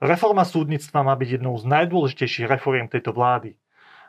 Reforma 0.00 0.48
súdnictva 0.48 1.04
má 1.04 1.12
byť 1.12 1.36
jednou 1.36 1.60
z 1.60 1.68
najdôležitejších 1.68 2.48
reforiem 2.48 2.88
tejto 2.88 3.12
vlády. 3.12 3.60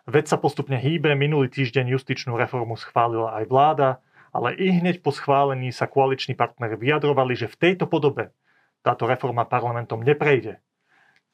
Veď 0.08 0.34
sa 0.34 0.38
postupne 0.40 0.80
hýbe, 0.80 1.12
minulý 1.20 1.52
týždeň 1.52 2.00
justičnú 2.00 2.40
reformu 2.40 2.80
schválila 2.80 3.36
aj 3.38 3.46
vláda, 3.52 3.90
ale 4.32 4.56
i 4.56 4.72
hneď 4.72 5.04
po 5.04 5.12
schválení 5.12 5.70
sa 5.76 5.92
koaliční 5.92 6.40
partnery 6.40 6.80
vyjadrovali, 6.80 7.36
že 7.36 7.52
v 7.52 7.60
tejto 7.60 7.92
podobe 7.92 8.32
táto 8.88 9.04
reforma 9.04 9.44
parlamentom 9.44 10.00
neprejde. 10.00 10.64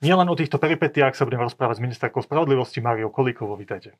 Nielen 0.02 0.26
o 0.26 0.34
týchto 0.34 0.58
peripetiách 0.58 1.14
sa 1.14 1.26
budem 1.30 1.42
rozprávať 1.46 1.78
s 1.78 1.86
ministerkou 1.86 2.26
spravodlivosti 2.26 2.82
Máriou 2.82 3.14
Kolíkovou. 3.14 3.62
Vítajte. 3.62 3.94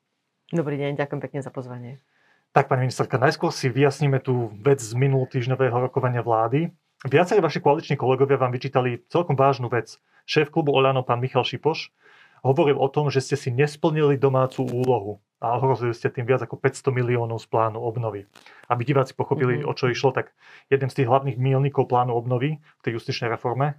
Dobrý 0.50 0.82
deň, 0.82 0.98
ďakujem 0.98 1.22
pekne 1.22 1.40
za 1.46 1.54
pozvanie. 1.54 2.02
Tak, 2.50 2.66
pani 2.66 2.90
ministerka, 2.90 3.22
najskôr 3.22 3.54
si 3.54 3.70
vyjasníme 3.70 4.18
tú 4.18 4.50
vec 4.58 4.82
z 4.82 4.98
minulotýždňového 4.98 5.78
rokovania 5.86 6.26
vlády. 6.26 6.74
Viacerí 7.06 7.42
vaši 7.46 7.62
koaliční 7.62 7.94
kolegovia 7.94 8.42
vám 8.42 8.50
vyčítali 8.50 9.06
celkom 9.14 9.38
vážnu 9.38 9.70
vec. 9.70 10.02
Šéf 10.26 10.50
klubu 10.50 10.74
Oľano, 10.74 11.06
pán 11.06 11.22
Michal 11.22 11.46
Šipoš, 11.46 11.94
hovoril 12.42 12.74
o 12.74 12.90
tom, 12.90 13.14
že 13.14 13.22
ste 13.22 13.38
si 13.38 13.54
nesplnili 13.54 14.18
domácu 14.18 14.66
úlohu 14.66 15.22
a 15.38 15.62
ohrozili 15.62 15.94
ste 15.94 16.10
tým 16.10 16.26
viac 16.26 16.42
ako 16.42 16.58
500 16.58 16.90
miliónov 16.90 17.38
z 17.38 17.54
plánu 17.54 17.78
obnovy. 17.78 18.26
Aby 18.66 18.82
diváci 18.82 19.14
pochopili, 19.14 19.62
mm-hmm. 19.62 19.70
o 19.70 19.78
čo 19.78 19.94
išlo, 19.94 20.10
tak 20.10 20.34
jeden 20.74 20.90
z 20.90 20.98
tých 20.98 21.08
hlavných 21.08 21.38
milníkov 21.38 21.86
plánu 21.86 22.18
obnovy 22.18 22.58
v 22.58 22.82
tej 22.82 22.98
justičnej 22.98 23.30
reforme, 23.30 23.78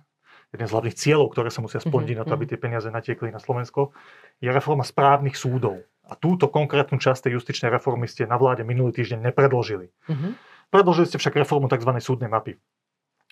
jeden 0.54 0.70
z 0.70 0.72
hlavných 0.78 0.94
cieľov, 0.94 1.34
ktoré 1.34 1.50
sa 1.50 1.58
musia 1.58 1.82
splniť 1.82 2.14
mm-hmm. 2.14 2.22
na 2.22 2.30
to, 2.30 2.32
aby 2.38 2.46
mhm. 2.46 2.50
tie 2.54 2.62
peniaze 2.62 2.88
natiekli 2.88 3.34
na 3.34 3.42
Slovensko, 3.42 3.90
je 4.38 4.46
reforma 4.46 4.86
správnych 4.86 5.34
súdov. 5.34 5.82
A 6.06 6.14
túto 6.14 6.46
konkrétnu 6.46 7.02
časť 7.02 7.26
tej 7.28 7.42
justičnej 7.42 7.74
reformy 7.74 8.06
ste 8.06 8.30
na 8.30 8.38
vláde 8.38 8.62
minulý 8.62 8.94
týždeň 8.94 9.26
nepredložili. 9.26 9.90
Mm-hmm. 10.06 10.32
Predložili 10.70 11.10
ste 11.10 11.18
však 11.18 11.34
reformu 11.42 11.66
tzv. 11.66 11.90
súdnej 11.98 12.30
mapy 12.30 12.54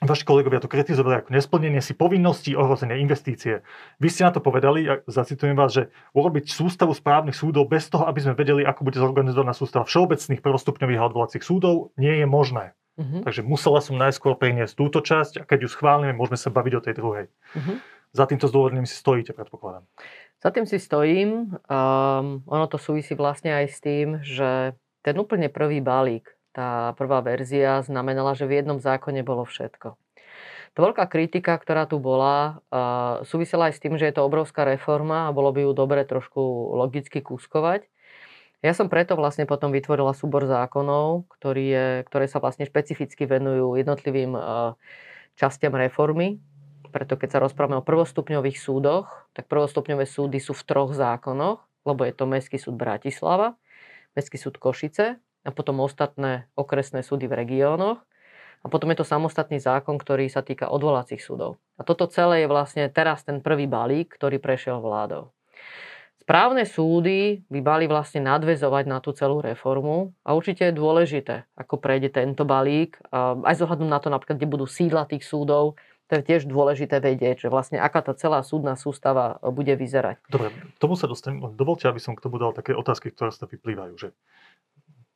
vaši 0.05 0.29
kolegovia 0.29 0.61
to 0.61 0.69
kritizovali 0.69 1.25
ako 1.25 1.33
nesplnenie 1.33 1.81
si 1.81 1.97
povinností, 1.97 2.53
ohrozenia 2.53 3.01
investície. 3.01 3.65
Vy 3.97 4.09
ste 4.13 4.29
na 4.29 4.33
to 4.37 4.45
povedali, 4.45 4.85
a 4.85 4.95
zacitujem 5.09 5.57
vás, 5.57 5.73
že 5.73 5.89
urobiť 6.13 6.53
sústavu 6.53 6.93
správnych 6.93 7.33
súdov 7.33 7.73
bez 7.73 7.89
toho, 7.89 8.05
aby 8.05 8.21
sme 8.21 8.37
vedeli, 8.37 8.61
ako 8.61 8.85
bude 8.85 9.01
zorganizovaná 9.01 9.57
sústava 9.57 9.89
všeobecných 9.89 10.45
prvostupňových 10.45 11.01
a 11.01 11.07
odvolacích 11.09 11.45
súdov, 11.45 11.97
nie 11.97 12.21
je 12.21 12.27
možné. 12.29 12.77
Uh-huh. 12.97 13.25
Takže 13.25 13.45
musela 13.45 13.81
som 13.81 13.97
najskôr 13.97 14.37
priniesť 14.37 14.77
túto 14.77 15.01
časť 15.01 15.41
a 15.41 15.47
keď 15.49 15.65
ju 15.65 15.69
schválime, 15.73 16.13
môžeme 16.17 16.37
sa 16.41 16.53
baviť 16.53 16.73
o 16.77 16.85
tej 16.85 16.95
druhej. 16.97 17.25
Uh-huh. 17.57 17.77
Za 18.13 18.25
týmto 18.29 18.49
zdôvodnením 18.49 18.89
si 18.89 18.97
stojíte, 18.97 19.33
predpokladám. 19.33 19.85
Za 20.41 20.53
tým 20.53 20.69
si 20.69 20.77
stojím. 20.77 21.57
Um, 21.69 22.45
ono 22.45 22.67
to 22.69 22.77
súvisí 22.77 23.17
vlastne 23.17 23.53
aj 23.53 23.67
s 23.69 23.79
tým, 23.81 24.21
že 24.21 24.77
ten 25.01 25.17
úplne 25.17 25.49
prvý 25.49 25.81
balík 25.81 26.36
tá 26.57 26.97
prvá 26.97 27.21
verzia 27.21 27.85
znamenala, 27.85 28.33
že 28.33 28.49
v 28.49 28.65
jednom 28.65 28.81
zákone 28.81 29.21
bolo 29.21 29.45
všetko. 29.45 30.01
Tá 30.73 30.79
veľká 30.81 31.05
kritika, 31.09 31.53
ktorá 31.57 31.85
tu 31.85 32.01
bola, 32.01 32.65
súvisela 33.29 33.69
aj 33.69 33.77
s 33.77 33.83
tým, 33.85 34.01
že 34.01 34.09
je 34.09 34.17
to 34.17 34.25
obrovská 34.25 34.65
reforma 34.65 35.29
a 35.29 35.35
bolo 35.37 35.53
by 35.53 35.69
ju 35.69 35.73
dobre 35.77 36.01
trošku 36.09 36.41
logicky 36.77 37.21
kúskovať. 37.21 37.85
Ja 38.65 38.73
som 38.73 38.89
preto 38.89 39.21
vlastne 39.21 39.45
potom 39.45 39.69
vytvorila 39.73 40.17
súbor 40.17 40.49
zákonov, 40.49 41.29
ktorý 41.37 41.65
je, 41.65 41.87
ktoré 42.09 42.25
sa 42.29 42.41
vlastne 42.41 42.65
špecificky 42.65 43.29
venujú 43.29 43.77
jednotlivým 43.77 44.33
častiam 45.37 45.77
reformy. 45.77 46.41
Preto 46.89 47.21
keď 47.21 47.37
sa 47.37 47.43
rozprávame 47.45 47.81
o 47.81 47.85
prvostupňových 47.85 48.57
súdoch, 48.57 49.29
tak 49.37 49.53
prvostupňové 49.53 50.09
súdy 50.09 50.41
sú 50.41 50.57
v 50.57 50.65
troch 50.65 50.97
zákonoch, 50.97 51.61
lebo 51.85 52.01
je 52.09 52.13
to 52.17 52.25
Mestský 52.25 52.57
súd 52.57 52.81
Bratislava, 52.81 53.61
Mestský 54.17 54.41
súd 54.41 54.57
Košice 54.57 55.21
a 55.47 55.55
potom 55.55 55.79
ostatné 55.79 56.51
okresné 56.59 57.07
súdy 57.07 57.31
v 57.31 57.39
regiónoch. 57.47 58.03
A 58.65 58.67
potom 58.67 58.91
je 58.91 58.99
to 58.99 59.07
samostatný 59.07 59.63
zákon, 59.63 59.95
ktorý 59.95 60.27
sa 60.27 60.43
týka 60.43 60.67
odvolacích 60.67 61.23
súdov. 61.23 61.63
A 61.79 61.87
toto 61.87 62.11
celé 62.11 62.43
je 62.43 62.51
vlastne 62.51 62.91
teraz 62.91 63.23
ten 63.23 63.39
prvý 63.39 63.71
balík, 63.71 64.11
ktorý 64.11 64.43
prešiel 64.43 64.83
vládou. 64.83 65.31
Správne 66.19 66.67
súdy 66.67 67.47
by 67.47 67.63
mali 67.63 67.87
vlastne 67.87 68.27
nadvezovať 68.27 68.85
na 68.91 68.99
tú 68.99 69.15
celú 69.15 69.39
reformu 69.39 70.11
a 70.27 70.35
určite 70.35 70.67
je 70.67 70.75
dôležité, 70.75 71.47
ako 71.55 71.79
prejde 71.79 72.11
tento 72.11 72.43
balík, 72.43 72.99
aj 73.15 73.55
zohľadom 73.55 73.87
na 73.87 74.03
to 74.03 74.11
napríklad, 74.11 74.35
kde 74.35 74.51
budú 74.51 74.67
sídla 74.67 75.07
tých 75.07 75.23
súdov, 75.23 75.79
to 76.11 76.19
je 76.19 76.27
tiež 76.27 76.51
dôležité 76.51 76.99
vedieť, 76.99 77.47
že 77.47 77.49
vlastne 77.51 77.79
aká 77.79 78.03
tá 78.03 78.15
celá 78.19 78.43
súdna 78.43 78.75
sústava 78.75 79.39
bude 79.43 79.75
vyzerať. 79.79 80.23
Dobre, 80.27 80.51
tomu 80.83 80.99
sa 80.99 81.07
dostanem. 81.07 81.43
Dovolte, 81.55 81.87
aby 81.87 81.99
som 82.03 82.19
k 82.19 82.23
tomu 82.23 82.43
dal 82.43 82.55
také 82.55 82.75
otázky, 82.75 83.15
ktoré 83.15 83.31
sa 83.31 83.47
vyplývajú. 83.47 83.95
Že 83.95 84.09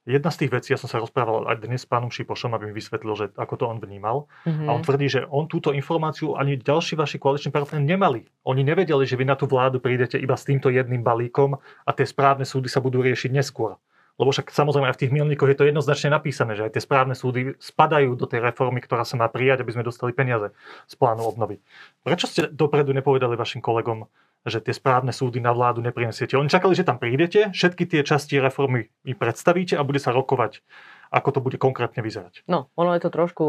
Jedna 0.09 0.33
z 0.33 0.45
tých 0.45 0.53
vecí, 0.57 0.69
ja 0.73 0.81
som 0.81 0.89
sa 0.89 0.97
rozprával 0.97 1.45
aj 1.45 1.61
dnes 1.61 1.85
s 1.85 1.89
pánom 1.89 2.09
Šipošom, 2.09 2.57
aby 2.57 2.73
mi 2.73 2.75
vysvetlil, 2.75 3.15
že 3.21 3.27
ako 3.37 3.55
to 3.61 3.65
on 3.69 3.85
vnímal. 3.85 4.33
Mm-hmm. 4.49 4.65
A 4.65 4.71
on 4.73 4.81
tvrdí, 4.81 5.13
že 5.13 5.29
on 5.29 5.45
túto 5.45 5.77
informáciu 5.77 6.41
ani 6.41 6.57
ďalší 6.57 6.97
vaši 6.97 7.21
koaliční 7.21 7.53
partnery 7.53 7.85
nemali. 7.85 8.25
Oni 8.49 8.65
nevedeli, 8.65 9.05
že 9.05 9.21
vy 9.21 9.29
na 9.29 9.37
tú 9.37 9.45
vládu 9.45 9.77
prídete 9.77 10.17
iba 10.17 10.41
s 10.41 10.49
týmto 10.49 10.73
jedným 10.73 11.05
balíkom 11.05 11.61
a 11.61 11.91
tie 11.93 12.09
správne 12.09 12.49
súdy 12.49 12.73
sa 12.73 12.81
budú 12.81 13.05
riešiť 13.05 13.29
neskôr. 13.29 13.77
Lebo 14.17 14.37
však 14.37 14.53
samozrejme 14.53 14.89
aj 14.89 14.97
v 14.97 15.03
tých 15.05 15.15
milníkoch 15.17 15.49
je 15.49 15.59
to 15.61 15.69
jednoznačne 15.69 16.13
napísané, 16.13 16.53
že 16.53 16.69
aj 16.69 16.77
tie 16.77 16.85
správne 16.85 17.17
súdy 17.17 17.57
spadajú 17.57 18.17
do 18.21 18.29
tej 18.29 18.45
reformy, 18.45 18.85
ktorá 18.85 19.05
sa 19.05 19.17
má 19.21 19.29
prijať, 19.29 19.65
aby 19.65 19.73
sme 19.73 19.85
dostali 19.85 20.13
peniaze 20.13 20.53
z 20.89 20.95
plánu 20.97 21.25
obnovy. 21.25 21.61
Prečo 22.05 22.29
ste 22.29 22.49
dopredu 22.53 22.93
nepovedali 22.93 23.33
vašim 23.37 23.65
kolegom, 23.65 24.09
že 24.49 24.65
tie 24.65 24.73
správne 24.73 25.13
súdy 25.13 25.39
na 25.43 25.53
vládu 25.53 25.85
neprinesiete. 25.85 26.37
Oni 26.37 26.49
čakali, 26.49 26.73
že 26.73 26.87
tam 26.89 26.97
prídete, 26.97 27.53
všetky 27.53 27.85
tie 27.85 28.01
časti 28.01 28.41
reformy 28.41 28.89
mi 29.05 29.13
predstavíte 29.13 29.77
a 29.77 29.85
bude 29.85 30.01
sa 30.01 30.17
rokovať, 30.17 30.65
ako 31.13 31.29
to 31.37 31.41
bude 31.45 31.57
konkrétne 31.61 32.01
vyzerať. 32.01 32.49
No, 32.49 32.73
ono 32.79 32.97
je 32.97 33.03
to 33.05 33.11
trošku 33.13 33.45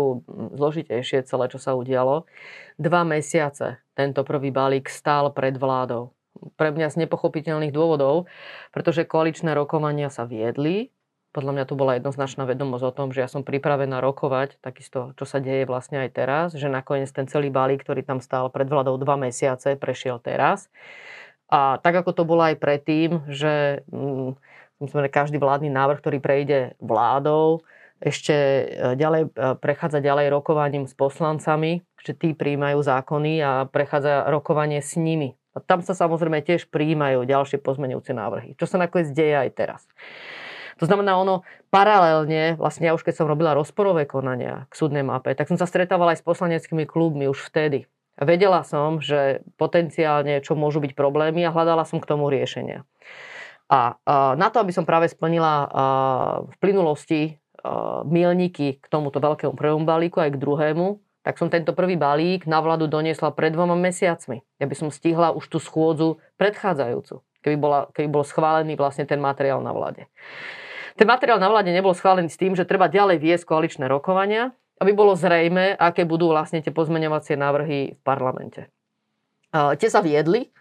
zložitejšie 0.58 1.24
celé, 1.24 1.46
čo 1.48 1.60
sa 1.62 1.78
udialo. 1.80 2.28
Dva 2.76 3.08
mesiace 3.08 3.80
tento 3.96 4.28
prvý 4.28 4.52
balík 4.52 4.92
stál 4.92 5.32
pred 5.32 5.56
vládou. 5.56 6.12
Pre 6.56 6.70
mňa 6.72 6.88
z 6.92 7.06
nepochopiteľných 7.06 7.76
dôvodov, 7.76 8.28
pretože 8.72 9.08
koaličné 9.08 9.52
rokovania 9.54 10.08
sa 10.08 10.24
viedli, 10.28 10.90
podľa 11.32 11.52
mňa 11.56 11.66
tu 11.68 11.74
bola 11.80 11.96
jednoznačná 11.96 12.44
vedomosť 12.44 12.84
o 12.86 12.96
tom, 12.96 13.08
že 13.16 13.24
ja 13.24 13.30
som 13.32 13.48
pripravená 13.48 14.04
rokovať, 14.04 14.60
takisto, 14.60 15.16
čo 15.16 15.24
sa 15.24 15.40
deje 15.40 15.64
vlastne 15.64 16.04
aj 16.04 16.10
teraz, 16.12 16.48
že 16.54 16.68
nakoniec 16.68 17.08
ten 17.12 17.28
celý 17.28 17.48
balík, 17.48 17.84
ktorý 17.84 18.04
tam 18.04 18.20
stál 18.20 18.52
pred 18.52 18.68
vládou 18.68 19.00
dva 19.00 19.16
mesiace, 19.16 19.80
prešiel 19.80 20.20
teraz. 20.20 20.68
A 21.52 21.80
tak 21.84 21.96
ako 22.04 22.12
to 22.16 22.24
bolo 22.24 22.48
aj 22.48 22.60
predtým, 22.60 23.28
že 23.32 23.84
hm, 23.92 24.36
každý 25.12 25.40
vládny 25.40 25.72
návrh, 25.72 26.00
ktorý 26.00 26.18
prejde 26.24 26.76
vládou, 26.80 27.64
ešte 28.02 28.34
e, 28.34 28.64
ďalej, 28.98 29.30
e, 29.30 29.56
prechádza 29.62 30.02
ďalej 30.02 30.34
rokovaním 30.34 30.90
s 30.90 30.98
poslancami, 30.98 31.86
že 32.02 32.18
tí 32.18 32.34
príjmajú 32.34 32.82
zákony 32.82 33.34
a 33.46 33.52
prechádza 33.70 34.26
rokovanie 34.26 34.82
s 34.82 34.98
nimi. 34.98 35.38
A 35.54 35.62
tam 35.62 35.86
sa 35.86 35.94
samozrejme 35.94 36.42
tiež 36.42 36.72
príjmajú 36.74 37.30
ďalšie 37.30 37.62
pozmenujúce 37.62 38.16
návrhy, 38.16 38.58
čo 38.58 38.66
sa 38.66 38.82
nakoniec 38.82 39.14
deje 39.14 39.36
aj 39.38 39.50
teraz. 39.54 39.82
To 40.82 40.90
znamená, 40.90 41.14
ono 41.14 41.46
paralelne, 41.70 42.58
vlastne 42.58 42.90
ja 42.90 42.98
už 42.98 43.06
keď 43.06 43.22
som 43.22 43.30
robila 43.30 43.54
rozporové 43.54 44.10
konania 44.10 44.66
k 44.68 44.74
súdnej 44.74 45.06
mape, 45.06 45.38
tak 45.38 45.46
som 45.46 45.62
sa 45.62 45.70
stretávala 45.70 46.18
aj 46.18 46.20
s 46.20 46.28
poslaneckými 46.28 46.90
klubmi 46.90 47.30
už 47.30 47.54
vtedy. 47.54 47.86
Vedela 48.18 48.66
som, 48.66 48.98
že 48.98 49.46
potenciálne 49.62 50.42
čo 50.42 50.58
môžu 50.58 50.82
byť 50.82 50.98
problémy 50.98 51.46
a 51.46 51.54
hľadala 51.54 51.86
som 51.86 52.02
k 52.02 52.10
tomu 52.10 52.34
riešenia. 52.34 52.82
A, 53.72 53.96
na 54.36 54.48
to, 54.52 54.60
aby 54.60 54.76
som 54.76 54.84
práve 54.84 55.08
splnila 55.08 55.70
v 56.50 56.56
plynulosti 56.60 57.40
milníky 58.10 58.82
k 58.82 58.86
tomuto 58.90 59.22
veľkému 59.22 59.54
prvému 59.54 59.86
balíku 59.86 60.18
aj 60.18 60.34
k 60.34 60.42
druhému, 60.42 60.98
tak 61.22 61.38
som 61.38 61.54
tento 61.54 61.78
prvý 61.78 61.96
balík 62.02 62.50
na 62.50 62.58
vládu 62.58 62.90
doniesla 62.90 63.30
pred 63.32 63.54
dvoma 63.54 63.78
mesiacmi. 63.78 64.42
Ja 64.58 64.66
by 64.66 64.76
som 64.76 64.90
stihla 64.90 65.32
už 65.38 65.46
tú 65.46 65.62
schôdzu 65.62 66.18
predchádzajúcu, 66.42 67.22
keby, 67.46 67.58
bola, 67.62 67.80
keby 67.94 68.10
bol 68.10 68.26
schválený 68.26 68.74
vlastne 68.74 69.06
ten 69.06 69.22
materiál 69.22 69.62
na 69.62 69.70
vláde. 69.70 70.10
Ten 71.02 71.10
materiál 71.10 71.42
na 71.42 71.50
vláde 71.50 71.74
nebol 71.74 71.98
schválený 71.98 72.30
s 72.30 72.38
tým, 72.38 72.54
že 72.54 72.62
treba 72.62 72.86
ďalej 72.86 73.18
viesť 73.18 73.50
koaličné 73.50 73.90
rokovania, 73.90 74.54
aby 74.78 74.94
bolo 74.94 75.18
zrejme, 75.18 75.74
aké 75.74 76.06
budú 76.06 76.30
vlastne 76.30 76.62
tie 76.62 76.70
pozmeňovacie 76.70 77.34
návrhy 77.42 77.98
v 77.98 78.02
parlamente. 78.06 78.70
Tie 79.50 79.90
sa 79.90 80.06
viedli, 80.06 80.54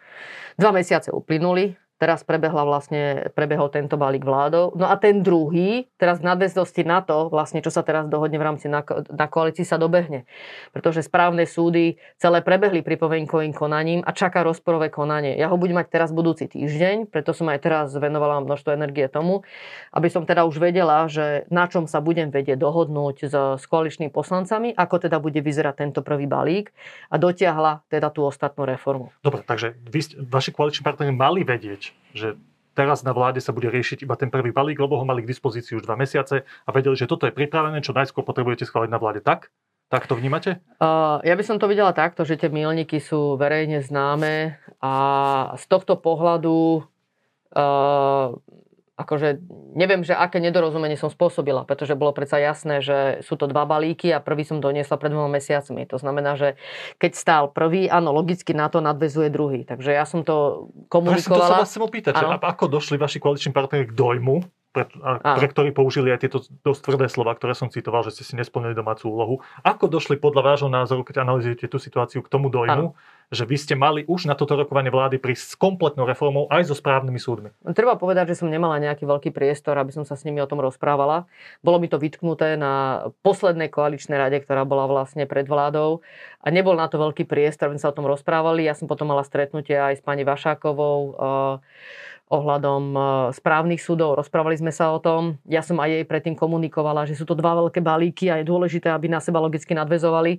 dva 0.56 0.72
mesiace 0.72 1.12
uplynuli, 1.12 1.76
Teraz 2.00 2.25
prebehla 2.25 2.64
vlastne, 2.64 3.29
prebehol 3.37 3.69
tento 3.69 4.00
balík 4.00 4.25
vládou. 4.25 4.73
No 4.73 4.88
a 4.88 4.97
ten 4.97 5.20
druhý, 5.20 5.85
teraz 6.00 6.25
v 6.25 6.32
nadväznosti 6.32 6.81
na 6.88 7.05
to, 7.05 7.29
vlastne, 7.29 7.61
čo 7.61 7.69
sa 7.69 7.85
teraz 7.85 8.08
dohodne 8.08 8.41
v 8.41 8.47
rámci 8.49 8.73
na, 8.73 8.81
na 9.12 9.29
koalícii, 9.29 9.69
sa 9.69 9.76
dobehne. 9.76 10.25
Pretože 10.73 11.05
správne 11.05 11.44
súdy 11.44 12.00
celé 12.17 12.41
prebehli 12.41 12.81
pripomienkovým 12.81 13.52
konaním 13.52 14.00
a 14.00 14.17
čaká 14.17 14.41
rozporové 14.41 14.88
konanie. 14.88 15.37
Ja 15.37 15.52
ho 15.52 15.61
budem 15.61 15.76
mať 15.76 15.93
teraz 15.93 16.08
budúci 16.08 16.49
týždeň, 16.49 17.12
preto 17.12 17.37
som 17.37 17.52
aj 17.52 17.61
teraz 17.61 17.93
venovala 17.93 18.41
množstvo 18.49 18.73
energie 18.73 19.05
tomu, 19.12 19.44
aby 19.93 20.08
som 20.08 20.25
teda 20.25 20.49
už 20.49 20.56
vedela, 20.56 21.05
že 21.05 21.44
na 21.52 21.69
čom 21.69 21.85
sa 21.85 22.00
budem 22.00 22.32
vedieť 22.32 22.56
dohodnúť 22.56 23.29
s, 23.29 23.35
s 23.61 23.64
koaličnými 23.69 24.08
poslancami, 24.08 24.73
ako 24.73 25.05
teda 25.05 25.20
bude 25.20 25.44
vyzerať 25.44 25.85
tento 25.85 26.00
prvý 26.00 26.25
balík 26.25 26.73
a 27.12 27.20
dotiahla 27.20 27.85
teda 27.93 28.08
tú 28.08 28.25
ostatnú 28.25 28.64
reformu. 28.64 29.12
Dobre, 29.20 29.44
takže 29.44 29.76
vy, 29.85 30.25
vaši 30.25 30.50
koaliční 30.56 30.81
partnery 30.81 31.12
mali 31.12 31.44
vedieť, 31.44 31.89
že 32.12 32.37
teraz 32.75 33.02
na 33.02 33.12
vláde 33.12 33.42
sa 33.42 33.52
bude 33.52 33.69
riešiť 33.69 34.06
iba 34.06 34.14
ten 34.16 34.31
prvý 34.32 34.54
balík, 34.54 34.81
lebo 34.81 34.96
ho 34.96 35.04
mali 35.04 35.26
k 35.26 35.31
dispozícii 35.31 35.76
už 35.76 35.84
dva 35.84 35.98
mesiace 35.98 36.46
a 36.46 36.69
vedeli, 36.70 36.96
že 36.96 37.10
toto 37.10 37.26
je 37.26 37.34
pripravené, 37.34 37.82
čo 37.84 37.92
najskôr 37.92 38.25
potrebujete 38.25 38.64
schváliť 38.64 38.90
na 38.90 39.00
vláde 39.00 39.20
tak, 39.20 39.50
Tak 39.90 40.06
to 40.06 40.14
vnímate? 40.14 40.62
Uh, 40.78 41.19
ja 41.26 41.34
by 41.34 41.42
som 41.42 41.58
to 41.58 41.66
videla 41.66 41.90
takto, 41.90 42.22
že 42.22 42.38
tie 42.38 42.46
milníky 42.46 43.02
sú 43.02 43.34
verejne 43.34 43.82
známe 43.82 44.54
a 44.78 44.94
z 45.58 45.64
tohto 45.66 45.98
pohľadu 45.98 46.87
uh, 47.58 48.38
akože 49.00 49.41
neviem, 49.73 50.05
že 50.05 50.12
aké 50.12 50.37
nedorozumenie 50.44 51.00
som 51.00 51.08
spôsobila, 51.08 51.64
pretože 51.64 51.97
bolo 51.97 52.12
predsa 52.12 52.37
jasné, 52.37 52.85
že 52.85 53.25
sú 53.25 53.41
to 53.41 53.49
dva 53.49 53.64
balíky 53.64 54.12
a 54.12 54.20
prvý 54.20 54.44
som 54.44 54.61
doniesla 54.61 55.00
pred 55.00 55.08
dvoma 55.08 55.32
mesiacmi. 55.32 55.88
To 55.88 55.97
znamená, 55.97 56.37
že 56.37 56.61
keď 57.00 57.12
stál 57.17 57.44
prvý, 57.49 57.88
áno, 57.88 58.12
logicky 58.12 58.52
na 58.52 58.69
to 58.69 58.85
nadvezuje 58.85 59.32
druhý. 59.32 59.64
Takže 59.64 59.97
ja 59.97 60.05
som 60.05 60.20
to 60.20 60.69
komunikovala. 60.93 61.25
Som 61.25 61.35
to 61.41 61.49
sa 61.49 61.61
vás 61.64 61.70
chcem 61.73 61.85
opýtať, 61.85 62.12
že 62.20 62.26
ako 62.29 62.64
došli 62.69 63.00
vaši 63.00 63.19
koaliční 63.23 63.50
partnery 63.56 63.88
k 63.88 63.97
dojmu, 63.97 64.60
pre, 64.70 64.87
a, 65.02 65.34
pre 65.34 65.46
ktorý 65.50 65.75
použili 65.75 66.14
aj 66.14 66.22
tieto 66.22 66.38
dosť 66.62 66.81
tvrdé 66.87 67.06
slova, 67.11 67.34
ktoré 67.34 67.58
som 67.58 67.67
citoval, 67.67 68.06
že 68.06 68.14
ste 68.14 68.22
si 68.22 68.34
nesplnili 68.38 68.75
domácu 68.75 69.11
úlohu. 69.11 69.34
Ako 69.67 69.90
došli 69.90 70.14
podľa 70.14 70.55
vášho 70.55 70.70
názoru, 70.70 71.02
keď 71.02 71.26
analýzujete 71.26 71.67
tú 71.67 71.82
situáciu 71.82 72.22
k 72.22 72.31
tomu 72.31 72.55
dojmu, 72.55 72.94
ano. 72.94 72.99
že 73.34 73.43
vy 73.50 73.56
ste 73.58 73.75
mali 73.75 74.06
už 74.06 74.31
na 74.31 74.38
toto 74.38 74.55
rokovanie 74.55 74.94
vlády 74.94 75.19
prísť 75.19 75.55
s 75.55 75.55
kompletnou 75.58 76.06
reformou 76.06 76.46
aj 76.55 76.70
so 76.70 76.78
správnymi 76.78 77.19
súdmi? 77.19 77.50
Treba 77.75 77.99
povedať, 77.99 78.31
že 78.34 78.46
som 78.46 78.49
nemala 78.50 78.78
nejaký 78.78 79.11
veľký 79.11 79.31
priestor, 79.34 79.75
aby 79.75 79.90
som 79.90 80.06
sa 80.06 80.14
s 80.14 80.22
nimi 80.22 80.38
o 80.38 80.46
tom 80.46 80.62
rozprávala. 80.62 81.26
Bolo 81.66 81.82
mi 81.82 81.90
to 81.90 81.99
vytknuté 81.99 82.55
na 82.55 83.06
poslednej 83.26 83.75
koaličnej 83.75 84.23
rade, 84.23 84.38
ktorá 84.38 84.62
bola 84.62 84.87
vlastne 84.87 85.26
pred 85.26 85.50
vládou 85.50 86.06
a 86.38 86.46
nebol 86.55 86.78
na 86.78 86.87
to 86.87 87.02
veľký 87.02 87.26
priestor, 87.26 87.75
aby 87.75 87.82
sa 87.82 87.90
o 87.90 87.96
tom 87.96 88.06
rozprávali. 88.06 88.70
Ja 88.70 88.78
som 88.78 88.87
potom 88.87 89.11
mala 89.11 89.26
stretnutie 89.26 89.75
aj 89.75 89.99
s 89.99 90.02
pani 90.06 90.23
Vašákovou, 90.23 91.19
ohľadom 92.31 92.82
e, 92.94 93.00
správnych 93.35 93.82
súdov. 93.82 94.15
Rozprávali 94.15 94.55
sme 94.55 94.71
sa 94.71 94.94
o 94.94 95.03
tom. 95.03 95.37
Ja 95.50 95.61
som 95.67 95.82
aj 95.82 95.91
jej 95.91 96.05
predtým 96.06 96.38
komunikovala, 96.38 97.05
že 97.05 97.19
sú 97.19 97.27
to 97.27 97.35
dva 97.35 97.59
veľké 97.59 97.82
balíky 97.82 98.31
a 98.31 98.38
je 98.38 98.47
dôležité, 98.47 98.88
aby 98.94 99.11
na 99.11 99.19
seba 99.19 99.43
logicky 99.43 99.75
nadvezovali. 99.75 100.38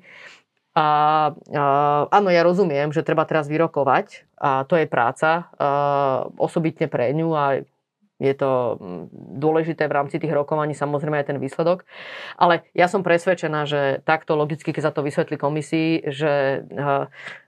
A, 0.72 0.88
a 1.36 1.64
áno, 2.08 2.32
ja 2.32 2.48
rozumiem, 2.48 2.96
že 2.96 3.04
treba 3.04 3.28
teraz 3.28 3.52
vyrokovať 3.52 4.24
a 4.40 4.64
to 4.64 4.80
je 4.80 4.88
práca 4.88 5.52
a, 5.60 6.26
osobitne 6.40 6.88
pre 6.88 7.12
ňu 7.12 7.30
a 7.36 7.68
je 8.22 8.34
to 8.38 8.78
mm, 8.78 9.04
dôležité 9.42 9.90
v 9.90 9.98
rámci 9.98 10.22
tých 10.22 10.30
rokovaní, 10.30 10.78
samozrejme 10.78 11.18
aj 11.26 11.34
ten 11.34 11.42
výsledok. 11.42 11.90
Ale 12.38 12.70
ja 12.78 12.86
som 12.86 13.02
presvedčená, 13.02 13.66
že 13.66 14.06
takto 14.06 14.38
logicky, 14.38 14.70
keď 14.70 14.84
sa 14.86 14.94
to 14.94 15.02
vysvetlí 15.02 15.42
komisii, 15.42 16.06
že 16.06 16.62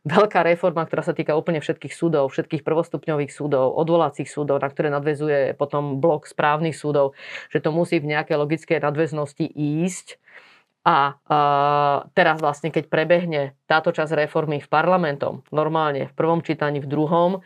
veľká 0.02 0.42
reforma, 0.42 0.82
ktorá 0.90 1.06
sa 1.06 1.14
týka 1.14 1.38
úplne 1.38 1.62
všetkých 1.62 1.94
súdov, 1.94 2.34
všetkých 2.34 2.66
prvostupňových 2.66 3.30
súdov, 3.30 3.78
odvolacích 3.78 4.26
súdov, 4.26 4.58
na 4.58 4.68
ktoré 4.74 4.90
nadvezuje 4.90 5.54
potom 5.54 6.02
blok 6.02 6.26
správnych 6.26 6.74
súdov, 6.74 7.14
že 7.54 7.62
to 7.62 7.70
musí 7.70 8.02
v 8.02 8.18
nejakej 8.18 8.42
logickej 8.42 8.82
nadväznosti 8.82 9.46
ísť 9.54 10.23
a 10.84 11.16
uh, 11.16 12.12
teraz 12.12 12.44
vlastne, 12.44 12.68
keď 12.68 12.92
prebehne 12.92 13.56
táto 13.72 13.96
časť 13.96 14.20
reformy 14.20 14.60
v 14.60 14.68
parlamentom, 14.68 15.40
normálne 15.48 16.12
v 16.12 16.14
prvom 16.14 16.44
čítaní, 16.44 16.84
v 16.84 16.92
druhom, 16.92 17.40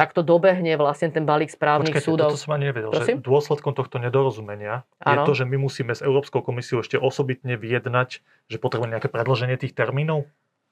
tak 0.00 0.16
to 0.16 0.24
dobehne 0.24 0.72
vlastne 0.80 1.12
ten 1.12 1.28
balík 1.28 1.52
správnych 1.52 1.92
Počkajte, 1.92 2.08
súdov. 2.08 2.32
toto 2.32 2.40
som 2.40 2.56
ani 2.56 2.72
nevedel, 2.72 2.88
Prosím? 2.88 3.20
že 3.20 3.28
dôsledkom 3.28 3.76
tohto 3.76 4.00
nedorozumenia 4.00 4.88
ano. 5.04 5.12
je 5.12 5.16
to, 5.28 5.32
že 5.36 5.44
my 5.44 5.56
musíme 5.60 5.92
s 5.92 6.00
Európskou 6.00 6.40
komisiou 6.40 6.80
ešte 6.80 6.96
osobitne 6.96 7.60
vyjednať, 7.60 8.24
že 8.48 8.56
potrebujeme 8.56 8.96
nejaké 8.96 9.12
predloženie 9.12 9.60
tých 9.60 9.76
termínov? 9.76 10.24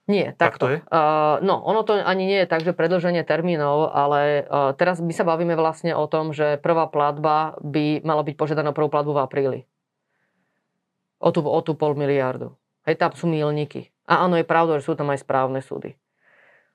Nie, 0.06 0.32
tak 0.38 0.56
to 0.56 0.70
je? 0.70 0.78
Uh, 0.88 1.42
no, 1.42 1.60
ono 1.66 1.82
to 1.82 1.98
ani 1.98 2.30
nie 2.30 2.38
je 2.46 2.48
tak, 2.48 2.62
že 2.62 2.72
predlženie 2.72 3.26
termínov, 3.26 3.90
ale 3.92 4.46
uh, 4.46 4.72
teraz 4.72 5.02
my 5.02 5.10
sa 5.10 5.26
bavíme 5.26 5.52
vlastne 5.58 5.92
o 5.92 6.06
tom, 6.08 6.32
že 6.32 6.56
prvá 6.62 6.88
platba 6.88 7.58
by 7.60 8.06
mala 8.06 8.22
byť 8.24 8.34
požiadaná 8.38 8.70
prvú 8.72 8.88
platbu 8.88 9.12
v 9.12 9.20
apríli 9.20 9.60
o 11.20 11.28
tú, 11.32 11.40
o 11.44 11.60
tú 11.64 11.72
pol 11.76 11.96
miliardu. 11.96 12.54
Hej, 12.86 13.02
tam 13.02 13.12
sú 13.12 13.26
milníky. 13.26 13.90
A 14.06 14.22
áno, 14.22 14.38
je 14.38 14.46
pravda, 14.46 14.78
že 14.78 14.86
sú 14.86 14.94
tam 14.94 15.10
aj 15.10 15.26
správne 15.26 15.58
súdy. 15.58 15.98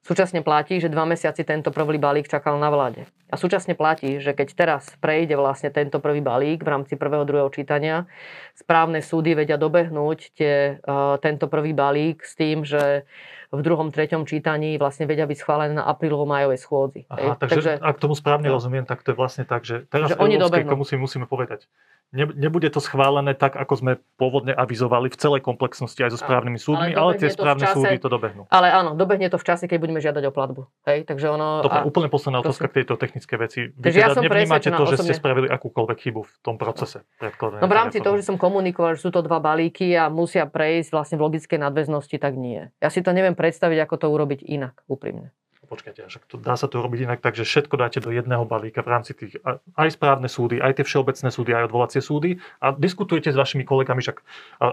Súčasne 0.01 0.41
platí, 0.41 0.81
že 0.81 0.89
dva 0.89 1.05
mesiaci 1.05 1.45
tento 1.45 1.69
prvý 1.69 2.01
balík 2.01 2.25
čakal 2.25 2.57
na 2.57 2.73
vláde. 2.73 3.05
A 3.29 3.37
súčasne 3.37 3.77
platí, 3.77 4.17
že 4.17 4.33
keď 4.33 4.47
teraz 4.57 4.83
prejde 4.97 5.37
vlastne 5.37 5.69
tento 5.69 6.01
prvý 6.01 6.25
balík 6.25 6.65
v 6.65 6.73
rámci 6.73 6.97
prvého, 6.97 7.21
druhého 7.21 7.53
čítania, 7.53 8.09
správne 8.57 9.05
súdy 9.05 9.37
vedia 9.37 9.61
dobehnúť 9.61 10.33
tie, 10.33 10.81
uh, 10.81 11.21
tento 11.21 11.45
prvý 11.45 11.77
balík 11.77 12.25
s 12.25 12.33
tým, 12.33 12.65
že 12.65 13.05
v 13.53 13.61
druhom, 13.61 13.93
treťom 13.93 14.25
čítaní 14.25 14.81
vlastne 14.81 15.05
vedia 15.05 15.29
byť 15.29 15.37
schválené 15.37 15.77
na 15.77 15.85
aprílovo-majovej 15.85 16.57
schôdzi. 16.57 17.01
Aha, 17.05 17.37
takže, 17.37 17.61
takže 17.61 17.71
ak 17.85 18.01
tomu 18.01 18.17
správne 18.17 18.49
no, 18.49 18.57
rozumiem, 18.57 18.89
tak 18.89 19.05
to 19.05 19.13
je 19.13 19.17
vlastne 19.21 19.45
tak, 19.45 19.69
že 19.69 19.85
teraz 19.85 20.09
že 20.09 20.17
Európskej 20.17 20.65
komisii 20.65 20.97
musíme 20.97 21.29
povedať, 21.29 21.69
nebude 22.11 22.67
to 22.67 22.83
schválené 22.83 23.31
tak, 23.31 23.55
ako 23.55 23.73
sme 23.79 23.91
pôvodne 24.19 24.51
avizovali 24.51 25.07
v 25.07 25.17
celej 25.17 25.41
komplexnosti 25.47 25.97
aj 26.03 26.11
so 26.11 26.19
správnymi 26.19 26.59
súdmi, 26.59 26.91
ale, 26.91 27.15
ale 27.15 27.21
tie 27.23 27.31
správne 27.31 27.63
čase, 27.63 27.75
súdy 27.79 27.97
to 28.03 28.11
dobehnú. 28.11 28.43
Ale 28.51 28.67
áno, 28.67 28.99
dobehne 28.99 29.31
to 29.31 29.39
v 29.39 29.45
čase, 29.47 29.65
keď 29.71 29.79
budeme 29.79 30.03
žiadať 30.03 30.23
o 30.27 30.31
platbu. 30.35 30.61
Hej, 30.83 31.07
takže 31.07 31.31
ono, 31.31 31.63
Dobre, 31.63 31.79
a, 31.79 31.87
úplne 31.87 32.11
posledná 32.11 32.43
otázka 32.43 32.67
k 32.67 32.83
tejto 32.83 32.99
technické 32.99 33.39
veci. 33.39 33.71
Vy 33.71 33.95
teda 33.95 33.99
ja 33.99 34.07
nevnímate 34.19 34.69
to, 34.69 34.83
že 34.91 34.99
osobne. 34.99 35.07
ste 35.07 35.13
spravili 35.15 35.47
akúkoľvek 35.47 35.97
chybu 35.97 36.21
v 36.27 36.33
tom 36.43 36.59
procese 36.59 37.07
No 37.21 37.67
v 37.69 37.75
rámci 37.75 38.03
toho, 38.03 38.19
že 38.19 38.27
som 38.27 38.35
komunikoval, 38.35 38.99
že 38.99 39.07
sú 39.07 39.09
to 39.15 39.23
dva 39.23 39.39
balíky 39.39 39.95
a 39.95 40.11
musia 40.11 40.43
prejsť 40.43 40.91
vlastne 40.91 41.15
v 41.15 41.31
logickej 41.31 41.59
nadväznosti, 41.63 42.17
tak 42.19 42.35
nie. 42.35 42.67
Ja 42.83 42.91
si 42.91 42.99
to 42.99 43.15
neviem 43.15 43.39
predstaviť, 43.39 43.87
ako 43.87 43.95
to 43.95 44.07
urobiť 44.11 44.43
inak, 44.43 44.83
úprimne 44.91 45.31
počkajte, 45.71 46.11
však 46.11 46.23
to, 46.27 46.35
dá 46.35 46.59
sa 46.59 46.67
to 46.67 46.83
robiť 46.83 47.07
inak 47.07 47.19
tak, 47.23 47.39
že 47.39 47.47
všetko 47.47 47.79
dáte 47.79 48.03
do 48.03 48.11
jedného 48.11 48.43
balíka 48.43 48.83
v 48.83 48.91
rámci 48.91 49.15
tých 49.15 49.39
aj 49.79 49.89
správne 49.95 50.27
súdy, 50.27 50.59
aj 50.59 50.83
tie 50.83 50.85
všeobecné 50.85 51.31
súdy, 51.31 51.55
aj 51.55 51.71
odvolacie 51.71 52.03
súdy 52.03 52.43
a 52.59 52.75
diskutujete 52.75 53.31
s 53.31 53.37
vašimi 53.39 53.63
kolegami, 53.63 54.03
však 54.03 54.19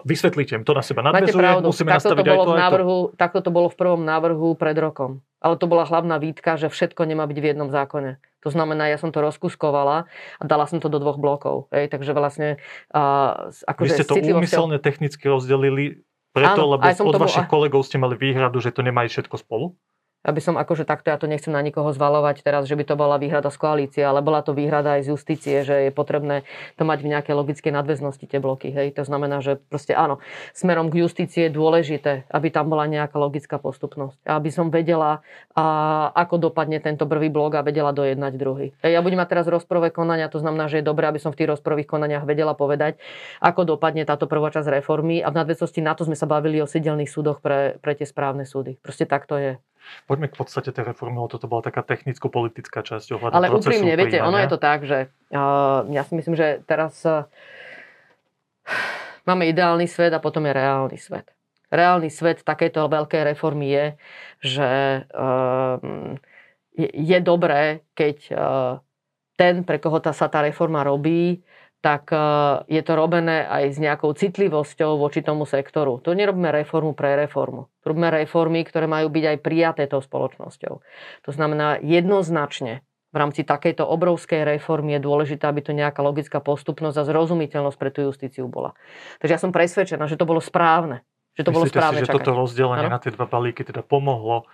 vysvetlíte 0.03 0.59
im, 0.59 0.67
to 0.67 0.75
na 0.75 0.83
seba 0.83 1.07
nadvezuje, 1.07 1.63
musíme 1.63 1.95
takto 1.95 2.19
nastaviť 2.19 2.27
to 2.27 2.33
bolo 2.35 2.43
aj 2.43 2.47
to, 2.47 2.51
v 2.51 2.59
návrhu, 2.59 2.99
aj 2.99 3.11
to. 3.15 3.19
Takto 3.23 3.39
to 3.47 3.51
bolo 3.55 3.69
v 3.71 3.77
prvom 3.79 4.03
návrhu 4.03 4.49
pred 4.59 4.75
rokom. 4.75 5.23
Ale 5.39 5.55
to 5.55 5.71
bola 5.71 5.87
hlavná 5.87 6.19
výtka, 6.19 6.59
že 6.59 6.67
všetko 6.67 7.07
nemá 7.07 7.23
byť 7.31 7.39
v 7.39 7.47
jednom 7.55 7.71
zákone. 7.71 8.19
To 8.43 8.51
znamená, 8.51 8.91
ja 8.91 8.99
som 8.99 9.15
to 9.15 9.23
rozkuskovala 9.23 10.11
a 10.11 10.43
dala 10.43 10.67
som 10.67 10.83
to 10.83 10.91
do 10.91 10.99
dvoch 10.99 11.19
blokov. 11.19 11.71
Ej, 11.71 11.95
takže 11.95 12.11
vlastne... 12.11 12.59
Uh, 12.91 13.55
akože 13.71 13.87
Vy 13.87 13.99
ste 14.03 14.07
to 14.07 14.19
úmyselne 14.19 14.83
technicky 14.83 15.31
rozdelili 15.31 16.03
preto, 16.35 16.63
Áno, 16.67 16.79
lebo 16.79 16.85
od 16.87 17.19
vašich 17.19 17.47
bol... 17.47 17.53
kolegov 17.55 17.83
ste 17.87 17.99
mali 17.99 18.15
výhradu, 18.15 18.59
že 18.63 18.71
to 18.71 18.83
nemá 18.83 19.07
všetko 19.07 19.43
spolu? 19.43 19.79
Aby 20.29 20.45
som 20.45 20.61
akože 20.61 20.85
takto, 20.85 21.09
ja 21.09 21.17
to 21.17 21.25
nechcem 21.25 21.49
na 21.49 21.65
nikoho 21.65 21.89
zvalovať 21.89 22.45
teraz, 22.45 22.69
že 22.69 22.77
by 22.77 22.85
to 22.85 22.95
bola 23.01 23.17
výhrada 23.17 23.49
z 23.49 23.57
koalície, 23.57 24.05
ale 24.05 24.21
bola 24.21 24.45
to 24.45 24.53
výhrada 24.53 25.01
aj 25.01 25.09
z 25.09 25.17
justície, 25.17 25.65
že 25.65 25.89
je 25.89 25.91
potrebné 25.91 26.45
to 26.77 26.85
mať 26.85 27.01
v 27.01 27.11
nejakej 27.17 27.33
logickej 27.33 27.73
nadväznosti 27.73 28.29
tie 28.29 28.37
bloky. 28.37 28.69
Hej. 28.69 29.01
To 29.01 29.09
znamená, 29.09 29.41
že 29.41 29.57
proste 29.57 29.97
áno, 29.97 30.21
smerom 30.53 30.93
k 30.93 31.01
justícii 31.01 31.49
je 31.49 31.51
dôležité, 31.57 32.29
aby 32.29 32.53
tam 32.53 32.69
bola 32.69 32.85
nejaká 32.85 33.17
logická 33.17 33.57
postupnosť. 33.57 34.21
Aby 34.29 34.53
som 34.53 34.69
vedela, 34.69 35.25
a, 35.57 36.13
ako 36.13 36.53
dopadne 36.53 36.77
tento 36.85 37.09
prvý 37.09 37.33
blok 37.33 37.57
a 37.57 37.65
vedela 37.65 37.97
dojednať 37.97 38.33
druhý. 38.37 38.77
Hej, 38.85 38.93
ja 38.93 39.01
budem 39.01 39.17
mať 39.17 39.33
teraz 39.33 39.47
rozprové 39.49 39.89
konania, 39.89 40.29
to 40.29 40.45
znamená, 40.45 40.69
že 40.69 40.85
je 40.85 40.85
dobré, 40.85 41.09
aby 41.09 41.17
som 41.17 41.33
v 41.33 41.41
tých 41.41 41.57
rozprových 41.57 41.89
konaniach 41.89 42.29
vedela 42.29 42.53
povedať, 42.53 43.01
ako 43.41 43.65
dopadne 43.65 44.05
táto 44.05 44.29
prvá 44.29 44.53
časť 44.53 44.69
reformy 44.69 45.25
a 45.25 45.33
v 45.33 45.39
nadväznosti 45.41 45.81
na 45.81 45.97
to 45.97 46.05
sme 46.05 46.19
sa 46.19 46.29
bavili 46.29 46.61
o 46.61 46.69
sídelných 46.69 47.09
súdoch 47.09 47.41
pre, 47.41 47.81
pre 47.81 47.97
tie 47.97 48.05
správne 48.05 48.45
súdy. 48.45 48.77
Proste 48.83 49.09
tak 49.09 49.25
to 49.25 49.41
je. 49.41 49.53
Poďme 50.09 50.29
k 50.29 50.37
podstate 50.37 50.71
tej 50.73 50.85
reformy, 50.93 51.21
lebo 51.21 51.29
toto 51.29 51.51
bola 51.51 51.65
taká 51.65 51.85
technicko-politická 51.85 52.85
časť 52.85 53.07
ohľadom 53.17 53.37
Ale 53.37 53.49
úprimne, 53.53 53.93
viete, 53.97 54.19
ono 54.21 54.39
je 54.41 54.49
to 54.49 54.61
tak, 54.61 54.85
že 54.85 55.13
uh, 55.33 55.85
ja 55.89 56.03
si 56.05 56.13
myslím, 56.17 56.35
že 56.37 56.65
teraz 56.65 57.01
uh, 57.05 57.29
máme 59.29 59.49
ideálny 59.49 59.89
svet 59.89 60.13
a 60.17 60.23
potom 60.23 60.45
je 60.49 60.53
reálny 60.57 60.99
svet. 61.01 61.33
Reálny 61.69 62.09
svet 62.09 62.41
takéto 62.45 62.81
veľké 62.89 63.29
reformy 63.29 63.69
je, 63.69 63.87
že 64.41 64.71
uh, 65.05 65.77
je, 66.73 66.89
je 66.89 67.19
dobré, 67.21 67.85
keď 67.93 68.17
uh, 68.33 68.73
ten, 69.37 69.63
pre 69.63 69.79
koho 69.79 70.01
tá, 70.01 70.11
sa 70.17 70.27
tá 70.27 70.43
reforma 70.43 70.83
robí, 70.83 71.45
tak 71.79 72.11
e, 72.11 72.19
je 72.67 72.83
to 72.83 72.93
robené 72.99 73.47
aj 73.47 73.65
s 73.75 73.79
nejakou 73.79 74.11
citlivosťou 74.15 74.99
voči 74.99 75.23
tomu 75.23 75.47
sektoru. 75.47 76.03
To 76.03 76.15
nerobíme 76.15 76.51
reformu 76.51 76.95
pre 76.95 77.15
reformu. 77.15 77.71
Robíme 77.87 78.11
reformy, 78.11 78.67
ktoré 78.67 78.91
majú 78.91 79.09
byť 79.09 79.25
aj 79.25 79.39
prijaté 79.39 79.83
tou 79.87 80.03
spoločnosťou. 80.03 80.75
To 81.25 81.31
znamená 81.31 81.79
jednoznačne 81.79 82.83
v 83.09 83.17
rámci 83.17 83.41
takejto 83.41 83.89
obrovskej 83.89 84.45
reformy 84.45 85.01
je 85.01 85.01
dôležité, 85.01 85.49
aby 85.49 85.65
to 85.65 85.73
nejaká 85.73 86.05
logická 86.05 86.45
postupnosť 86.45 86.97
a 87.01 87.09
zrozumiteľnosť 87.09 87.79
pre 87.81 87.89
tú 87.89 88.05
justíciu 88.05 88.53
bola. 88.53 88.77
Takže 89.25 89.33
ja 89.33 89.41
som 89.41 89.49
presvedčená, 89.49 90.05
že 90.05 90.21
to 90.21 90.29
bolo 90.29 90.45
správne. 90.45 91.01
Že 91.41 91.49
to 91.49 91.51
Myslíte 91.55 91.57
bolo 91.57 91.65
správne 91.73 92.01
si, 92.03 92.05
že 92.05 92.09
čakať. 92.13 92.17
toto 92.21 92.31
rozdelenie 92.37 92.87
ano? 92.91 92.95
na 92.99 93.01
tie 93.01 93.15
dva 93.15 93.25
balíky 93.25 93.65
teda 93.65 93.81
pomohlo 93.81 94.45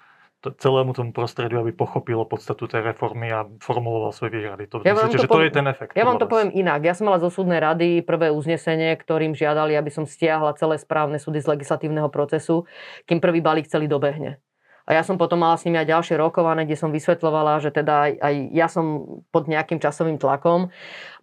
celému 0.42 0.92
tomu 0.92 1.10
prostrediu, 1.16 1.60
aby 1.60 1.72
pochopilo 1.72 2.28
podstatu 2.28 2.68
tej 2.68 2.84
reformy 2.84 3.32
a 3.32 3.48
formuloval 3.64 4.12
svoje 4.12 4.36
výhrady. 4.40 4.68
To, 4.68 4.84
ja 4.84 4.92
myslíte, 4.92 5.16
to 5.16 5.24
že 5.24 5.28
poviem, 5.28 5.48
to 5.48 5.50
je 5.50 5.56
ten 5.56 5.68
efekt? 5.68 5.92
Ja 5.96 6.04
vám 6.04 6.20
to 6.20 6.28
poviem 6.28 6.52
inak. 6.52 6.84
Ja 6.84 6.92
som 6.92 7.08
mala 7.08 7.16
zo 7.22 7.32
súdnej 7.32 7.60
rady 7.64 8.04
prvé 8.04 8.28
uznesenie, 8.28 8.92
ktorým 9.00 9.32
žiadali, 9.32 9.72
aby 9.72 9.88
som 9.88 10.04
stiahla 10.04 10.52
celé 10.60 10.76
správne 10.76 11.16
súdy 11.16 11.40
z 11.40 11.48
legislatívneho 11.48 12.12
procesu, 12.12 12.68
kým 13.08 13.24
prvý 13.24 13.40
balík 13.40 13.68
celý 13.68 13.88
dobehne. 13.88 14.40
A 14.84 15.00
ja 15.00 15.02
som 15.02 15.16
potom 15.16 15.40
mala 15.40 15.56
s 15.56 15.64
nimi 15.64 15.80
aj 15.80 15.88
ďalšie 15.88 16.20
rokované, 16.20 16.68
kde 16.68 16.76
som 16.76 16.92
vysvetľovala, 16.92 17.64
že 17.64 17.72
teda 17.72 18.20
aj, 18.20 18.34
ja 18.52 18.68
som 18.68 19.16
pod 19.32 19.48
nejakým 19.48 19.80
časovým 19.80 20.20
tlakom. 20.20 20.68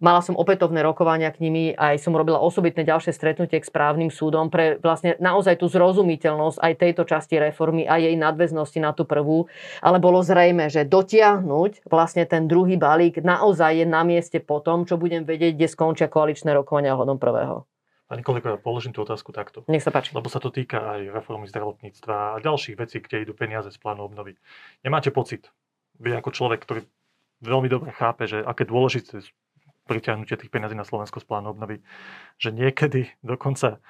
Mala 0.02 0.18
som 0.18 0.34
opätovné 0.34 0.82
rokovania 0.82 1.30
k 1.30 1.38
nimi, 1.46 1.70
aj 1.70 2.02
som 2.02 2.10
robila 2.18 2.42
osobitné 2.42 2.82
ďalšie 2.82 3.14
stretnutie 3.14 3.62
k 3.62 3.70
správnym 3.70 4.10
súdom 4.10 4.50
pre 4.50 4.82
vlastne 4.82 5.14
naozaj 5.22 5.62
tú 5.62 5.70
zrozumiteľnosť 5.70 6.58
aj 6.58 6.72
tejto 6.74 7.02
časti 7.06 7.38
reformy 7.38 7.86
a 7.86 8.02
jej 8.02 8.18
nadväznosti 8.18 8.82
na 8.82 8.90
tú 8.90 9.06
prvú. 9.06 9.46
Ale 9.78 10.02
bolo 10.02 10.26
zrejme, 10.26 10.66
že 10.66 10.82
dotiahnuť 10.82 11.86
vlastne 11.86 12.26
ten 12.26 12.50
druhý 12.50 12.74
balík 12.74 13.22
naozaj 13.22 13.78
je 13.78 13.86
na 13.86 14.02
mieste 14.02 14.42
po 14.42 14.58
tom, 14.58 14.82
čo 14.90 14.98
budem 14.98 15.22
vedieť, 15.22 15.54
kde 15.54 15.70
skončia 15.70 16.10
koaličné 16.10 16.50
rokovania 16.50 16.98
ohľadom 16.98 17.22
prvého. 17.22 17.71
Pani 18.12 18.20
kolegovia, 18.20 18.60
položím 18.60 18.92
tú 18.92 19.00
otázku 19.08 19.32
takto. 19.32 19.64
Nech 19.72 19.80
sa 19.80 19.88
páči. 19.88 20.12
Lebo 20.12 20.28
sa 20.28 20.36
to 20.36 20.52
týka 20.52 21.00
aj 21.00 21.16
reformy 21.16 21.48
zdravotníctva 21.48 22.36
a 22.36 22.44
ďalších 22.44 22.76
vecí, 22.76 23.00
kde 23.00 23.24
idú 23.24 23.32
peniaze 23.32 23.72
z 23.72 23.80
plánu 23.80 24.04
obnovy. 24.04 24.36
Nemáte 24.84 25.08
pocit, 25.08 25.48
vy 25.96 26.20
ako 26.20 26.28
človek, 26.28 26.60
ktorý 26.60 26.84
veľmi 27.40 27.72
dobre 27.72 27.88
chápe, 27.96 28.28
že 28.28 28.44
aké 28.44 28.68
dôležité 28.68 29.24
priťahnutie 29.88 30.36
tých 30.36 30.52
peniazí 30.52 30.76
na 30.76 30.84
Slovensko 30.84 31.24
z 31.24 31.26
plánu 31.26 31.56
obnovy, 31.56 31.80
že 32.36 32.52
niekedy 32.52 33.08
dokonca 33.24 33.80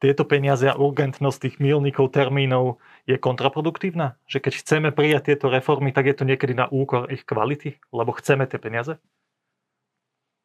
tieto 0.00 0.24
peniaze 0.24 0.64
a 0.72 0.80
urgentnosť 0.80 1.38
tých 1.44 1.56
milníkov, 1.60 2.16
termínov 2.16 2.80
je 3.04 3.20
kontraproduktívna? 3.20 4.16
Že 4.24 4.40
keď 4.40 4.52
chceme 4.56 4.88
prijať 4.88 5.36
tieto 5.36 5.52
reformy, 5.52 5.92
tak 5.92 6.08
je 6.08 6.16
to 6.16 6.24
niekedy 6.24 6.56
na 6.56 6.64
úkor 6.64 7.12
ich 7.12 7.28
kvality, 7.28 7.76
lebo 7.92 8.16
chceme 8.16 8.48
tie 8.48 8.56
peniaze? 8.56 8.96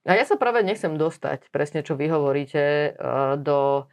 A 0.10 0.18
ja 0.18 0.26
sa 0.26 0.34
práve 0.34 0.66
nechcem 0.66 0.98
dostať, 0.98 1.54
presne 1.54 1.86
čo 1.86 1.94
vy 1.94 2.10
hovoríte, 2.10 2.62
eh, 2.62 3.34
do 3.38 3.86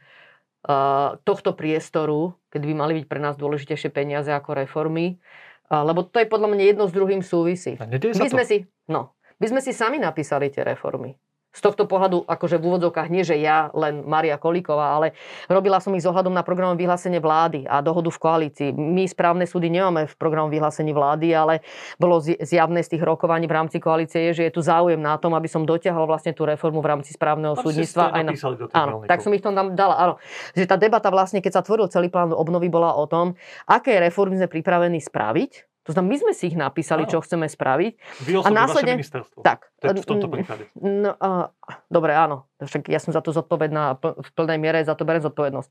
eh, 0.65 1.09
tohto 1.21 1.53
priestoru, 1.53 2.33
keď 2.49 2.61
by 2.65 2.73
mali 2.73 2.93
byť 3.01 3.05
pre 3.05 3.21
nás 3.21 3.37
dôležitejšie 3.37 3.93
peniaze 3.93 4.33
ako 4.33 4.57
reformy, 4.57 5.15
eh, 5.15 5.71
lebo 5.71 6.01
to 6.01 6.17
je 6.17 6.27
podľa 6.27 6.49
mňa 6.49 6.63
jedno 6.73 6.85
s 6.89 6.93
druhým 6.97 7.21
súvisí. 7.21 7.77
My 8.25 8.29
sme, 8.33 8.43
si, 8.43 8.57
no, 8.89 9.13
my 9.37 9.45
sme 9.45 9.61
si 9.61 9.71
sami 9.71 10.01
napísali 10.01 10.49
tie 10.49 10.65
reformy 10.65 11.13
z 11.49 11.61
tohto 11.65 11.89
pohľadu, 11.89 12.29
akože 12.29 12.61
v 12.61 12.63
úvodzovkách 12.69 13.09
nie, 13.09 13.25
že 13.25 13.33
ja, 13.41 13.73
len 13.73 14.05
Maria 14.05 14.37
Kolíková, 14.37 15.01
ale 15.01 15.17
robila 15.49 15.81
som 15.81 15.97
ich 15.97 16.05
s 16.05 16.09
ohľadom 16.09 16.29
na 16.29 16.45
program 16.45 16.77
vyhlásenie 16.77 17.17
vlády 17.17 17.65
a 17.65 17.81
dohodu 17.81 18.13
v 18.13 18.21
koalícii. 18.21 18.69
My 18.77 19.09
správne 19.09 19.49
súdy 19.49 19.73
nemáme 19.73 20.05
v 20.05 20.13
programu 20.13 20.53
vyhlásení 20.53 20.93
vlády, 20.93 21.33
ale 21.33 21.65
bolo 21.97 22.21
zjavné 22.21 22.85
z 22.85 22.95
tých 22.95 23.03
rokovaní 23.03 23.49
v 23.49 23.55
rámci 23.57 23.81
koalície, 23.81 24.29
že 24.29 24.45
je 24.45 24.51
tu 24.53 24.61
záujem 24.61 25.01
na 25.01 25.17
tom, 25.17 25.33
aby 25.33 25.49
som 25.49 25.65
dotiahol 25.65 26.05
vlastne 26.05 26.37
tú 26.37 26.45
reformu 26.45 26.85
v 26.85 26.87
rámci 26.93 27.17
správneho 27.17 27.57
Tam 27.57 27.65
súdnictva. 27.65 28.13
Aj 28.13 28.21
na... 28.21 28.33
áno, 28.77 29.09
tak 29.09 29.25
som 29.25 29.33
ich 29.33 29.41
tam 29.41 29.57
dala. 29.73 29.97
Áno. 29.97 30.13
Že 30.53 30.69
tá 30.69 30.77
debata 30.77 31.09
vlastne, 31.09 31.41
keď 31.41 31.59
sa 31.59 31.65
tvoril 31.65 31.89
celý 31.89 32.13
plán 32.13 32.29
obnovy, 32.29 32.69
bola 32.69 32.93
o 32.93 33.09
tom, 33.09 33.33
aké 33.65 33.97
reformy 33.97 34.37
sme 34.37 34.45
pripravení 34.45 35.01
spraviť 35.01 35.78
to 35.89 35.97
znamená, 35.97 36.13
my 36.13 36.17
sme 36.21 36.33
si 36.37 36.53
ich 36.53 36.57
napísali, 36.57 37.09
čo 37.09 37.17
chceme 37.25 37.49
spraviť. 37.49 37.91
Vy 38.29 38.45
a 38.45 38.49
následne... 38.53 39.01
ministerstvo. 39.01 39.41
Tak. 39.41 39.73
v 39.81 40.05
tomto 40.05 40.29
prípade. 40.29 40.69
No, 40.77 41.17
uh, 41.17 41.49
dobre, 41.89 42.13
áno. 42.13 42.45
Však 42.61 42.93
ja 42.93 43.01
som 43.01 43.09
za 43.09 43.25
to 43.25 43.33
zodpovedná 43.33 43.97
v 43.97 44.29
plnej 44.37 44.61
miere, 44.61 44.85
za 44.85 44.93
to 44.93 45.01
berem 45.01 45.25
zodpovednosť. 45.25 45.69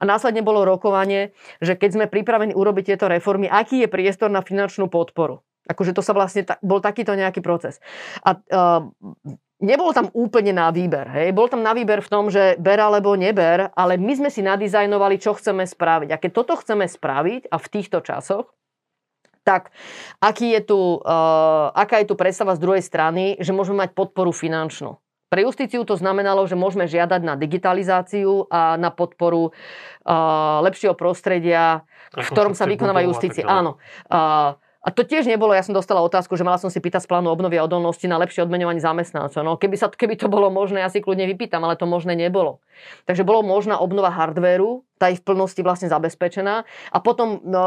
A 0.00 0.02
následne 0.02 0.42
bolo 0.42 0.66
rokovanie, 0.66 1.30
že 1.62 1.78
keď 1.78 1.90
sme 1.94 2.06
pripravení 2.10 2.50
urobiť 2.50 2.90
tieto 2.90 3.06
reformy, 3.06 3.46
aký 3.46 3.86
je 3.86 3.88
priestor 3.88 4.26
na 4.26 4.42
finančnú 4.42 4.90
podporu. 4.90 5.46
Akože 5.70 5.94
to 5.94 6.02
sa 6.02 6.18
vlastne, 6.18 6.42
bol 6.66 6.82
takýto 6.82 7.14
nejaký 7.14 7.38
proces. 7.38 7.78
A 8.26 8.42
uh, 8.42 8.90
nebol 9.62 9.94
tam 9.94 10.10
úplne 10.10 10.50
na 10.50 10.74
výber. 10.74 11.06
Hej. 11.14 11.30
Bol 11.30 11.46
tam 11.46 11.62
na 11.62 11.76
výber 11.76 12.02
v 12.02 12.10
tom, 12.10 12.26
že 12.26 12.58
ber 12.58 12.82
alebo 12.82 13.14
neber, 13.14 13.70
ale 13.78 13.94
my 14.00 14.18
sme 14.18 14.30
si 14.34 14.42
nadizajnovali, 14.42 15.22
čo 15.22 15.38
chceme 15.38 15.62
spraviť. 15.62 16.10
A 16.10 16.18
keď 16.18 16.30
toto 16.34 16.58
chceme 16.58 16.90
spraviť 16.90 17.54
a 17.54 17.56
v 17.60 17.66
týchto 17.70 18.02
časoch, 18.02 18.50
tak 19.44 19.72
aký 20.20 20.52
je 20.58 20.62
tu, 20.64 20.80
uh, 21.00 21.72
aká 21.72 22.00
je 22.04 22.12
tu 22.12 22.14
predstava 22.16 22.54
z 22.56 22.62
druhej 22.62 22.82
strany, 22.84 23.40
že 23.40 23.56
môžeme 23.56 23.82
mať 23.84 23.96
podporu 23.96 24.30
finančnú. 24.30 25.00
Pre 25.30 25.46
justíciu 25.46 25.86
to 25.86 25.94
znamenalo, 25.94 26.42
že 26.50 26.58
môžeme 26.58 26.90
žiadať 26.90 27.22
na 27.22 27.38
digitalizáciu 27.38 28.50
a 28.50 28.74
na 28.74 28.90
podporu 28.90 29.54
uh, 29.54 30.58
lepšieho 30.66 30.98
prostredia, 30.98 31.86
v 32.10 32.26
ktorom 32.34 32.58
sa 32.58 32.66
vykonáva 32.66 33.06
justícia. 33.06 33.46
Áno. 33.46 33.78
Uh, 34.10 34.58
a 34.80 34.88
to 34.88 35.04
tiež 35.04 35.28
nebolo, 35.28 35.52
ja 35.52 35.60
som 35.60 35.76
dostala 35.76 36.00
otázku, 36.00 36.40
že 36.40 36.44
mala 36.44 36.56
som 36.56 36.72
si 36.72 36.80
pýtať 36.80 37.04
z 37.04 37.10
plánu 37.12 37.28
obnovy 37.28 37.60
a 37.60 37.68
odolnosti 37.68 38.08
na 38.08 38.16
lepšie 38.16 38.48
odmenovanie 38.48 38.80
zamestnancov. 38.80 39.44
No, 39.44 39.60
keby, 39.60 39.76
sa, 39.76 39.92
keby 39.92 40.16
to 40.16 40.32
bolo 40.32 40.48
možné, 40.48 40.80
ja 40.80 40.88
si 40.88 41.04
kľudne 41.04 41.28
vypýtam, 41.28 41.60
ale 41.68 41.76
to 41.76 41.84
možné 41.84 42.16
nebolo. 42.16 42.64
Takže 43.04 43.28
bolo 43.28 43.44
možná 43.44 43.76
obnova 43.76 44.08
hardvéru, 44.08 44.80
tá 44.96 45.12
je 45.12 45.20
v 45.20 45.24
plnosti 45.28 45.60
vlastne 45.60 45.92
zabezpečená. 45.92 46.64
A 46.64 46.98
potom 47.04 47.44
no, 47.44 47.64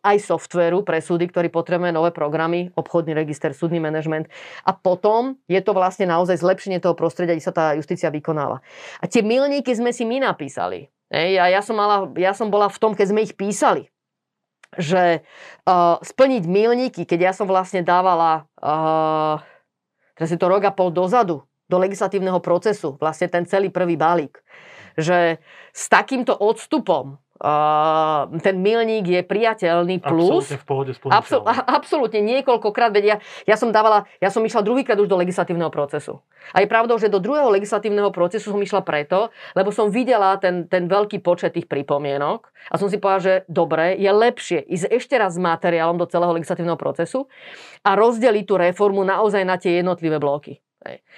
aj 0.00 0.16
softvéru 0.16 0.80
pre 0.80 1.04
súdy, 1.04 1.28
ktorý 1.28 1.52
potrebuje 1.52 1.92
nové 1.92 2.08
programy, 2.08 2.72
obchodný 2.72 3.12
register, 3.12 3.52
súdny 3.52 3.76
manažment. 3.76 4.24
A 4.64 4.72
potom 4.72 5.36
je 5.52 5.60
to 5.60 5.76
vlastne 5.76 6.08
naozaj 6.08 6.40
zlepšenie 6.40 6.80
toho 6.80 6.96
prostredia, 6.96 7.36
kde 7.36 7.44
sa 7.44 7.52
tá 7.52 7.76
justícia 7.76 8.08
vykonáva. 8.08 8.64
A 9.00 9.04
tie 9.04 9.20
milníky 9.20 9.76
sme 9.76 9.92
si 9.92 10.08
my 10.08 10.24
napísali. 10.24 10.88
Ej, 11.12 11.36
a 11.36 11.52
ja 11.52 11.60
som, 11.60 11.76
mala, 11.76 12.08
ja 12.16 12.32
som 12.32 12.48
bola 12.48 12.72
v 12.72 12.80
tom, 12.80 12.96
keď 12.96 13.06
sme 13.12 13.20
ich 13.28 13.36
písali 13.36 13.92
že 14.76 15.24
uh, 15.66 15.98
splniť 16.00 16.44
milníky, 16.46 17.02
keď 17.08 17.18
ja 17.20 17.32
som 17.32 17.48
vlastne 17.48 17.80
dávala, 17.80 18.48
uh, 18.60 19.40
teraz 20.16 20.30
je 20.32 20.38
to 20.40 20.48
rok 20.48 20.64
a 20.68 20.72
pol 20.72 20.92
dozadu, 20.92 21.44
do 21.66 21.76
legislatívneho 21.82 22.38
procesu, 22.38 22.94
vlastne 23.02 23.26
ten 23.26 23.42
celý 23.42 23.74
prvý 23.74 23.98
balík, 23.98 24.38
že 24.94 25.42
s 25.74 25.84
takýmto 25.90 26.32
odstupom 26.38 27.18
Uh, 27.36 28.32
ten 28.40 28.56
milník 28.64 29.04
je 29.04 29.20
priateľný 29.20 30.00
plus. 30.00 30.48
Absolutne 30.48 30.56
v 30.56 30.64
pohode 30.64 30.92
Absol- 31.12 31.44
niekoľkokrát, 32.24 32.90
veď 32.96 33.04
ja, 33.04 33.16
ja 33.44 33.56
som 33.60 33.68
dávala, 33.68 34.08
ja 34.24 34.32
som 34.32 34.40
išla 34.40 34.64
druhýkrát 34.64 34.96
už 34.96 35.04
do 35.04 35.20
legislatívneho 35.20 35.68
procesu. 35.68 36.24
A 36.56 36.64
je 36.64 36.70
pravdou, 36.70 36.96
že 36.96 37.12
do 37.12 37.20
druhého 37.20 37.52
legislatívneho 37.52 38.08
procesu 38.08 38.48
som 38.54 38.60
išla 38.62 38.80
preto, 38.80 39.28
lebo 39.52 39.68
som 39.68 39.92
videla 39.92 40.40
ten, 40.40 40.64
ten 40.64 40.88
veľký 40.88 41.20
počet 41.20 41.52
tých 41.52 41.68
pripomienok 41.68 42.48
a 42.72 42.80
som 42.80 42.88
si 42.88 42.96
povedala, 42.96 43.20
že 43.20 43.34
dobre, 43.50 44.00
je 44.00 44.08
lepšie 44.08 44.64
ísť 44.64 44.86
ešte 44.96 45.14
raz 45.20 45.36
s 45.36 45.42
materiálom 45.42 46.00
do 46.00 46.08
celého 46.08 46.32
legislatívneho 46.32 46.80
procesu 46.80 47.28
a 47.84 47.92
rozdeliť 47.92 48.44
tú 48.48 48.56
reformu 48.56 49.04
naozaj 49.04 49.44
na 49.44 49.60
tie 49.60 49.84
jednotlivé 49.84 50.16
bloky. 50.16 50.64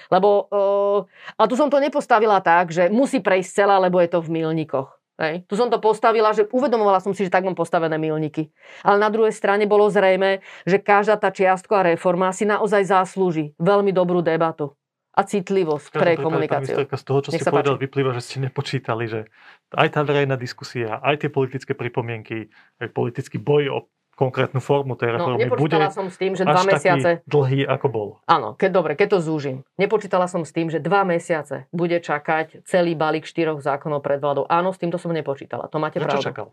Lebo, 0.08 0.48
uh, 0.48 1.04
a 1.37 1.44
tu 1.44 1.52
som 1.52 1.68
to 1.68 1.76
nepostavila 1.76 2.40
tak, 2.40 2.72
že 2.72 2.88
musí 2.88 3.20
prejsť 3.20 3.50
celá, 3.52 3.76
lebo 3.76 4.00
je 4.00 4.08
to 4.08 4.25
v 4.25 4.40
milníkoch. 4.40 4.98
Hej. 5.18 5.42
Tu 5.50 5.54
som 5.58 5.66
to 5.66 5.82
postavila, 5.82 6.30
že 6.30 6.46
uvedomovala 6.46 7.02
som 7.02 7.10
si, 7.10 7.26
že 7.26 7.34
tak 7.34 7.42
mám 7.42 7.58
postavené 7.58 7.98
milníky. 7.98 8.54
Ale 8.87 9.02
na 9.02 9.10
druhej 9.10 9.34
strane 9.34 9.66
bolo 9.66 9.90
zrejme, 9.90 10.38
že 10.62 10.78
každá 10.78 11.18
tá 11.18 11.34
čiastková 11.34 11.82
reforma 11.90 12.30
si 12.30 12.46
naozaj 12.46 12.87
zaslúži 12.87 13.50
veľmi 13.58 13.90
dobrú 13.90 14.22
debatu 14.22 14.78
a 15.18 15.26
citlivosť 15.26 15.90
pre 15.90 16.14
komunikáciu. 16.14 16.87
Z 16.87 17.02
toho, 17.02 17.18
čo 17.26 17.30
Nech 17.34 17.42
ste 17.42 17.50
povedal, 17.50 17.75
páči. 17.75 17.90
vyplýva, 17.90 18.14
že 18.14 18.22
ste 18.22 18.37
nepočítali, 18.46 19.10
že 19.10 19.26
aj 19.75 19.98
tá 19.98 20.06
verejná 20.06 20.38
diskusia, 20.38 21.02
aj 21.02 21.26
tie 21.26 21.30
politické 21.34 21.75
pripomienky, 21.75 22.46
aj 22.78 22.94
politický 22.94 23.42
boj 23.42 23.75
o 23.75 23.78
konkrétnu 24.18 24.58
formu 24.58 24.98
tej 24.98 25.14
no, 25.14 25.22
reformy 25.22 25.46
no, 25.46 25.54
bude 25.54 25.78
som 25.94 26.10
s 26.10 26.18
tým, 26.18 26.34
že 26.34 26.42
dva 26.42 26.66
mesiace... 26.66 27.22
dlhý, 27.22 27.62
ako 27.70 27.87
bol. 27.87 28.08
Áno, 28.26 28.58
keď, 28.58 28.70
dobre, 28.75 28.92
keď 28.98 29.14
to 29.14 29.18
zúžim. 29.22 29.62
Nepočítala 29.78 30.26
som 30.26 30.42
s 30.42 30.50
tým, 30.50 30.66
že 30.75 30.82
dva 30.82 31.06
mesiace 31.06 31.70
bude 31.70 32.02
čakať 32.02 32.66
celý 32.66 32.98
balík 32.98 33.30
štyroch 33.30 33.62
zákonov 33.62 34.02
pred 34.02 34.18
vládou. 34.18 34.50
Áno, 34.50 34.75
s 34.75 34.82
týmto 34.82 34.98
som 34.98 35.14
nepočítala. 35.14 35.70
To 35.70 35.78
máte 35.78 36.02
pravdu. 36.02 36.18
Čo 36.18 36.34
čakal? 36.34 36.46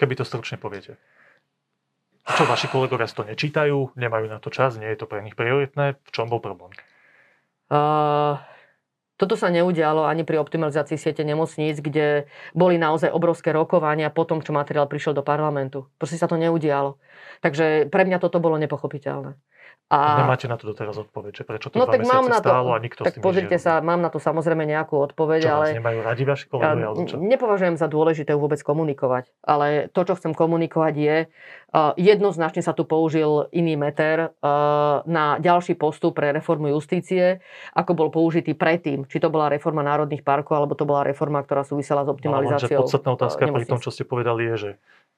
Keby 0.00 0.16
to 0.16 0.24
stručne 0.24 0.56
poviete. 0.56 0.96
Čo 2.24 2.48
vaši 2.48 2.72
kolegovia 2.72 3.04
to 3.12 3.28
nečítajú, 3.28 3.92
nemajú 4.00 4.26
na 4.32 4.40
to 4.40 4.48
čas, 4.48 4.80
nie 4.80 4.88
je 4.88 5.04
to 5.04 5.04
pre 5.04 5.20
nich 5.20 5.36
prioritné? 5.36 6.00
V 6.00 6.10
čom 6.16 6.32
bol 6.32 6.40
problém? 6.40 6.72
Uh, 7.68 8.40
toto 9.20 9.36
sa 9.36 9.52
neudialo 9.52 10.08
ani 10.08 10.24
pri 10.24 10.40
optimalizácii 10.40 10.96
siete 10.96 11.20
nemocníc, 11.28 11.84
kde 11.84 12.24
boli 12.56 12.80
naozaj 12.80 13.12
obrovské 13.12 13.52
rokovania 13.52 14.08
po 14.08 14.24
tom, 14.24 14.40
čo 14.40 14.56
materiál 14.56 14.88
prišiel 14.88 15.12
do 15.12 15.20
parlamentu. 15.20 15.92
Proste 16.00 16.16
sa 16.16 16.24
to 16.24 16.40
neudialo. 16.40 16.96
Takže 17.44 17.92
pre 17.92 18.08
mňa 18.08 18.16
toto 18.16 18.40
bolo 18.40 18.56
nepochopiteľné. 18.56 19.36
A... 19.90 20.22
Nemáte 20.22 20.46
na 20.46 20.54
to 20.54 20.70
doteraz 20.70 20.94
odpoveď, 21.02 21.32
že 21.34 21.42
prečo 21.42 21.66
to 21.66 21.74
no, 21.74 21.90
tak 21.90 22.06
mám 22.06 22.30
na 22.30 22.38
to, 22.38 22.46
stálo 22.46 22.70
a 22.70 22.78
nikto 22.78 23.02
tak 23.02 23.10
s 23.10 23.14
tým 23.18 23.26
pozrite 23.26 23.58
sa, 23.58 23.82
mám 23.82 23.98
na 23.98 24.06
to 24.06 24.22
samozrejme 24.22 24.62
nejakú 24.62 24.94
odpoveď, 24.94 25.42
čo, 25.42 25.50
ale... 25.50 25.66
nemajú 25.82 25.98
radi 26.06 26.22
vaši 26.22 26.46
kolegovia, 26.46 26.94
ja, 26.94 27.18
Nepovažujem 27.18 27.74
za 27.74 27.90
dôležité 27.90 28.38
vôbec 28.38 28.62
komunikovať, 28.62 29.34
ale 29.42 29.90
to, 29.90 30.06
čo 30.06 30.14
chcem 30.14 30.30
komunikovať 30.30 30.94
je, 30.94 31.16
jednoznačne 31.94 32.66
sa 32.66 32.74
tu 32.74 32.82
použil 32.82 33.46
iný 33.54 33.78
meter 33.78 34.34
uh, 34.42 35.06
na 35.06 35.38
ďalší 35.38 35.78
postup 35.78 36.18
pre 36.18 36.34
reformu 36.34 36.66
justície, 36.74 37.38
ako 37.74 37.94
bol 37.94 38.08
použitý 38.10 38.58
predtým. 38.58 39.06
Či 39.06 39.22
to 39.22 39.30
bola 39.30 39.46
reforma 39.46 39.86
národných 39.86 40.26
parkov, 40.26 40.58
alebo 40.58 40.74
to 40.74 40.82
bola 40.82 41.06
reforma, 41.06 41.38
ktorá 41.42 41.62
súvisela 41.62 42.02
s 42.02 42.10
optimalizáciou. 42.10 42.82
No, 42.82 42.90
podstatná 42.90 43.10
otázka 43.14 43.42
uh, 43.46 43.54
pri 43.54 43.64
tom, 43.70 43.78
čo 43.78 43.94
ste 43.94 44.02
povedali, 44.02 44.50
je, 44.50 44.56
že 44.56 44.70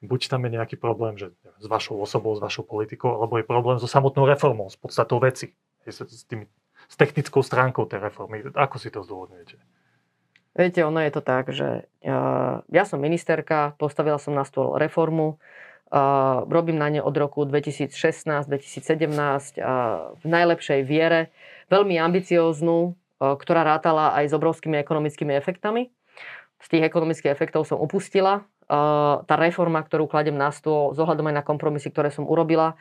buď 0.05 0.21
tam 0.29 0.45
je 0.45 0.51
nejaký 0.53 0.75
problém 0.77 1.17
že 1.17 1.33
s 1.57 1.65
vašou 1.65 1.97
osobou, 1.97 2.37
s 2.37 2.41
vašou 2.43 2.67
politikou, 2.67 3.17
alebo 3.17 3.41
je 3.41 3.45
problém 3.47 3.81
so 3.81 3.89
samotnou 3.89 4.29
reformou, 4.29 4.69
s 4.69 4.77
podstatou 4.77 5.17
veci, 5.17 5.57
s, 5.89 6.27
tými, 6.29 6.45
s 6.85 6.95
technickou 6.99 7.41
stránkou 7.41 7.89
tej 7.89 8.03
reformy. 8.03 8.45
Ako 8.53 8.77
si 8.77 8.93
to 8.93 9.01
zdôvodňujete? 9.01 9.57
Viete, 10.53 10.85
ono 10.85 11.01
je 11.01 11.09
to 11.09 11.21
tak, 11.25 11.49
že 11.49 11.89
ja 12.69 12.83
som 12.85 13.01
ministerka, 13.01 13.73
postavila 13.81 14.21
som 14.21 14.37
na 14.37 14.45
stôl 14.45 14.77
reformu, 14.77 15.41
robím 16.49 16.81
na 16.81 16.89
ne 16.89 17.05
od 17.05 17.13
roku 17.13 17.45
2016-2017 17.45 19.61
v 20.17 20.25
najlepšej 20.25 20.81
viere. 20.81 21.29
Veľmi 21.69 22.01
ambicióznu, 22.01 22.97
ktorá 23.21 23.61
rátala 23.61 24.17
aj 24.17 24.29
s 24.29 24.33
obrovskými 24.33 24.81
ekonomickými 24.81 25.37
efektami. 25.37 25.93
Z 26.59 26.67
tých 26.73 26.83
ekonomických 26.89 27.31
efektov 27.31 27.69
som 27.69 27.77
upustila. 27.77 28.41
Tá 29.23 29.35
reforma, 29.37 29.83
ktorú 29.83 30.07
kladem 30.09 30.35
na 30.35 30.49
stôl, 30.49 30.97
zohľadom 30.97 31.29
aj 31.29 31.35
na 31.39 31.43
kompromisy, 31.45 31.91
ktoré 31.91 32.09
som 32.09 32.25
urobila, 32.25 32.73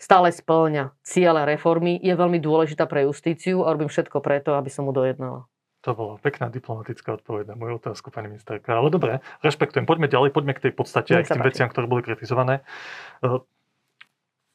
stále 0.00 0.32
splňa 0.32 0.92
ciele 1.02 1.44
reformy, 1.44 1.98
je 1.98 2.14
veľmi 2.14 2.40
dôležitá 2.40 2.86
pre 2.86 3.02
justíciu 3.08 3.66
a 3.66 3.72
robím 3.72 3.90
všetko 3.90 4.22
preto, 4.22 4.54
aby 4.54 4.70
som 4.70 4.84
mu 4.86 4.92
dojednala. 4.92 5.44
To 5.82 5.98
bola 5.98 6.14
pekná 6.22 6.46
diplomatická 6.46 7.18
odpoveď 7.18 7.50
na 7.50 7.56
moju 7.58 7.82
otázku, 7.82 8.14
pani 8.14 8.30
ministerka. 8.30 8.78
Ale 8.78 8.86
dobre, 8.86 9.18
rešpektujem. 9.42 9.82
Poďme 9.82 10.06
ďalej, 10.06 10.30
poďme 10.30 10.54
k 10.54 10.70
tej 10.70 10.72
podstate 10.78 11.10
aj 11.18 11.26
k 11.26 11.34
tým 11.34 11.42
veciam, 11.42 11.66
ktoré 11.66 11.90
boli 11.90 12.06
kritizované. 12.06 12.62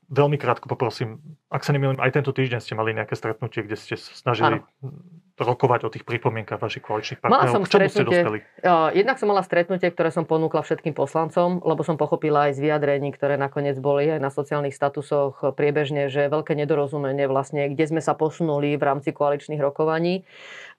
Veľmi 0.08 0.40
krátko 0.40 0.72
poprosím, 0.72 1.20
ak 1.52 1.68
sa 1.68 1.76
nemýlim, 1.76 2.00
aj 2.00 2.16
tento 2.16 2.32
týždeň 2.32 2.64
ste 2.64 2.80
mali 2.80 2.96
nejaké 2.96 3.12
stretnutie, 3.20 3.60
kde 3.68 3.76
ste 3.76 4.00
snažili 4.00 4.64
ano. 4.64 4.68
rokovať 5.36 5.84
o 5.84 5.92
tých 5.92 6.08
pripomienkach 6.08 6.64
vašich 6.64 6.80
koaličných 6.80 7.20
partnerov. 7.20 7.44
Mala 7.44 7.52
som 7.52 7.64
K 7.68 7.72
čomu 7.76 7.92
ste 7.92 8.08
dospeli? 8.08 8.40
Uh, 8.64 8.88
jednak 8.96 9.20
som 9.20 9.28
mala 9.28 9.44
stretnutie, 9.44 9.92
ktoré 9.92 10.08
som 10.16 10.24
ponúkla 10.24 10.64
všetkým 10.64 10.96
poslancom, 10.96 11.60
lebo 11.60 11.84
som 11.84 12.00
pochopila 12.00 12.48
aj 12.48 12.56
z 12.56 12.64
vyjadrení, 12.64 13.12
ktoré 13.12 13.36
nakoniec 13.36 13.76
boli 13.84 14.08
aj 14.08 14.24
na 14.24 14.32
sociálnych 14.32 14.72
statusoch 14.72 15.44
priebežne, 15.60 16.08
že 16.08 16.32
veľké 16.32 16.56
nedorozumenie 16.56 17.28
vlastne, 17.28 17.68
kde 17.68 17.86
sme 17.92 18.00
sa 18.00 18.16
posunuli 18.16 18.80
v 18.80 18.84
rámci 18.88 19.12
koaličných 19.12 19.60
rokovaní. 19.60 20.24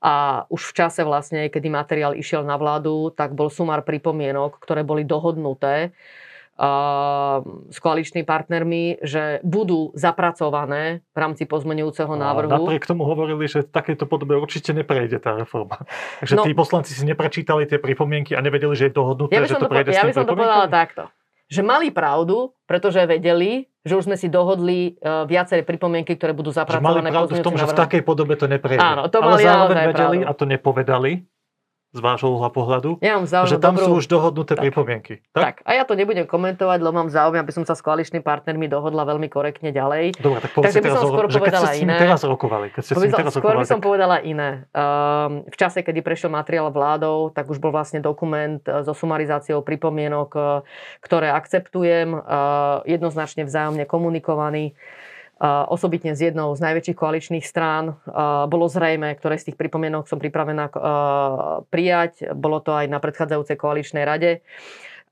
A 0.01 0.49
už 0.49 0.73
v 0.73 0.77
čase 0.79 1.05
vlastne, 1.05 1.53
kedy 1.53 1.69
materiál 1.69 2.17
išiel 2.17 2.49
na 2.49 2.57
vládu, 2.57 3.13
tak 3.13 3.37
bol 3.37 3.53
sumár 3.53 3.85
pripomienok, 3.85 4.57
ktoré 4.57 4.89
boli 4.89 5.05
dohodnuté 5.05 5.93
s 7.71 7.79
koaličnými 7.79 8.27
partnermi, 8.27 8.99
že 9.07 9.39
budú 9.47 9.95
zapracované 9.95 11.07
v 11.15 11.19
rámci 11.19 11.47
pozmenujúceho 11.47 12.11
návrhu. 12.19 12.51
A 12.51 12.59
napriek 12.59 12.83
tomu 12.83 13.07
hovorili, 13.07 13.47
že 13.47 13.63
v 13.63 13.71
takejto 13.71 14.11
podobe 14.11 14.35
určite 14.35 14.75
neprejde 14.75 15.23
tá 15.23 15.39
reforma. 15.39 15.87
Takže 16.21 16.35
no, 16.35 16.43
tí 16.43 16.51
poslanci 16.59 16.99
si 16.99 17.07
neprečítali 17.07 17.63
tie 17.71 17.79
pripomienky 17.79 18.35
a 18.35 18.43
nevedeli, 18.43 18.75
že 18.75 18.91
je 18.91 18.93
dohodnuté, 18.99 19.39
ja 19.39 19.47
že 19.47 19.55
to, 19.55 19.67
to 19.67 19.71
prejde 19.71 19.95
Ja 19.95 20.03
by 20.03 20.15
som 20.15 20.27
to 20.27 20.35
povedala 20.35 20.67
takto. 20.67 21.07
Že 21.49 21.63
mali 21.65 21.89
pravdu, 21.95 22.53
pretože 22.69 23.01
vedeli, 23.09 23.71
že 23.87 23.97
už 23.97 24.05
sme 24.11 24.21
si 24.21 24.29
dohodli 24.29 25.01
uh, 25.01 25.25
viaceré 25.25 25.65
pripomienky, 25.65 26.19
ktoré 26.19 26.37
budú 26.37 26.53
zapracované. 26.53 27.01
Že 27.01 27.07
mali 27.07 27.15
pravdu 27.15 27.33
v 27.39 27.47
tom, 27.47 27.57
že 27.57 27.67
v 27.71 27.79
takej 27.79 28.03
podobe 28.05 28.35
to 28.37 28.51
neprejde. 28.51 28.83
Áno, 28.83 29.09
to 29.09 29.25
mali 29.25 29.47
Ale 29.47 29.49
zároveň 29.49 29.77
vedeli 29.95 30.19
pravdu. 30.21 30.29
a 30.29 30.33
to 30.37 30.45
nepovedali, 30.45 31.11
z 31.89 32.01
vášho 32.05 32.29
uhla 32.37 32.53
pohľadu, 32.53 33.01
ja 33.01 33.17
mám 33.17 33.25
že 33.25 33.57
tam 33.57 33.73
dobrú... 33.73 33.97
sú 33.97 34.05
už 34.05 34.07
dohodnuté 34.13 34.53
tak. 34.53 34.69
pripomienky. 34.69 35.25
Tak? 35.33 35.41
tak, 35.41 35.57
a 35.65 35.73
ja 35.73 35.89
to 35.89 35.97
nebudem 35.97 36.29
komentovať, 36.29 36.85
lebo 36.85 36.93
mám 36.93 37.09
záujem, 37.09 37.41
aby 37.41 37.53
som 37.53 37.65
sa 37.65 37.73
s 37.73 37.81
koaličnými 37.81 38.21
partnermi 38.21 38.69
dohodla 38.69 39.09
veľmi 39.09 39.33
korektne 39.33 39.73
ďalej. 39.73 40.21
Dobre, 40.21 40.45
tak 40.45 40.53
Takže 40.53 40.85
by 40.85 40.89
som 40.93 41.09
skôr 41.09 41.27
že 41.33 41.41
povedala 41.41 41.71
iné. 41.81 41.97
teraz 41.97 42.21
rokovali, 42.29 42.67
keď 42.77 42.83
ste 42.85 42.93
povedal, 42.93 43.19
teraz 43.25 43.33
skôr 43.33 43.57
rokovali, 43.57 43.65
by 43.65 43.71
som 43.73 43.81
tak... 43.81 43.87
povedala 43.89 44.17
iné. 44.21 44.51
Um, 44.77 45.49
v 45.49 45.57
čase, 45.57 45.81
kedy 45.81 46.05
prešiel 46.05 46.29
materiál 46.29 46.69
vládou, 46.69 47.33
tak 47.33 47.49
už 47.49 47.57
bol 47.57 47.73
vlastne 47.73 48.05
dokument 48.05 48.61
e, 48.69 48.85
so 48.85 48.93
sumarizáciou 48.93 49.65
pripomienok, 49.65 50.31
e, 50.37 50.41
ktoré 51.01 51.33
akceptujem, 51.33 52.13
uh, 52.13 52.85
jednoznačne 52.85 53.49
vzájomne 53.49 53.89
komunikovaný 53.89 54.77
osobitne 55.43 56.19
z 56.19 56.31
jednou 56.31 56.51
z 56.59 56.61
najväčších 56.67 56.99
koaličných 56.99 57.47
strán. 57.47 57.95
Bolo 58.51 58.67
zrejme, 58.67 59.15
ktoré 59.15 59.39
z 59.39 59.51
tých 59.51 59.59
pripomienok 59.59 60.11
som 60.11 60.19
pripravená 60.19 60.67
prijať. 61.71 62.35
Bolo 62.35 62.59
to 62.59 62.75
aj 62.75 62.91
na 62.91 62.99
predchádzajúcej 62.99 63.55
koaličnej 63.55 64.03
rade. 64.03 64.43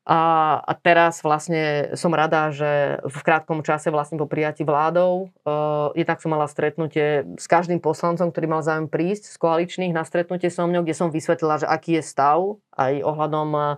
A, 0.06 0.62
a 0.62 0.72
teraz 0.78 1.18
vlastne 1.26 1.90
som 1.98 2.14
rada, 2.14 2.54
že 2.54 3.02
v 3.02 3.18
krátkom 3.26 3.66
čase 3.66 3.90
vlastne 3.90 4.14
po 4.14 4.30
prijati 4.30 4.62
vládou, 4.62 5.34
uh, 5.42 5.90
jednak 5.98 6.22
som 6.22 6.30
mala 6.30 6.46
stretnutie 6.46 7.26
s 7.34 7.50
každým 7.50 7.82
poslancom, 7.82 8.30
ktorý 8.30 8.46
mal 8.46 8.62
záujem 8.62 8.86
prísť 8.86 9.34
z 9.34 9.36
koaličných 9.42 9.90
na 9.90 10.06
stretnutie 10.06 10.46
so 10.46 10.62
mnou, 10.62 10.86
kde 10.86 10.94
som 10.94 11.10
vysvetlila, 11.10 11.58
že 11.58 11.66
aký 11.66 11.98
je 11.98 12.06
stav 12.06 12.38
aj 12.78 13.02
ohľadom 13.02 13.48
uh, 13.50 13.74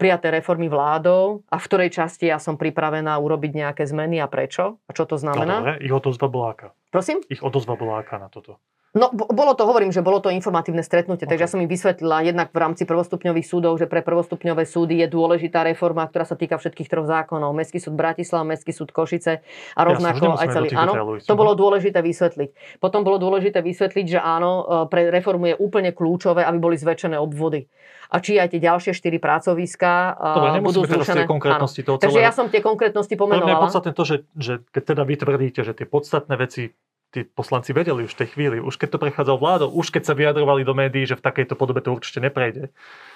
prijaté 0.00 0.32
reformy 0.32 0.72
vládou 0.72 1.44
a 1.52 1.60
v 1.60 1.66
ktorej 1.68 1.92
časti 1.92 2.32
ja 2.32 2.40
som 2.40 2.56
pripravená 2.56 3.12
urobiť 3.20 3.52
nejaké 3.52 3.84
zmeny 3.84 4.16
a 4.16 4.32
prečo 4.32 4.80
a 4.88 4.96
čo 4.96 5.04
to 5.04 5.20
znamená. 5.20 5.60
No, 5.60 5.76
dobre, 5.76 5.84
ich 5.84 5.92
odozva 5.92 6.32
bola 6.32 6.56
aká? 6.56 6.68
Prosím? 6.88 7.20
Ich 7.28 7.44
odozva 7.44 7.76
bola 7.76 8.00
aká 8.00 8.16
na 8.16 8.32
toto? 8.32 8.56
No, 8.92 9.08
bolo 9.08 9.56
to, 9.56 9.64
hovorím, 9.64 9.88
že 9.88 10.04
bolo 10.04 10.20
to 10.20 10.28
informatívne 10.28 10.84
stretnutie, 10.84 11.24
okay. 11.24 11.32
takže 11.32 11.44
ja 11.48 11.50
som 11.56 11.64
im 11.64 11.70
vysvetlila 11.70 12.28
jednak 12.28 12.52
v 12.52 12.60
rámci 12.60 12.84
prvostupňových 12.84 13.46
súdov, 13.48 13.80
že 13.80 13.88
pre 13.88 14.04
prvostupňové 14.04 14.68
súdy 14.68 15.00
je 15.00 15.08
dôležitá 15.08 15.64
reforma, 15.64 16.04
ktorá 16.04 16.28
sa 16.28 16.36
týka 16.36 16.60
všetkých 16.60 16.92
troch 16.92 17.08
zákonov. 17.08 17.56
Mestský 17.56 17.80
súd 17.80 17.96
Bratislava, 17.96 18.44
Mestský 18.44 18.76
súd 18.76 18.92
Košice 18.92 19.40
a 19.72 19.80
rovnako 19.80 20.36
ja, 20.36 20.44
aj 20.44 20.48
celý. 20.52 20.68
Áno, 20.76 20.92
to 21.24 21.32
bolo 21.32 21.56
dôležité 21.56 22.04
vysvetliť. 22.04 22.80
Potom 22.84 23.00
bolo 23.00 23.16
dôležité 23.16 23.64
vysvetliť, 23.64 24.06
že 24.12 24.20
áno, 24.20 24.60
e, 24.60 24.92
pre 24.92 25.08
reformu 25.08 25.48
je 25.48 25.56
úplne 25.56 25.96
kľúčové, 25.96 26.44
aby 26.44 26.60
boli 26.60 26.76
zväčšené 26.76 27.16
obvody 27.16 27.72
a 28.12 28.20
či 28.20 28.36
aj 28.36 28.52
tie 28.52 28.60
ďalšie 28.60 28.92
štyri 28.92 29.16
pracoviská 29.16 30.20
Dobre, 30.20 30.60
budú 30.60 30.84
zrušené. 30.84 31.24
konkrétnosti 31.24 31.80
toho 31.80 31.96
Takže 31.96 32.20
ja 32.20 32.28
som 32.28 32.52
tie 32.52 32.60
konkrétnosti 32.60 33.16
pomenovala. 33.16 33.40
Pre 33.40 33.48
mňa 33.48 33.56
je 33.56 33.64
podstatné 33.64 33.92
to, 33.96 34.02
že, 34.04 34.16
že 34.36 34.52
keď 34.68 34.82
teda 34.92 35.02
vy 35.08 35.14
tvrdíte, 35.16 35.60
že 35.64 35.72
tie 35.72 35.88
podstatné 35.88 36.36
veci 36.36 36.76
tí 37.12 37.28
poslanci 37.28 37.76
vedeli 37.76 38.08
už 38.08 38.16
v 38.16 38.20
tej 38.24 38.28
chvíli, 38.32 38.56
už 38.58 38.80
keď 38.80 38.96
to 38.96 39.02
prechádzal 39.04 39.36
vládou, 39.36 39.68
už 39.76 39.92
keď 39.92 40.02
sa 40.08 40.14
vyjadrovali 40.16 40.64
do 40.64 40.72
médií, 40.72 41.04
že 41.04 41.20
v 41.20 41.24
takejto 41.28 41.54
podobe 41.60 41.84
to 41.84 41.92
určite 41.92 42.24
neprejde, 42.24 42.72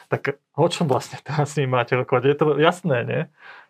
tak 0.06 0.38
o 0.56 0.66
čom 0.70 0.88
vlastne 0.88 1.18
teraz 1.26 1.52
s 1.52 1.58
ním 1.58 1.74
máte 1.74 1.98
rokovať? 1.98 2.22
Je 2.26 2.36
to 2.38 2.46
jasné, 2.56 2.98
nie? 3.04 3.20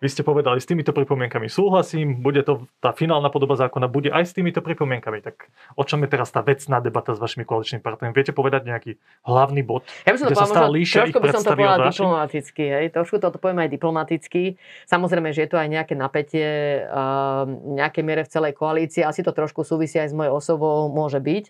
Vy 0.05 0.09
ste 0.12 0.22
povedali, 0.22 0.61
s 0.61 0.68
týmito 0.68 0.92
pripomienkami 0.92 1.49
súhlasím, 1.49 2.20
bude 2.20 2.44
to, 2.44 2.68
tá 2.85 2.92
finálna 2.92 3.33
podoba 3.33 3.57
zákona 3.57 3.88
bude 3.88 4.12
aj 4.12 4.29
s 4.29 4.33
týmito 4.37 4.61
pripomienkami. 4.61 5.25
Tak 5.25 5.49
o 5.75 5.83
čom 5.83 6.05
je 6.05 6.09
teraz 6.12 6.29
tá 6.29 6.44
vecná 6.44 6.85
debata 6.85 7.16
s 7.16 7.18
vašimi 7.18 7.49
koaličnými 7.49 7.81
partnermi? 7.81 8.12
Viete 8.12 8.37
povedať 8.37 8.68
nejaký 8.68 9.01
hlavný 9.25 9.64
bod, 9.64 9.88
ja 10.05 10.12
by 10.12 10.18
som 10.20 10.29
to 10.29 10.37
sa 10.37 10.46
stále 10.46 10.68
líšia 10.77 11.09
ich 11.09 11.16
by 11.16 11.33
som 11.33 11.42
to 11.42 11.57
povedala 11.57 11.88
diplomaticky, 11.88 12.64
hej? 12.68 12.85
trošku 12.92 13.16
to 13.18 13.33
poviem 13.40 13.64
aj 13.64 13.70
diplomaticky. 13.72 14.42
Samozrejme, 14.85 15.33
že 15.33 15.49
je 15.49 15.51
to 15.51 15.59
aj 15.59 15.68
nejaké 15.72 15.94
napätie, 15.96 16.85
uh, 16.87 17.49
nejaké 17.49 18.05
miere 18.05 18.22
v 18.22 18.31
celej 18.31 18.53
koalícii, 18.55 19.03
asi 19.03 19.25
to 19.25 19.33
trošku 19.33 19.64
súvisí 19.64 19.96
aj 19.96 20.12
s 20.12 20.14
mojou 20.14 20.38
osobou, 20.38 20.92
môže 20.92 21.18
byť. 21.18 21.44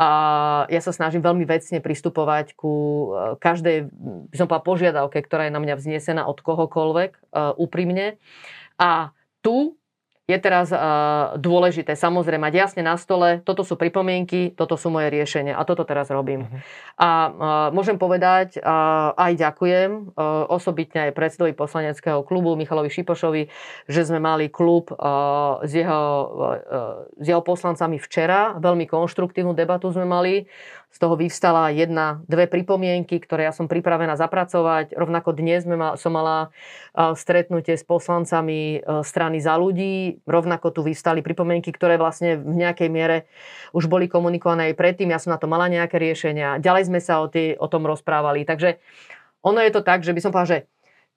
A 0.00 0.08
ja 0.72 0.80
sa 0.80 0.96
snažím 0.96 1.20
veľmi 1.20 1.44
vecne 1.44 1.84
pristupovať 1.84 2.56
ku 2.56 2.72
e, 3.12 3.36
každej, 3.36 3.92
by 4.32 4.36
som 4.40 4.48
povedala, 4.48 4.64
požiadavke, 4.64 5.20
ktorá 5.20 5.44
je 5.44 5.52
na 5.52 5.60
mňa 5.60 5.76
vznesená 5.76 6.22
od 6.24 6.40
kohokoľvek, 6.40 7.10
uh, 7.20 7.52
úprimne. 7.60 8.16
A 8.80 9.12
tu 9.44 9.76
je 10.30 10.38
teraz 10.38 10.70
uh, 10.70 11.34
dôležité 11.34 11.98
samozrejme 11.98 12.46
mať 12.46 12.54
jasne 12.54 12.82
na 12.86 12.94
stole, 12.94 13.42
toto 13.42 13.66
sú 13.66 13.74
pripomienky, 13.74 14.54
toto 14.54 14.78
sú 14.78 14.88
moje 14.94 15.10
riešenia 15.10 15.58
a 15.58 15.66
toto 15.66 15.82
teraz 15.82 16.06
robím. 16.14 16.46
Uh-huh. 16.46 16.62
A 16.94 17.10
uh, 17.10 17.30
môžem 17.74 17.98
povedať, 17.98 18.62
uh, 18.62 19.10
aj 19.18 19.32
ďakujem 19.34 20.14
uh, 20.14 20.46
osobitne 20.46 21.10
aj 21.10 21.16
predsedovi 21.18 21.52
poslaneckého 21.52 22.22
klubu 22.22 22.54
Michalovi 22.54 22.88
Šipošovi, 22.88 23.42
že 23.90 24.02
sme 24.06 24.22
mali 24.22 24.46
klub 24.48 24.94
uh, 24.94 25.58
s, 25.66 25.74
jeho, 25.74 26.02
uh, 26.38 27.10
s 27.18 27.26
jeho 27.26 27.42
poslancami 27.42 27.98
včera. 27.98 28.54
Veľmi 28.56 28.86
konštruktívnu 28.86 29.52
debatu 29.52 29.90
sme 29.90 30.06
mali. 30.06 30.46
Z 30.90 30.98
toho 30.98 31.14
vyvstala 31.14 31.70
jedna, 31.70 32.18
dve 32.26 32.50
pripomienky, 32.50 33.22
ktoré 33.22 33.46
ja 33.46 33.54
som 33.54 33.70
pripravená 33.70 34.18
zapracovať. 34.18 34.98
Rovnako 34.98 35.38
dnes 35.38 35.62
sme 35.62 35.78
mal, 35.78 35.94
som 35.94 36.10
mala 36.10 36.50
stretnutie 37.14 37.78
s 37.78 37.86
poslancami 37.86 38.82
strany 39.06 39.38
za 39.38 39.54
ľudí. 39.54 40.18
Rovnako 40.26 40.74
tu 40.74 40.80
vyvstali 40.82 41.22
pripomienky, 41.22 41.70
ktoré 41.70 41.94
vlastne 41.94 42.42
v 42.42 42.58
nejakej 42.58 42.90
miere 42.90 43.30
už 43.70 43.86
boli 43.86 44.10
komunikované 44.10 44.74
aj 44.74 44.78
predtým. 44.82 45.14
Ja 45.14 45.22
som 45.22 45.30
na 45.30 45.38
to 45.38 45.46
mala 45.46 45.70
nejaké 45.70 45.94
riešenia. 45.94 46.58
Ďalej 46.58 46.90
sme 46.90 46.98
sa 46.98 47.22
o, 47.22 47.30
tý, 47.30 47.54
o 47.54 47.70
tom 47.70 47.86
rozprávali. 47.86 48.42
Takže 48.42 48.82
ono 49.46 49.62
je 49.62 49.70
to 49.70 49.86
tak, 49.86 50.02
že 50.02 50.10
by 50.10 50.20
som 50.20 50.34
povedala, 50.34 50.58
že 50.58 50.60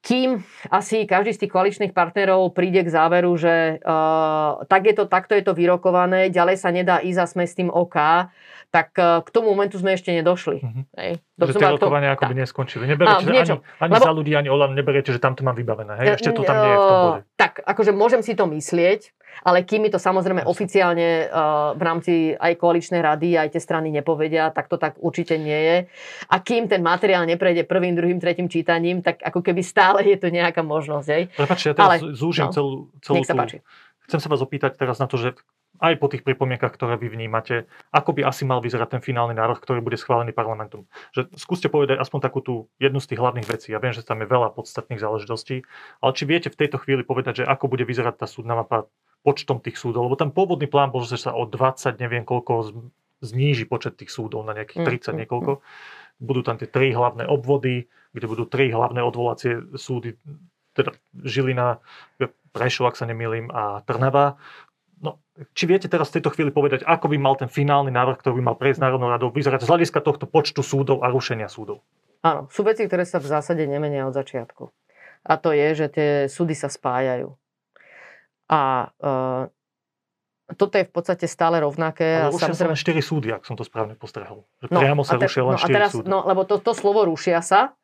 kým 0.03 0.43
asi 0.67 1.07
každý 1.07 1.31
z 1.31 1.47
tých 1.47 1.53
koaličných 1.55 1.95
partnerov 1.95 2.51
príde 2.51 2.83
k 2.83 2.91
záveru, 2.91 3.31
že 3.39 3.79
uh, 3.79 4.59
tak 4.67 4.83
je 4.91 4.93
to, 4.99 5.07
takto 5.07 5.31
je 5.31 5.47
to 5.47 5.55
vyrokované, 5.55 6.27
ďalej 6.27 6.59
sa 6.59 6.75
nedá 6.75 6.99
ísť 6.99 7.19
a 7.23 7.25
sme 7.25 7.47
s 7.47 7.55
tým 7.55 7.71
OK, 7.71 8.27
tak 8.67 8.91
uh, 8.99 9.23
k 9.23 9.29
tomu 9.31 9.55
momentu 9.55 9.79
sme 9.79 9.95
ešte 9.95 10.11
nedošli. 10.11 10.59
Mm-hmm. 10.59 10.83
Hej. 10.99 11.11
že 11.23 11.53
tie 11.55 11.71
rokovania 11.71 12.19
ako 12.19 12.23
by 12.27 12.35
neskončili. 12.35 12.83
Neberiete, 12.83 13.31
ani, 13.31 13.63
ani 13.79 13.93
Lebo, 13.95 14.03
za 14.03 14.11
ľudí, 14.11 14.35
ani 14.35 14.49
Olan, 14.51 14.75
neberiete, 14.75 15.15
že 15.15 15.23
tam 15.23 15.39
to 15.39 15.47
mám 15.47 15.55
vybavené. 15.55 15.95
Hej? 16.03 16.19
Ešte 16.19 16.35
to 16.35 16.43
tam 16.43 16.57
nie 16.59 16.71
je 16.73 16.77
v 16.77 16.87
tom 16.89 16.99
bode. 16.99 17.21
Tak, 17.39 17.53
akože 17.63 17.91
môžem 17.93 18.19
si 18.25 18.35
to 18.35 18.43
myslieť, 18.49 19.13
ale 19.45 19.61
kým 19.61 19.85
mi 19.85 19.93
to 19.93 20.01
samozrejme 20.01 20.41
oficiálne 20.45 21.29
uh, 21.29 21.77
v 21.77 21.81
rámci 21.85 22.13
aj 22.33 22.57
koaličnej 22.57 23.01
rady, 23.05 23.37
aj 23.37 23.53
tie 23.53 23.61
strany 23.61 23.93
nepovedia, 23.93 24.49
tak 24.49 24.73
to 24.73 24.81
tak 24.81 24.97
určite 24.97 25.37
nie 25.37 25.53
je. 25.57 25.77
A 26.33 26.41
kým 26.41 26.65
ten 26.65 26.81
materiál 26.81 27.29
neprejde 27.29 27.69
prvým, 27.69 27.93
druhým, 27.93 28.17
tretím 28.17 28.49
čítaním, 28.49 29.05
tak 29.05 29.21
ako 29.21 29.45
keby 29.45 29.61
stále 29.61 29.92
je 30.01 30.17
to 30.17 30.33
nejaká 30.33 30.65
možnosť. 30.65 31.37
Prepačte, 31.37 31.67
ja 31.71 31.75
teraz 31.77 32.01
ale, 32.01 32.17
zúžim 32.17 32.49
no, 32.49 32.53
celú, 32.55 32.71
celú 33.05 33.21
tú... 33.21 33.61
Chcem 34.03 34.19
sa 34.19 34.27
vás 34.27 34.41
opýtať 34.43 34.75
teraz 34.75 34.99
na 34.99 35.07
to, 35.07 35.15
že 35.15 35.37
aj 35.81 35.97
po 35.97 36.07
tých 36.11 36.21
pripomienkach, 36.21 36.69
ktoré 36.75 37.01
vy 37.01 37.09
vnímate, 37.09 37.65
ako 37.89 38.13
by 38.13 38.21
asi 38.29 38.45
mal 38.45 38.61
vyzerať 38.61 38.99
ten 38.99 39.01
finálny 39.01 39.33
návrh, 39.33 39.57
ktorý 39.57 39.81
bude 39.81 39.97
schválený 39.97 40.29
parlamentom. 40.35 40.85
Že 41.17 41.33
skúste 41.33 41.67
povedať 41.67 41.97
aspoň 41.97 42.19
takú 42.21 42.39
tú 42.45 42.53
jednu 42.77 43.01
z 43.01 43.09
tých 43.09 43.19
hlavných 43.19 43.47
vecí. 43.49 43.73
Ja 43.73 43.81
viem, 43.81 43.95
že 43.95 44.05
tam 44.05 44.21
je 44.21 44.29
veľa 44.29 44.53
podstatných 44.53 45.01
záležitostí, 45.01 45.65
ale 46.03 46.11
či 46.13 46.23
viete 46.29 46.53
v 46.53 46.59
tejto 46.59 46.77
chvíli 46.77 47.01
povedať, 47.01 47.41
že 47.41 47.49
ako 47.49 47.73
bude 47.73 47.87
vyzerať 47.89 48.21
tá 48.21 48.27
súdna 48.29 48.53
mapa 48.61 48.85
počtom 49.25 49.63
tých 49.63 49.79
súdov, 49.79 50.11
lebo 50.11 50.19
ten 50.19 50.29
pôvodný 50.29 50.67
plán 50.67 50.91
bol, 50.91 51.01
že 51.07 51.15
sa 51.15 51.31
o 51.33 51.47
20, 51.47 51.95
neviem 51.97 52.27
koľko, 52.27 52.91
zníži 53.23 53.63
počet 53.65 53.95
tých 53.95 54.11
súdov 54.11 54.43
na 54.43 54.51
nejakých 54.51 54.83
30 54.83 54.91
mm, 54.91 54.99
mm, 54.99 55.17
niekoľko. 55.23 55.51
Mm. 55.57 55.61
Budú 56.23 56.39
tam 56.39 56.55
tie 56.55 56.71
tri 56.71 56.95
hlavné 56.95 57.27
obvody, 57.27 57.91
kde 58.15 58.25
budú 58.31 58.47
tri 58.47 58.71
hlavné 58.71 59.03
odvolacie 59.03 59.75
súdy, 59.75 60.15
teda 60.71 60.95
Žilina, 61.11 61.83
Prešov, 62.53 62.93
ak 62.93 62.95
sa 62.95 63.09
nemýlim, 63.09 63.51
a 63.51 63.83
Trnava. 63.83 64.39
No, 65.03 65.19
či 65.51 65.67
viete 65.67 65.91
teraz 65.91 66.13
v 66.13 66.21
tejto 66.21 66.31
chvíli 66.31 66.53
povedať, 66.53 66.87
ako 66.87 67.11
by 67.11 67.17
mal 67.19 67.35
ten 67.35 67.51
finálny 67.51 67.91
návrh, 67.91 68.23
ktorý 68.23 68.39
by 68.39 68.43
mal 68.53 68.55
prejsť 68.55 68.79
Národnou 68.79 69.11
radou, 69.11 69.35
vyzerať 69.35 69.67
z 69.67 69.69
hľadiska 69.69 69.99
tohto 69.99 70.29
počtu 70.29 70.63
súdov 70.63 71.03
a 71.03 71.11
rušenia 71.11 71.51
súdov? 71.51 71.83
Áno, 72.23 72.47
sú 72.47 72.63
veci, 72.63 72.87
ktoré 72.87 73.03
sa 73.03 73.19
v 73.19 73.27
zásade 73.27 73.67
nemenia 73.67 74.07
od 74.07 74.15
začiatku. 74.15 74.71
A 75.27 75.33
to 75.35 75.51
je, 75.51 75.67
že 75.75 75.87
tie 75.91 76.09
súdy 76.31 76.55
sa 76.55 76.71
spájajú. 76.71 77.35
A 78.47 78.61
e, 78.87 79.11
toto 80.51 80.75
je 80.75 80.83
v 80.83 80.91
podstate 80.91 81.25
stále 81.25 81.63
rovnaké. 81.63 82.27
Ale 82.27 82.35
rušia 82.35 82.51
samozrejme... 82.51 82.75
sa 82.75 82.91
len 82.91 82.99
4 82.99 83.09
súdy, 83.09 83.27
ak 83.31 83.43
som 83.47 83.55
to 83.55 83.63
správne 83.63 83.95
postrehol. 83.95 84.43
Že 84.59 84.67
no, 84.75 84.79
priamo 84.83 85.01
sa 85.07 85.15
te, 85.15 85.25
rušia 85.27 85.41
len 85.47 85.55
no, 85.55 85.63
4 85.63 85.71
teraz, 85.71 85.91
súdy. 85.95 86.07
No, 86.11 86.27
lebo 86.27 86.43
to, 86.43 86.59
to 86.59 86.75
slovo 86.75 87.07
rušia 87.07 87.39
sa, 87.39 87.75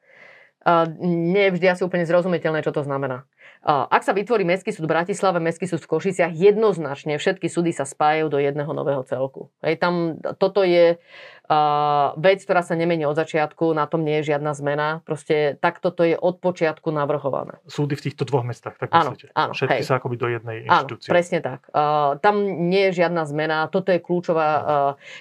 nie 0.99 1.43
je 1.47 1.53
vždy 1.55 1.65
asi 1.71 1.81
úplne 1.87 2.03
zrozumiteľné, 2.03 2.65
čo 2.65 2.75
to 2.75 2.83
znamená. 2.83 3.23
Ak 3.63 4.07
sa 4.07 4.15
vytvorí 4.15 4.47
Mestský 4.47 4.71
súd 4.71 4.87
v 4.87 4.95
Bratislave, 4.95 5.43
Mestský 5.43 5.67
súd 5.67 5.83
v 5.83 5.91
Košiciach, 5.91 6.31
jednoznačne 6.31 7.19
všetky 7.19 7.51
súdy 7.51 7.75
sa 7.75 7.83
spájajú 7.83 8.31
do 8.31 8.39
jedného 8.39 8.71
nového 8.71 9.03
celku. 9.03 9.51
Hej, 9.59 9.83
tam, 9.83 10.15
toto 10.39 10.63
je 10.63 10.95
uh, 10.95 12.15
vec, 12.15 12.39
ktorá 12.39 12.63
sa 12.63 12.79
nemení 12.79 13.03
od 13.03 13.19
začiatku, 13.19 13.75
na 13.75 13.83
tom 13.83 14.07
nie 14.07 14.23
je 14.23 14.31
žiadna 14.31 14.55
zmena. 14.55 15.03
Proste 15.03 15.59
takto 15.59 15.91
to 15.91 16.07
je 16.07 16.15
od 16.15 16.39
počiatku 16.39 16.87
navrhované. 16.87 17.59
Súdy 17.67 17.99
v 17.99 18.07
týchto 18.07 18.23
dvoch 18.23 18.47
mestách, 18.47 18.79
tak 18.79 18.95
áno, 18.95 19.11
myslíte? 19.11 19.35
Áno, 19.35 19.51
Všetky 19.51 19.83
hej. 19.83 19.87
sa 19.91 19.99
akoby 19.99 20.15
do 20.15 20.27
jednej 20.31 20.57
inštitúcie. 20.63 21.11
Áno, 21.11 21.15
presne 21.19 21.39
tak. 21.43 21.67
Uh, 21.75 22.15
tam 22.23 22.39
nie 22.71 22.87
je 22.91 23.03
žiadna 23.03 23.27
zmena. 23.27 23.67
Toto 23.67 23.91
je 23.91 23.99
kľúčová 23.99 24.49
uh, 24.55 24.63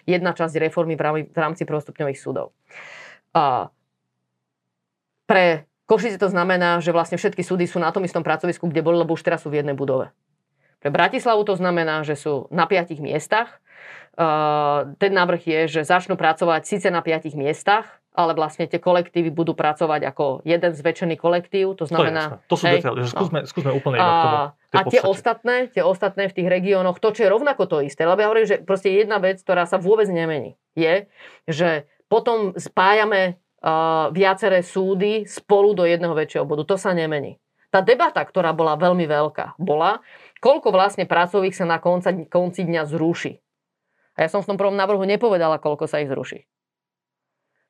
jedna 0.07 0.31
časť 0.31 0.63
reformy 0.63 0.95
v 0.95 1.03
rámci, 1.03 1.23
v 1.27 1.39
rámci 1.43 1.63
prvostupňových 1.67 2.23
súdov. 2.23 2.55
Uh, 3.35 3.67
pre 5.29 5.69
Košice 5.85 6.17
to 6.17 6.33
znamená, 6.33 6.81
že 6.81 6.93
vlastne 6.93 7.21
všetky 7.21 7.45
súdy 7.45 7.69
sú 7.69 7.77
na 7.77 7.93
tom 7.93 8.05
istom 8.05 8.25
pracovisku, 8.25 8.65
kde 8.69 8.81
boli, 8.81 8.97
lebo 9.01 9.13
už 9.13 9.25
teraz 9.25 9.45
sú 9.45 9.53
v 9.53 9.61
jednej 9.61 9.77
budove. 9.77 10.13
Pre 10.81 10.91
Bratislavu 10.93 11.45
to 11.45 11.57
znamená, 11.57 12.01
že 12.05 12.17
sú 12.17 12.49
na 12.49 12.65
piatich 12.65 13.01
miestach. 13.01 13.61
Ten 14.99 15.13
návrh 15.15 15.43
je, 15.49 15.61
že 15.79 15.81
začnú 15.89 16.17
pracovať 16.21 16.63
síce 16.69 16.89
na 16.93 17.01
piatich 17.01 17.33
miestach, 17.33 17.99
ale 18.13 18.35
vlastne 18.35 18.67
tie 18.67 18.83
kolektívy 18.83 19.31
budú 19.31 19.55
pracovať 19.55 20.11
ako 20.11 20.25
jeden 20.43 20.75
zväčšený 20.75 21.17
kolektív. 21.17 21.79
To 21.79 21.87
znamená... 21.87 22.43
To, 22.51 22.55
to 22.55 22.57
sú 22.59 22.65
hej, 22.67 22.83
detaily, 22.83 23.01
že 23.07 23.11
skúsme, 23.15 23.39
no. 23.43 23.49
skúsme 23.49 23.71
úplne 23.73 23.97
inak 24.03 24.19
tomu. 24.21 24.39
A 24.75 24.81
tie 24.91 25.01
ostatné, 25.07 25.57
tie 25.71 25.83
ostatné 25.87 26.27
v 26.27 26.35
tých 26.35 26.49
regiónoch, 26.51 26.99
to, 26.99 27.15
čo 27.15 27.25
je 27.25 27.31
rovnako 27.31 27.71
to 27.71 27.79
isté, 27.81 28.03
lebo 28.05 28.19
ja 28.21 28.29
hovorím, 28.29 28.47
že 28.51 28.59
proste 28.61 28.91
jedna 28.91 29.23
vec, 29.23 29.39
ktorá 29.41 29.65
sa 29.65 29.79
vôbec 29.79 30.11
nemení, 30.11 30.59
je, 30.75 31.07
že 31.47 31.87
potom 32.11 32.59
spájame 32.59 33.39
viaceré 34.15 34.63
súdy 34.63 35.27
spolu 35.27 35.75
do 35.75 35.83
jedného 35.83 36.15
väčšieho 36.15 36.47
bodu. 36.47 36.63
To 36.69 36.77
sa 36.79 36.95
nemení. 36.95 37.43
Tá 37.69 37.85
debata, 37.85 38.25
ktorá 38.25 38.57
bola 38.57 38.81
veľmi 38.81 39.05
veľká, 39.05 39.61
bola, 39.61 40.01
koľko 40.41 40.73
vlastne 40.73 41.05
pracových 41.05 41.53
sa 41.53 41.69
na 41.69 41.77
konca, 41.77 42.17
konci 42.33 42.65
dňa 42.65 42.83
zruší. 42.89 43.45
A 44.17 44.25
ja 44.25 44.29
som 44.33 44.41
v 44.41 44.49
tom 44.55 44.59
prvom 44.59 44.73
návrhu 44.73 45.05
nepovedala, 45.05 45.61
koľko 45.61 45.85
sa 45.85 46.01
ich 46.01 46.09
zruší. 46.09 46.49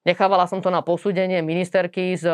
Nechávala 0.06 0.46
som 0.46 0.62
to 0.62 0.70
na 0.70 0.80
posúdenie 0.86 1.42
ministerky 1.42 2.14
z, 2.14 2.30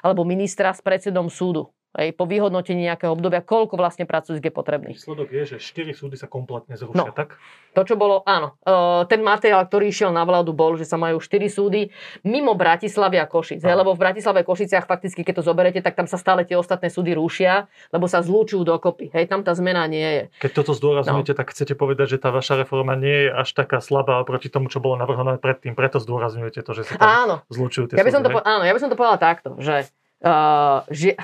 alebo 0.00 0.24
ministra 0.24 0.72
s 0.72 0.80
predsedom 0.80 1.28
súdu. 1.28 1.70
Hej, 1.92 2.16
po 2.16 2.24
vyhodnotení 2.24 2.88
nejakého 2.88 3.12
obdobia, 3.12 3.44
koľko 3.44 3.76
vlastne 3.76 4.08
pracovisk 4.08 4.48
je 4.48 4.48
potrebných. 4.48 4.96
Výsledok 4.96 5.28
je, 5.28 5.42
že 5.44 5.56
4 5.60 5.92
súdy 5.92 6.16
sa 6.16 6.24
kompletne 6.24 6.72
zrušia, 6.72 7.04
no, 7.04 7.12
tak? 7.12 7.36
To, 7.76 7.84
čo 7.84 8.00
bolo, 8.00 8.24
áno. 8.24 8.56
E, 8.64 9.04
ten 9.12 9.20
materiál, 9.20 9.68
ktorý 9.68 9.92
išiel 9.92 10.08
na 10.08 10.24
vládu, 10.24 10.56
bol, 10.56 10.80
že 10.80 10.88
sa 10.88 10.96
majú 10.96 11.20
4 11.20 11.52
súdy 11.52 11.92
mimo 12.24 12.56
Bratislavy 12.56 13.20
a 13.20 13.28
Košic. 13.28 13.60
Hej, 13.60 13.76
lebo 13.76 13.92
v 13.92 14.00
Bratislave 14.00 14.40
a 14.40 14.48
Košiciach 14.48 14.88
fakticky, 14.88 15.20
keď 15.20 15.44
to 15.44 15.52
zoberete, 15.52 15.84
tak 15.84 15.92
tam 15.92 16.08
sa 16.08 16.16
stále 16.16 16.48
tie 16.48 16.56
ostatné 16.56 16.88
súdy 16.88 17.12
rušia, 17.12 17.68
lebo 17.92 18.08
sa 18.08 18.24
zlúčujú 18.24 18.64
dokopy. 18.64 19.12
Hej, 19.12 19.28
tam 19.28 19.44
tá 19.44 19.52
zmena 19.52 19.84
nie 19.84 20.04
je. 20.04 20.22
Keď 20.48 20.64
toto 20.64 20.72
zdôrazňujete, 20.72 21.36
no. 21.36 21.38
tak 21.44 21.52
chcete 21.52 21.76
povedať, 21.76 22.16
že 22.16 22.18
tá 22.24 22.32
vaša 22.32 22.56
reforma 22.56 22.96
nie 22.96 23.28
je 23.28 23.36
až 23.36 23.52
taká 23.52 23.84
slabá 23.84 24.16
oproti 24.24 24.48
tomu, 24.48 24.72
čo 24.72 24.80
bolo 24.80 24.96
navrhované 24.96 25.36
predtým. 25.36 25.76
Preto 25.76 26.00
zdôrazňujete 26.00 26.64
to, 26.64 26.72
že 26.72 26.88
sa 26.88 26.96
tam 26.96 27.08
áno. 27.08 27.36
zlúčujú 27.52 27.92
tie 27.92 28.00
ja 28.00 28.04
by 28.08 28.16
som 28.16 28.24
súdy. 28.24 28.32
To, 28.32 28.40
áno, 28.40 28.64
ja 28.64 28.72
by 28.72 28.80
som 28.80 28.88
to 28.88 28.96
povedala 28.96 29.20
takto, 29.20 29.60
že, 29.60 29.92
uh, 30.24 30.88
že 30.88 31.20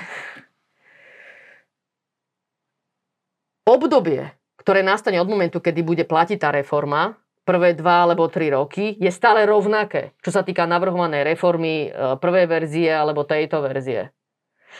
obdobie, 3.69 4.33
ktoré 4.57 4.81
nastane 4.81 5.21
od 5.21 5.29
momentu, 5.29 5.61
kedy 5.61 5.81
bude 5.85 6.03
platiť 6.05 6.37
tá 6.41 6.49
reforma, 6.49 7.17
prvé 7.47 7.73
dva 7.73 8.05
alebo 8.05 8.29
tri 8.29 8.53
roky, 8.53 8.93
je 9.01 9.09
stále 9.09 9.45
rovnaké, 9.49 10.13
čo 10.21 10.29
sa 10.29 10.45
týka 10.45 10.69
navrhovanej 10.69 11.25
reformy 11.25 11.89
e, 11.89 12.17
prvej 12.21 12.45
verzie 12.45 12.93
alebo 12.93 13.25
tejto 13.25 13.65
verzie. 13.65 14.13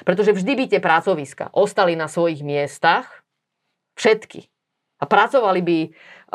Pretože 0.05 0.37
vždy 0.37 0.53
by 0.53 0.65
tie 0.69 0.81
pracoviska 0.83 1.49
ostali 1.57 1.97
na 1.97 2.05
svojich 2.05 2.45
miestach, 2.45 3.25
všetky. 3.97 4.47
A 4.99 5.07
pracovali 5.07 5.61
by, 5.63 5.79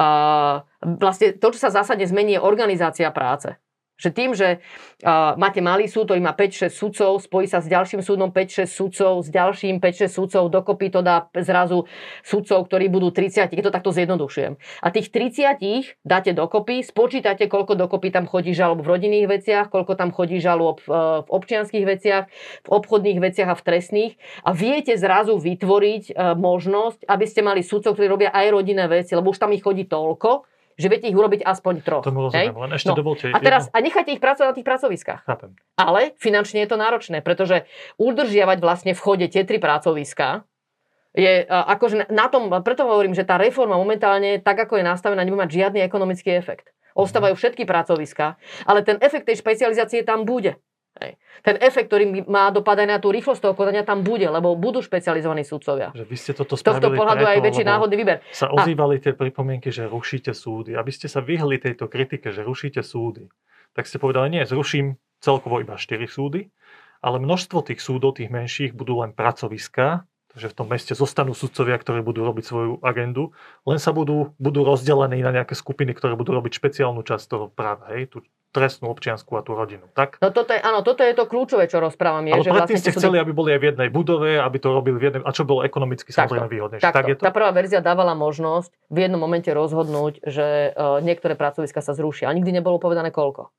uh, 0.01 0.65
vlastne 1.01 1.37
to, 1.37 1.53
čo 1.53 1.69
sa 1.69 1.71
zásadne 1.71 2.09
zmení, 2.09 2.37
je 2.37 2.41
organizácia 2.41 3.09
práce. 3.13 3.53
Že 3.95 4.11
tým, 4.11 4.31
že 4.35 4.59
uh, 4.59 5.39
máte 5.39 5.63
malý 5.63 5.87
súd, 5.87 6.11
ktorý 6.11 6.19
má 6.19 6.35
5-6 6.35 6.67
sudcov, 6.75 7.23
spojí 7.23 7.47
sa 7.47 7.63
s 7.63 7.71
ďalším 7.71 8.03
súdom 8.03 8.35
5-6 8.35 8.67
sudcov, 8.67 9.13
s 9.23 9.31
ďalším 9.31 9.79
5-6 9.79 10.11
sudcov, 10.11 10.43
dokopy 10.51 10.91
to 10.91 11.01
dá 11.01 11.31
zrazu 11.39 11.87
sudcov, 12.27 12.67
ktorí 12.67 12.91
budú 12.91 13.15
30, 13.15 13.55
keď 13.55 13.71
to 13.71 13.75
takto 13.75 13.91
zjednodušujem. 13.95 14.59
A 14.83 14.89
tých 14.91 15.15
30 15.15 16.03
dáte 16.03 16.35
dokopy, 16.35 16.83
spočítate, 16.83 17.47
koľko 17.47 17.79
dokopy 17.79 18.11
tam 18.11 18.27
chodí 18.27 18.51
žalob 18.51 18.83
v 18.83 18.91
rodinných 18.99 19.31
veciach, 19.31 19.71
koľko 19.71 19.95
tam 19.95 20.11
chodí 20.11 20.43
žalob 20.43 20.83
v, 20.83 21.23
v 21.23 21.29
občianských 21.31 21.87
veciach, 21.87 22.25
v 22.67 22.69
obchodných 22.69 23.23
veciach 23.23 23.55
a 23.55 23.59
v 23.59 23.63
trestných 23.63 24.13
a 24.43 24.51
viete 24.51 24.99
zrazu 24.99 25.39
vytvoriť 25.39 26.05
uh, 26.11 26.35
možnosť, 26.35 27.07
aby 27.07 27.25
ste 27.31 27.47
mali 27.47 27.63
sudcov, 27.63 27.95
ktorí 27.95 28.11
robia 28.11 28.31
aj 28.35 28.47
rodinné 28.51 28.91
veci, 28.91 29.15
lebo 29.15 29.31
už 29.31 29.39
tam 29.39 29.55
ich 29.55 29.63
chodí 29.63 29.87
toľko, 29.87 30.54
že 30.75 30.87
viete 30.91 31.07
ich 31.07 31.15
urobiť 31.15 31.47
aspoň 31.47 31.75
troch. 31.87 32.05
Tomu 32.05 32.27
rozumiem, 32.27 32.55
len 32.55 32.73
ešte 32.75 32.91
no. 32.91 32.99
dovolte. 32.99 33.31
A 33.31 33.39
teraz, 33.39 33.71
jedno... 33.71 33.77
a 33.79 33.79
nechajte 33.83 34.11
ich 34.15 34.23
pracovať 34.23 34.49
na 34.51 34.57
tých 34.57 34.69
pracoviskách. 34.69 35.21
Chápem. 35.23 35.51
Ale 35.79 36.15
finančne 36.19 36.63
je 36.63 36.69
to 36.69 36.77
náročné, 36.79 37.23
pretože 37.23 37.67
udržiavať 37.99 38.59
vlastne 38.59 38.93
v 38.93 39.01
chode 39.01 39.27
tie 39.31 39.47
tri 39.47 39.63
pracoviská 39.63 40.43
je 41.15 41.47
akože 41.47 42.11
na 42.11 42.27
tom, 42.27 42.51
preto 42.67 42.91
hovorím, 42.91 43.15
že 43.15 43.23
tá 43.23 43.39
reforma 43.39 43.79
momentálne, 43.79 44.43
tak 44.43 44.59
ako 44.67 44.83
je 44.83 44.85
nastavená, 44.85 45.23
nebude 45.23 45.47
mať 45.47 45.55
žiadny 45.55 45.81
ekonomický 45.87 46.35
efekt. 46.35 46.75
Ostávajú 46.99 47.39
všetky 47.39 47.63
pracoviska, 47.67 48.35
ale 48.67 48.83
ten 48.83 48.99
efekt 48.99 49.31
tej 49.31 49.39
špecializácie 49.39 50.03
tam 50.03 50.27
bude. 50.27 50.59
Hej. 50.95 51.19
Ten 51.43 51.59
efekt, 51.59 51.91
ktorý 51.91 52.23
má 52.31 52.55
dopad 52.55 52.79
aj 52.79 52.87
na 52.87 52.99
tú 53.03 53.11
rýchlosť 53.11 53.43
toho 53.43 53.55
konania, 53.59 53.83
tam 53.83 54.07
bude, 54.07 54.31
lebo 54.31 54.55
budú 54.55 54.79
špecializovaní 54.79 55.43
sudcovia. 55.43 55.91
Že 55.91 56.07
vy 56.07 56.17
ste 56.17 56.33
toto 56.39 56.55
Z 56.55 56.63
tohto 56.63 56.95
pohľadu 56.95 57.27
preto, 57.27 57.33
aj 57.35 57.41
väčší 57.43 57.65
náhodný 57.67 57.97
výber. 57.99 58.17
Sa 58.31 58.47
ozývali 58.55 59.03
tie 59.03 59.11
pripomienky, 59.11 59.75
že 59.75 59.91
rušíte 59.91 60.31
súdy. 60.31 60.79
Aby 60.79 60.95
ste 60.95 61.11
sa 61.11 61.19
vyhli 61.19 61.59
tejto 61.59 61.91
kritike, 61.91 62.31
že 62.31 62.47
rušíte 62.47 62.87
súdy, 62.87 63.27
tak 63.75 63.91
ste 63.91 63.99
povedali, 63.99 64.39
nie, 64.39 64.43
zruším 64.47 64.95
celkovo 65.19 65.59
iba 65.59 65.75
4 65.75 65.99
súdy, 66.07 66.55
ale 67.03 67.19
množstvo 67.19 67.67
tých 67.67 67.83
súdov, 67.83 68.15
tých 68.17 68.31
menších, 68.31 68.71
budú 68.71 69.03
len 69.03 69.11
pracoviská, 69.11 70.07
že 70.35 70.51
v 70.51 70.55
tom 70.55 70.67
meste 70.71 70.95
zostanú 70.95 71.35
sudcovia, 71.35 71.79
ktorí 71.79 72.03
budú 72.03 72.23
robiť 72.27 72.45
svoju 72.47 72.73
agendu, 72.83 73.35
len 73.67 73.79
sa 73.79 73.91
budú, 73.95 74.35
budú 74.39 74.67
rozdelení 74.67 75.23
na 75.23 75.31
nejaké 75.31 75.55
skupiny, 75.55 75.95
ktoré 75.95 76.19
budú 76.19 76.35
robiť 76.35 76.59
špeciálnu 76.59 77.03
časť 77.07 77.25
toho 77.27 77.47
práva, 77.51 77.95
hej, 77.95 78.11
tú 78.11 78.19
trestnú, 78.55 78.87
občiansku 78.95 79.35
a 79.35 79.43
tú 79.43 79.59
rodinu, 79.59 79.91
tak? 79.99 80.23
No 80.23 80.31
toto 80.31 80.55
je, 80.55 80.63
áno, 80.63 80.87
toto 80.87 81.03
je 81.03 81.11
to 81.11 81.27
kľúčové, 81.27 81.67
čo 81.67 81.83
rozprávam. 81.83 82.23
Je, 82.23 82.39
Ale 82.39 82.47
že 82.47 82.51
predtým 82.55 82.79
vlastne 82.79 82.83
ste 82.87 82.95
chceli, 82.95 83.17
aby 83.19 83.33
boli 83.35 83.51
aj 83.51 83.61
v 83.61 83.67
jednej 83.75 83.89
budove, 83.91 84.39
aby 84.39 84.57
to 84.63 84.69
robili 84.71 84.97
v 85.03 85.05
jednej, 85.11 85.21
a 85.27 85.35
čo 85.35 85.43
bolo 85.43 85.67
ekonomicky 85.67 86.15
samozrejme 86.15 86.47
výhodnejšie. 86.47 86.87
Tak 86.87 87.05
je 87.11 87.17
to? 87.19 87.27
Tá 87.27 87.35
prvá 87.35 87.51
verzia 87.51 87.83
dávala 87.83 88.15
možnosť 88.15 88.71
v 88.95 88.97
jednom 89.03 89.19
momente 89.19 89.51
rozhodnúť, 89.51 90.23
že 90.23 90.71
uh, 90.71 91.03
niektoré 91.03 91.35
pracoviska 91.35 91.83
sa 91.83 91.99
zrušia. 91.99 92.31
A 92.31 92.37
nikdy 92.39 92.55
nebolo 92.55 92.79
povedané 92.79 93.11
koľko. 93.11 93.51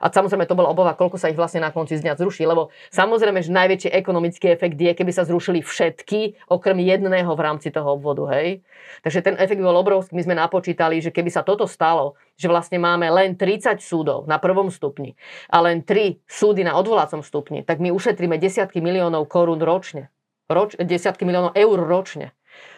A 0.00 0.12
samozrejme 0.12 0.44
to 0.44 0.58
bola 0.58 0.72
obava, 0.72 0.92
koľko 0.96 1.16
sa 1.16 1.32
ich 1.32 1.38
vlastne 1.38 1.64
na 1.64 1.72
konci 1.72 1.96
dňa 2.00 2.18
zruší, 2.18 2.44
lebo 2.44 2.74
samozrejme, 2.92 3.40
že 3.40 3.50
najväčší 3.52 3.88
ekonomický 3.92 4.52
efekt 4.52 4.76
je, 4.76 4.92
keby 4.92 5.12
sa 5.12 5.24
zrušili 5.24 5.60
všetky, 5.64 6.50
okrem 6.50 6.78
jedného 6.82 7.30
v 7.32 7.44
rámci 7.44 7.72
toho 7.72 7.96
obvodu, 7.96 8.28
hej. 8.36 8.60
Takže 9.02 9.20
ten 9.24 9.34
efekt 9.40 9.60
bol 9.60 9.76
obrovský. 9.76 10.16
My 10.16 10.24
sme 10.24 10.36
napočítali, 10.36 11.00
že 11.00 11.10
keby 11.12 11.30
sa 11.32 11.42
toto 11.42 11.64
stalo, 11.64 12.16
že 12.36 12.48
vlastne 12.50 12.76
máme 12.76 13.08
len 13.08 13.34
30 13.34 13.80
súdov 13.80 14.28
na 14.28 14.36
prvom 14.36 14.68
stupni 14.68 15.16
a 15.48 15.64
len 15.64 15.80
3 15.82 16.20
súdy 16.28 16.62
na 16.62 16.76
odvolacom 16.76 17.24
stupni, 17.24 17.64
tak 17.64 17.80
my 17.80 17.90
ušetríme 17.92 18.36
desiatky 18.36 18.84
miliónov 18.84 19.26
korún 19.26 19.60
ročne. 19.60 20.12
Roč, 20.46 20.78
desiatky 20.78 21.26
miliónov 21.26 21.58
eur 21.58 21.78
ročne. 21.82 22.30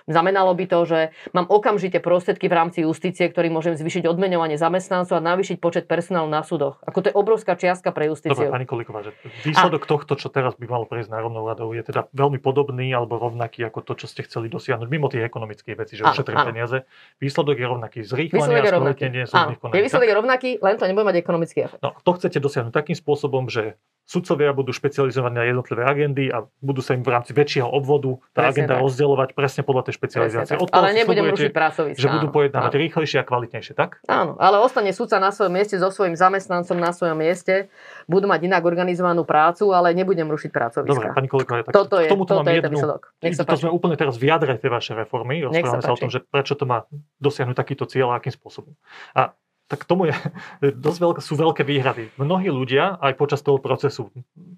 Znamenalo 0.09 0.57
by 0.57 0.65
to, 0.65 0.79
že 0.89 1.01
mám 1.37 1.45
okamžite 1.47 2.01
prostriedky 2.01 2.49
v 2.49 2.55
rámci 2.57 2.79
justície, 2.89 3.29
ktorý 3.29 3.53
môžem 3.53 3.77
zvýšiť 3.77 4.09
odmeňovanie 4.09 4.57
zamestnancov 4.57 5.21
a 5.21 5.23
navýšiť 5.23 5.61
počet 5.61 5.85
personálu 5.85 6.33
na 6.33 6.41
súdoch. 6.41 6.81
Ako 6.89 7.05
to 7.05 7.07
je 7.13 7.15
obrovská 7.15 7.61
čiastka 7.61 7.93
pre 7.93 8.09
justíciu. 8.09 8.49
Dobre, 8.49 8.57
pani 8.57 8.67
Koliková, 8.67 9.05
že 9.05 9.13
výsledok 9.45 9.85
a... 9.85 9.89
tohto, 9.89 10.17
čo 10.17 10.33
teraz 10.33 10.57
by 10.57 10.65
malo 10.65 10.89
prejsť 10.89 11.13
národnou 11.13 11.45
radou, 11.45 11.77
je 11.77 11.85
teda 11.85 12.09
veľmi 12.17 12.41
podobný 12.41 12.89
alebo 12.97 13.21
rovnaký 13.21 13.69
ako 13.69 13.85
to, 13.85 13.93
čo 14.01 14.07
ste 14.09 14.25
chceli 14.25 14.49
dosiahnuť, 14.49 14.89
mimo 14.89 15.13
tých 15.13 15.29
ekonomických 15.29 15.77
vecí, 15.77 16.01
že 16.01 16.09
ušetrím 16.09 16.41
peniaze. 16.41 16.89
Výsledok 17.21 17.57
je 17.61 17.67
rovnaký. 17.69 17.99
Zrýchlenie 18.01 18.65
a 18.65 18.65
skvalitnenie 18.65 19.23
súdnych 19.29 19.61
konaní. 19.61 19.77
Je 19.77 19.85
výsledok 19.85 20.09
je 20.09 20.17
rovnaký, 20.17 20.51
len 20.65 20.75
to 20.81 20.89
nebude 20.89 21.05
mať 21.05 21.17
ekonomický 21.21 21.59
efekt. 21.69 21.81
No, 21.85 21.93
to 21.93 22.11
chcete 22.17 22.41
dosiahnuť 22.41 22.73
takým 22.73 22.97
spôsobom, 22.97 23.53
že 23.53 23.77
sudcovia 24.09 24.57
budú 24.57 24.73
špecializovaní 24.73 25.37
na 25.37 25.45
jednotlivé 25.45 25.85
agendy 25.85 26.33
a 26.33 26.49
budú 26.65 26.81
sa 26.81 26.97
im 26.97 27.05
v 27.05 27.13
rámci 27.13 27.37
väčšieho 27.37 27.69
obvodu 27.69 28.17
tá 28.33 28.49
presne 28.49 28.65
agenda 28.65 28.75
tak. 28.81 28.83
rozdielovať 28.89 29.29
presne 29.37 29.63
podľa 29.69 29.83
tej 29.85 29.95
špecializácie. 29.99 30.55
Od 30.55 30.71
ale 30.71 30.95
nebudem 30.95 31.27
rušiť 31.35 31.51
pracoviska. 31.51 31.99
Že 31.99 32.09
budú 32.23 32.29
pojednávať 32.31 32.73
áno. 32.73 32.83
rýchlejšie 32.87 33.19
a 33.19 33.25
kvalitnejšie, 33.27 33.75
tak? 33.75 33.99
Áno, 34.07 34.39
ale 34.39 34.63
ostane 34.63 34.95
sudca 34.95 35.19
na 35.19 35.35
svojom 35.35 35.51
mieste 35.51 35.75
so 35.75 35.91
svojím 35.91 36.15
zamestnancom 36.15 36.79
na 36.79 36.95
svojom 36.95 37.19
mieste, 37.19 37.67
budú 38.07 38.31
mať 38.31 38.47
inak 38.47 38.63
organizovanú 38.63 39.27
prácu, 39.27 39.75
ale 39.75 39.91
nebudem 39.93 40.31
rušiť 40.31 40.51
pracoviska. 40.55 40.95
Dobre, 40.95 41.11
pani 41.11 41.29
Kolíková, 41.29 41.67
tak 41.67 41.75
toto 41.75 41.99
je, 41.99 42.09
toto 42.09 42.35
mám 42.39 42.47
je 42.47 42.63
jednu, 42.63 42.79
Nech 43.27 43.35
sa 43.35 43.43
to 43.43 43.59
sme 43.59 43.75
úplne 43.75 43.99
teraz 43.99 44.15
v 44.15 44.31
jadre 44.31 44.55
tej 44.55 44.71
vašej 44.71 44.95
reformy. 45.03 45.43
Rozprávame 45.43 45.83
sa, 45.83 45.91
sa 45.91 45.93
o 45.93 45.99
tom, 45.99 46.11
že 46.15 46.23
prečo 46.23 46.55
to 46.55 46.65
má 46.65 46.87
dosiahnuť 47.19 47.57
takýto 47.59 47.85
cieľ 47.91 48.15
a 48.15 48.23
akým 48.23 48.31
spôsobom. 48.31 48.79
A 49.19 49.35
tak 49.69 49.85
tomu 49.85 50.09
je, 50.09 50.17
dosť 50.85 50.99
veľké, 50.99 51.21
sú 51.21 51.35
veľké 51.37 51.63
výhrady. 51.63 52.11
Mnohí 52.17 52.49
ľudia 52.49 52.97
aj 52.99 53.13
počas 53.21 53.45
toho 53.45 53.61
procesu 53.61 54.11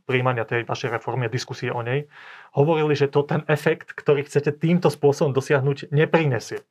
príjmania 0.07 0.47
tej 0.47 0.65
vašej 0.65 0.97
reformy 0.97 1.27
a 1.27 1.31
diskusie 1.31 1.69
o 1.75 1.83
nej 1.83 2.07
hovorili, 2.55 2.95
že 2.95 3.11
to 3.11 3.27
ten 3.27 3.43
efekt, 3.47 3.93
ktorý 3.95 4.27
chcete 4.27 4.55
týmto 4.57 4.91
spôsobom 4.91 5.35
dosiahnuť, 5.35 5.91
neprinesie. 5.91 6.63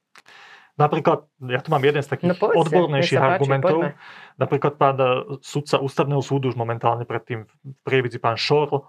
Napríklad, 0.80 1.28
ja 1.44 1.60
tu 1.60 1.76
mám 1.76 1.84
jeden 1.84 2.00
z 2.00 2.08
takých 2.08 2.32
no, 2.32 2.40
povedzte, 2.40 2.72
odbornejších 2.72 3.20
argumentov. 3.20 3.92
Páči, 3.92 4.00
Napríklad 4.40 4.74
pán 4.80 4.96
eh, 4.96 5.12
sudca 5.44 5.84
ústavného 5.84 6.24
súdu 6.24 6.48
už 6.48 6.56
momentálne 6.56 7.04
predtým 7.04 7.44
v 7.44 7.52
prievidzi 7.84 8.24
pán 8.24 8.40
Šor 8.40 8.88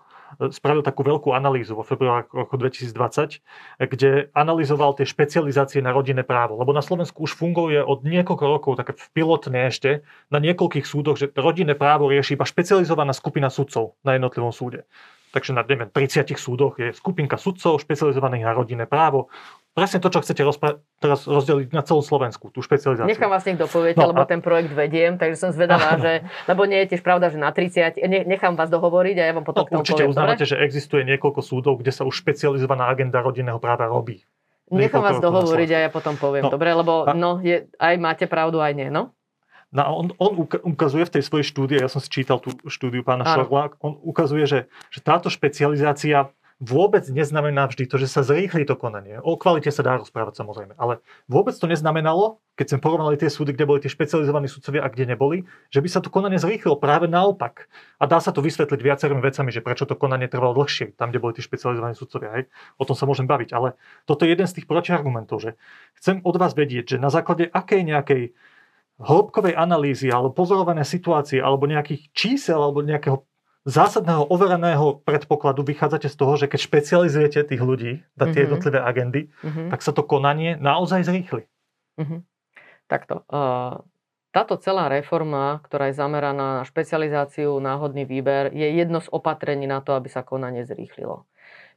spravil 0.55 0.87
takú 0.87 1.03
veľkú 1.03 1.35
analýzu 1.35 1.75
vo 1.75 1.83
februári 1.83 2.29
roku 2.31 2.55
2020, 2.55 3.41
kde 3.83 4.31
analyzoval 4.37 4.95
tie 4.95 5.09
špecializácie 5.09 5.83
na 5.83 5.91
rodinné 5.91 6.23
právo. 6.23 6.59
Lebo 6.61 6.71
na 6.71 6.85
Slovensku 6.85 7.27
už 7.27 7.35
funguje 7.35 7.83
od 7.83 8.07
niekoľko 8.07 8.45
rokov, 8.47 8.79
také 8.79 8.95
pilotne 9.11 9.67
ešte, 9.67 10.07
na 10.31 10.39
niekoľkých 10.39 10.87
súdoch, 10.87 11.19
že 11.19 11.33
rodinné 11.35 11.75
právo 11.75 12.07
rieši 12.09 12.39
iba 12.39 12.47
špecializovaná 12.47 13.11
skupina 13.11 13.51
sudcov 13.51 13.99
na 14.07 14.15
jednotlivom 14.15 14.55
súde. 14.55 14.87
Takže 15.31 15.55
na 15.55 15.63
neviem, 15.63 15.87
30 15.87 16.35
súdoch 16.35 16.75
je 16.83 16.91
skupinka 16.91 17.39
sudcov 17.39 17.79
špecializovaných 17.79 18.45
na 18.51 18.53
rodinné 18.53 18.87
právo. 18.91 19.31
Presne 19.71 20.03
to, 20.03 20.11
čo 20.11 20.19
chcete 20.27 20.43
rozpra- 20.43 20.83
teraz 20.99 21.31
rozdeliť 21.31 21.71
na 21.71 21.87
celú 21.87 22.03
Slovensku, 22.03 22.51
tú 22.51 22.59
špecializáciu. 22.59 23.07
Nechám 23.07 23.31
vás 23.31 23.47
niekto 23.47 23.71
povedať, 23.71 24.03
no, 24.03 24.11
lebo 24.11 24.27
a... 24.27 24.29
ten 24.29 24.43
projekt 24.43 24.75
vediem, 24.75 25.15
takže 25.15 25.39
som 25.39 25.51
zvedavá, 25.55 25.95
že, 26.05 26.27
lebo 26.51 26.67
nie 26.67 26.83
je 26.83 26.95
tiež 26.95 27.07
pravda, 27.07 27.31
že 27.31 27.39
na 27.39 27.55
30, 27.55 28.03
nechám 28.27 28.59
vás 28.59 28.67
dohovoriť 28.67 29.17
a 29.23 29.25
ja 29.31 29.33
vám 29.33 29.47
potom 29.47 29.71
no, 29.71 29.87
Určite 29.87 30.03
poviem, 30.03 30.11
uznávate, 30.11 30.43
dobre? 30.43 30.51
že 30.51 30.57
existuje 30.59 31.03
niekoľko 31.07 31.41
súdov, 31.47 31.79
kde 31.79 31.95
sa 31.95 32.03
už 32.03 32.19
špecializovaná 32.19 32.91
agenda 32.91 33.23
rodinného 33.23 33.63
práva 33.63 33.87
robí. 33.87 34.27
Nechám 34.75 35.03
vás 35.07 35.23
dohovoriť 35.23 35.71
a 35.75 35.79
ja 35.87 35.91
potom 35.91 36.19
poviem, 36.19 36.47
no, 36.47 36.51
dobre, 36.51 36.75
lebo 36.75 37.07
a... 37.07 37.15
no, 37.15 37.39
je, 37.39 37.71
aj 37.79 37.95
máte 38.03 38.27
pravdu, 38.27 38.59
aj 38.59 38.75
nie, 38.75 38.91
no? 38.91 39.15
No 39.71 39.87
on, 39.87 40.11
on 40.19 40.51
ukazuje 40.67 41.07
v 41.07 41.15
tej 41.15 41.23
svojej 41.23 41.47
štúdii, 41.47 41.79
ja 41.79 41.87
som 41.87 42.03
si 42.03 42.11
čítal 42.11 42.43
tú 42.43 42.51
štúdiu 42.67 43.07
pána 43.07 43.23
Šorla, 43.23 43.79
on 43.79 44.03
ukazuje, 44.03 44.43
že, 44.43 44.61
že 44.91 44.99
táto 44.99 45.31
špecializácia 45.31 46.35
vôbec 46.61 47.09
neznamená 47.09 47.65
vždy 47.73 47.89
to, 47.89 47.97
že 47.97 48.13
sa 48.13 48.21
zrýchli 48.21 48.69
to 48.69 48.77
konanie. 48.77 49.17
O 49.25 49.41
kvalite 49.41 49.73
sa 49.73 49.81
dá 49.81 49.97
rozprávať 49.97 50.45
samozrejme, 50.45 50.77
ale 50.77 51.01
vôbec 51.25 51.57
to 51.57 51.65
neznamenalo, 51.65 52.37
keď 52.53 52.77
sme 52.77 52.85
porovnali 52.85 53.17
tie 53.17 53.33
súdy, 53.33 53.57
kde 53.57 53.65
boli 53.65 53.81
tie 53.81 53.89
špecializovaní 53.89 54.45
sudcovia 54.45 54.85
a 54.85 54.93
kde 54.93 55.17
neboli, 55.17 55.49
že 55.73 55.81
by 55.81 55.89
sa 55.89 56.05
to 56.05 56.13
konanie 56.13 56.37
zrýchlilo. 56.37 56.77
Práve 56.77 57.09
naopak. 57.09 57.73
A 57.97 58.05
dá 58.05 58.21
sa 58.21 58.37
to 58.37 58.45
vysvetliť 58.45 58.77
viacerými 58.77 59.25
vecami, 59.25 59.49
že 59.49 59.65
prečo 59.65 59.89
to 59.89 59.97
konanie 59.97 60.29
trvalo 60.29 60.53
dlhšie, 60.61 60.93
tam, 61.01 61.09
kde 61.09 61.25
boli 61.25 61.33
tie 61.33 61.41
špecializovaní 61.41 61.97
sudcovia. 61.97 62.37
Hej. 62.37 62.53
O 62.77 62.85
tom 62.85 62.93
sa 62.93 63.09
môžem 63.09 63.25
baviť. 63.25 63.57
Ale 63.57 63.81
toto 64.05 64.29
je 64.29 64.37
jeden 64.37 64.45
z 64.45 64.61
tých 64.61 64.69
protiargumentov, 64.69 65.41
že 65.41 65.57
chcem 65.97 66.21
od 66.21 66.37
vás 66.37 66.53
vedieť, 66.53 66.95
že 66.95 66.97
na 67.01 67.09
základe 67.09 67.49
akej 67.49 67.89
nejakej 67.89 68.23
hĺbkovej 69.01 69.57
analýzy 69.57 70.13
alebo 70.13 70.37
pozorované 70.37 70.85
situácie 70.85 71.41
alebo 71.41 71.65
nejakých 71.65 72.13
čísel 72.13 72.61
alebo 72.61 72.85
nejakého 72.85 73.25
zásadného 73.69 74.25
overeného 74.29 75.05
predpokladu 75.05 75.65
vychádzate 75.65 76.09
z 76.09 76.17
toho, 76.17 76.35
že 76.37 76.47
keď 76.49 76.61
špecializujete 76.65 77.41
tých 77.45 77.63
ľudí 77.63 78.05
na 78.17 78.29
tie 78.29 78.33
mm-hmm. 78.33 78.45
jednotlivé 78.47 78.79
agendy, 78.81 79.21
mm-hmm. 79.45 79.69
tak 79.69 79.81
sa 79.85 79.93
to 79.93 80.03
konanie 80.05 80.57
naozaj 80.57 81.05
zrýchli. 81.05 81.45
Mm-hmm. 82.01 82.21
Takto. 82.89 83.23
Táto 84.31 84.55
celá 84.63 84.87
reforma, 84.87 85.59
ktorá 85.67 85.91
je 85.91 85.99
zameraná 85.99 86.63
na 86.63 86.65
špecializáciu, 86.67 87.59
náhodný 87.59 88.07
výber, 88.07 88.55
je 88.55 88.67
jedno 88.79 89.03
z 89.03 89.11
opatrení 89.11 89.67
na 89.67 89.83
to, 89.83 89.99
aby 89.99 90.07
sa 90.07 90.23
konanie 90.23 90.63
zrýchlilo. 90.63 91.27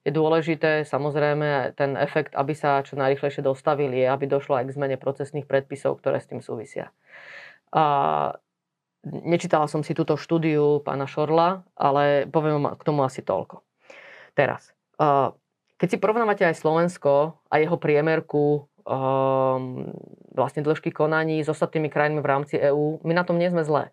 Je 0.06 0.12
dôležité, 0.13 0.86
samozrejme, 0.86 1.74
ten 1.80 1.98
efekt, 1.98 2.38
aby 2.38 2.54
sa 2.54 2.84
čo 2.86 3.00
najrychlejšie 3.00 3.41
dostavili, 3.41 4.06
aby 4.06 4.30
došlo 4.30 4.60
aj 4.60 4.69
k 4.69 4.76
zmene 4.76 4.98
procesných 5.02 5.50
predpisov, 5.50 5.98
ktoré 5.98 6.22
s 6.22 6.30
tým 6.30 6.46
súvisia. 6.46 6.93
A 7.74 7.84
Nečítala 9.03 9.67
som 9.67 9.83
si 9.83 9.91
túto 9.91 10.15
štúdiu 10.15 10.79
pána 10.79 11.03
Šorla, 11.03 11.67
ale 11.75 12.23
poviem 12.31 12.63
k 12.79 12.83
tomu 12.87 13.03
asi 13.03 13.19
toľko. 13.19 13.59
Teraz, 14.31 14.71
keď 15.75 15.87
si 15.91 15.99
porovnávate 15.99 16.47
aj 16.47 16.63
Slovensko 16.63 17.35
a 17.51 17.59
jeho 17.59 17.75
priemerku 17.75 18.63
um, 18.87 19.91
vlastne 20.31 20.63
dĺžky 20.63 20.95
konaní 20.95 21.43
s 21.43 21.51
ostatnými 21.51 21.91
krajinami 21.91 22.23
v 22.23 22.31
rámci 22.31 22.55
EÚ, 22.55 23.03
my 23.03 23.11
na 23.11 23.27
tom 23.27 23.35
nie 23.35 23.51
sme 23.51 23.67
zlé. 23.67 23.91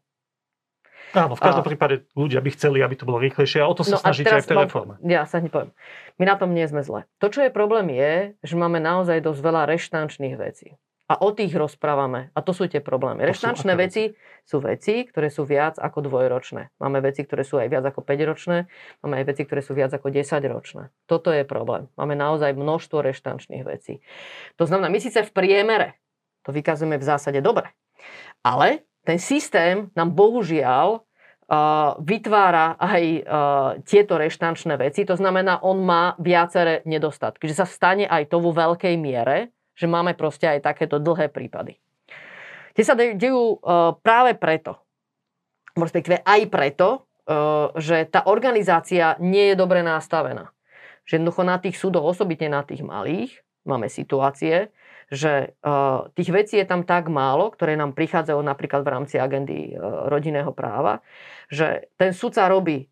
Áno, 1.11 1.35
v 1.35 1.43
každom 1.43 1.67
a... 1.67 1.69
prípade 1.69 2.07
ľudia 2.15 2.39
by 2.39 2.51
chceli, 2.55 2.79
aby 2.79 2.95
to 2.95 3.03
bolo 3.03 3.19
rýchlejšie 3.19 3.59
a 3.59 3.67
o 3.67 3.75
to 3.75 3.83
sa 3.83 3.99
no 3.99 4.03
snažíte 4.07 4.31
aj 4.31 4.47
v 4.47 4.51
tej 4.55 4.59
reforme. 4.63 4.95
Ja 5.03 5.27
sa 5.27 5.43
hneď 5.43 5.51
poviem. 5.51 5.73
My 6.23 6.25
na 6.31 6.39
tom 6.39 6.55
nie 6.55 6.63
sme 6.71 6.87
zle. 6.87 7.11
To, 7.19 7.27
čo 7.27 7.43
je 7.43 7.51
problém, 7.51 7.91
je, 7.91 8.39
že 8.47 8.55
máme 8.55 8.79
naozaj 8.79 9.19
dosť 9.19 9.41
veľa 9.43 9.67
reštančných 9.67 10.39
vecí. 10.39 10.79
A 11.11 11.19
o 11.19 11.35
tých 11.35 11.51
rozprávame. 11.59 12.31
A 12.31 12.39
to 12.39 12.55
sú 12.55 12.71
tie 12.71 12.79
problémy. 12.79 13.27
Reštančné 13.27 13.75
veci 13.75 14.15
sú 14.47 14.63
veci, 14.63 15.03
ktoré 15.03 15.27
sú 15.27 15.43
viac 15.43 15.75
ako 15.83 16.07
dvojročné. 16.07 16.71
Máme 16.79 17.03
veci, 17.03 17.27
ktoré 17.27 17.43
sú 17.43 17.59
aj 17.59 17.67
viac 17.67 17.83
ako 17.83 18.07
5-ročné, 18.07 18.71
máme 19.03 19.19
aj 19.19 19.25
veci, 19.27 19.43
ktoré 19.43 19.59
sú 19.59 19.75
viac 19.75 19.91
ako 19.91 20.07
10-ročné. 20.07 20.95
Toto 21.11 21.35
je 21.35 21.43
problém. 21.43 21.91
Máme 21.99 22.15
naozaj 22.15 22.55
množstvo 22.55 23.03
reštančných 23.03 23.67
vecí. 23.67 23.99
To 24.55 24.71
znamená, 24.71 24.87
my 24.87 25.03
síce 25.03 25.27
v 25.27 25.35
priemere 25.35 25.99
to 26.47 26.55
vykazujeme 26.55 26.95
v 26.95 27.05
zásade 27.05 27.43
dobre, 27.43 27.75
ale 28.47 28.87
ten 29.03 29.19
systém 29.19 29.91
nám 29.99 30.15
bohužiaľ 30.15 31.03
vytvára 32.01 32.79
aj 32.79 33.05
tieto 33.83 34.15
reštančné 34.15 34.79
veci. 34.79 35.03
To 35.03 35.19
znamená, 35.19 35.59
on 35.67 35.83
má 35.83 36.15
viaceré 36.23 36.87
nedostatky. 36.87 37.51
Že 37.51 37.59
sa 37.59 37.67
stane 37.67 38.07
aj 38.07 38.31
to 38.31 38.39
vo 38.39 38.55
veľkej 38.55 38.95
miere, 38.95 39.51
že 39.81 39.89
máme 39.89 40.13
proste 40.13 40.45
aj 40.45 40.69
takéto 40.69 41.01
dlhé 41.01 41.33
prípady. 41.33 41.81
Tie 42.77 42.85
sa 42.85 42.93
dejú 42.93 43.57
uh, 43.57 43.97
práve 44.05 44.37
preto, 44.37 44.77
respektíve 45.73 46.21
aj 46.21 46.41
preto, 46.53 46.89
uh, 47.25 47.73
že 47.81 48.05
tá 48.13 48.29
organizácia 48.29 49.17
nie 49.17 49.51
je 49.51 49.57
dobre 49.57 49.81
nastavená. 49.81 50.53
Že 51.09 51.25
jednoducho 51.25 51.43
na 51.49 51.57
tých 51.57 51.81
súdoch, 51.81 52.05
osobitne 52.05 52.53
na 52.53 52.61
tých 52.61 52.85
malých, 52.85 53.41
máme 53.65 53.89
situácie, 53.89 54.69
že 55.09 55.57
uh, 55.65 56.13
tých 56.13 56.29
vecí 56.29 56.61
je 56.61 56.69
tam 56.69 56.85
tak 56.85 57.09
málo, 57.09 57.49
ktoré 57.51 57.75
nám 57.81 57.97
prichádzajú 57.97 58.39
napríklad 58.45 58.85
v 58.85 58.93
rámci 58.93 59.17
agendy 59.17 59.75
rodinného 60.07 60.53
práva, 60.53 61.01
že 61.49 61.89
ten 61.97 62.13
sudca 62.13 62.47
robí 62.47 62.87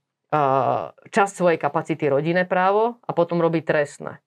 časť 1.09 1.33
svojej 1.33 1.57
kapacity 1.57 2.05
rodinné 2.05 2.45
právo 2.45 3.01
a 3.09 3.17
potom 3.17 3.41
robí 3.41 3.65
trestné. 3.65 4.21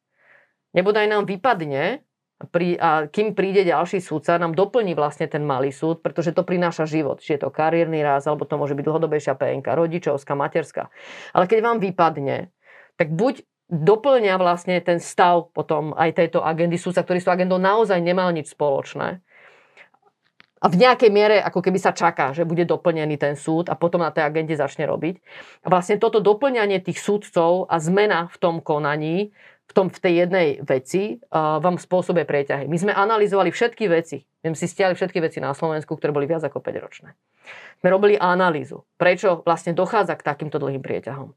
Nebodaj 0.74 1.06
nám 1.06 1.30
vypadne, 1.30 2.02
pri, 2.50 2.80
a 2.82 3.06
kým 3.06 3.38
príde 3.38 3.62
ďalší 3.62 4.02
súdca, 4.02 4.42
nám 4.42 4.58
doplní 4.58 4.98
vlastne 4.98 5.30
ten 5.30 5.46
malý 5.46 5.70
súd, 5.70 6.02
pretože 6.02 6.34
to 6.34 6.42
prináša 6.42 6.90
život. 6.90 7.22
Či 7.22 7.38
je 7.38 7.46
to 7.46 7.54
kariérny 7.54 8.02
raz, 8.02 8.26
alebo 8.26 8.50
to 8.50 8.58
môže 8.58 8.74
byť 8.74 8.86
dlhodobejšia 8.88 9.38
PNK, 9.38 9.68
rodičovská, 9.68 10.34
materská. 10.34 10.90
Ale 11.36 11.46
keď 11.46 11.60
vám 11.62 11.78
vypadne, 11.78 12.50
tak 12.98 13.14
buď 13.14 13.46
doplňa 13.72 14.36
vlastne 14.36 14.76
ten 14.84 15.00
stav 15.00 15.54
potom 15.56 15.96
aj 15.96 16.18
tejto 16.18 16.44
agendy 16.44 16.76
súdca, 16.76 17.08
ktorý 17.08 17.24
s 17.24 17.26
tou 17.28 17.34
agendou 17.34 17.62
naozaj 17.62 18.04
nemal 18.04 18.34
nič 18.36 18.52
spoločné. 18.52 19.24
A 20.62 20.70
v 20.70 20.78
nejakej 20.78 21.10
miere 21.10 21.42
ako 21.42 21.58
keby 21.66 21.82
sa 21.82 21.90
čaká, 21.90 22.38
že 22.38 22.46
bude 22.46 22.70
doplnený 22.70 23.18
ten 23.18 23.34
súd 23.34 23.66
a 23.66 23.74
potom 23.74 24.06
na 24.06 24.14
tej 24.14 24.30
agende 24.30 24.54
začne 24.54 24.86
robiť. 24.86 25.18
A 25.66 25.74
vlastne 25.74 25.98
toto 25.98 26.22
doplňanie 26.22 26.78
tých 26.86 27.02
súdcov 27.02 27.66
a 27.66 27.82
zmena 27.82 28.30
v 28.30 28.38
tom 28.38 28.62
konaní 28.62 29.34
v, 29.72 29.74
tom, 29.74 29.88
v 29.88 30.00
tej 30.04 30.14
jednej 30.28 30.48
veci 30.60 31.16
uh, 31.16 31.64
vám 31.64 31.80
spôsobuje 31.80 32.28
prieťahy. 32.28 32.68
My 32.68 32.76
sme 32.76 32.92
analyzovali 32.92 33.56
všetky 33.56 33.88
veci. 33.88 34.28
My 34.44 34.52
sme 34.52 34.60
si 34.60 34.68
stiali 34.68 34.94
všetky 35.00 35.24
veci 35.24 35.40
na 35.40 35.56
Slovensku, 35.56 35.96
ktoré 35.96 36.12
boli 36.12 36.28
viac 36.28 36.44
ako 36.44 36.60
5 36.60 36.84
ročné. 36.84 37.16
Sme 37.80 37.88
robili 37.88 38.20
analýzu, 38.20 38.84
prečo 39.00 39.40
vlastne 39.48 39.72
dochádza 39.72 40.20
k 40.20 40.28
takýmto 40.28 40.60
dlhým 40.60 40.84
prieťahom. 40.84 41.32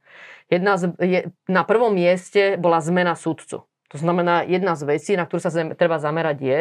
Jedna 0.51 0.75
z, 0.75 0.91
je, 0.99 1.21
na 1.47 1.63
prvom 1.63 1.95
mieste 1.95 2.59
bola 2.59 2.83
zmena 2.83 3.15
súdcu. 3.15 3.63
To 3.65 3.95
To 3.95 3.97
znamená, 4.03 4.43
jedna 4.43 4.75
z 4.75 4.83
vecí, 4.91 5.15
na 5.15 5.23
ktorú 5.23 5.39
sa 5.39 5.55
treba 5.79 6.03
zamerať 6.03 6.39
je, 6.43 6.61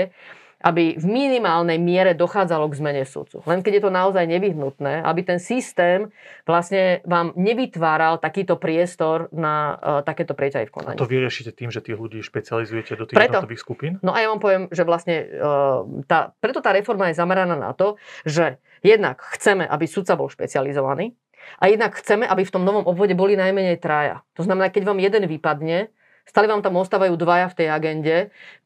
aby 0.63 0.95
v 0.95 1.05
minimálnej 1.05 1.75
miere 1.75 2.15
dochádzalo 2.15 2.71
k 2.71 2.79
zmene 2.79 3.03
sudcu. 3.03 3.43
Len 3.43 3.59
keď 3.59 3.71
je 3.77 3.83
to 3.83 3.91
naozaj 3.91 4.23
nevyhnutné, 4.23 5.03
aby 5.03 5.21
ten 5.27 5.37
systém 5.37 6.07
vlastne 6.47 7.03
vám 7.03 7.35
nevytváral 7.35 8.23
takýto 8.23 8.55
priestor 8.55 9.27
na 9.35 9.75
uh, 9.75 9.99
takéto 10.07 10.31
prieťahy 10.31 10.65
v 10.65 10.73
konaní. 10.73 10.97
A 10.97 11.03
to 11.03 11.11
vyriešite 11.11 11.51
tým, 11.51 11.67
že 11.67 11.83
tých 11.83 11.99
ľudí 11.99 12.23
špecializujete 12.23 12.95
do 12.95 13.03
tých 13.03 13.19
preto, 13.19 13.43
jednotlivých 13.43 13.61
skupín? 13.61 13.91
No 13.99 14.15
a 14.15 14.23
ja 14.23 14.31
vám 14.31 14.39
poviem, 14.39 14.63
že 14.71 14.87
vlastne 14.87 15.27
uh, 15.35 15.83
tá, 16.07 16.31
preto 16.39 16.63
tá 16.63 16.71
reforma 16.71 17.11
je 17.11 17.19
zameraná 17.19 17.59
na 17.59 17.75
to, 17.75 17.99
že 18.23 18.57
jednak 18.79 19.19
chceme, 19.35 19.67
aby 19.67 19.83
sudca 19.83 20.15
bol 20.15 20.31
špecializovaný 20.31 21.11
a 21.59 21.67
jednak 21.67 21.99
chceme, 21.99 22.23
aby 22.23 22.47
v 22.47 22.53
tom 22.55 22.63
novom 22.63 22.87
obvode 22.87 23.11
boli 23.19 23.35
najmenej 23.35 23.83
traja. 23.83 24.23
To 24.39 24.47
znamená, 24.47 24.71
keď 24.71 24.87
vám 24.87 25.03
jeden 25.03 25.27
vypadne, 25.27 25.91
Stále 26.23 26.47
vám 26.47 26.63
tam 26.63 26.79
ostávajú 26.79 27.19
dvaja 27.19 27.51
v 27.51 27.55
tej 27.59 27.67
agende, 27.67 28.15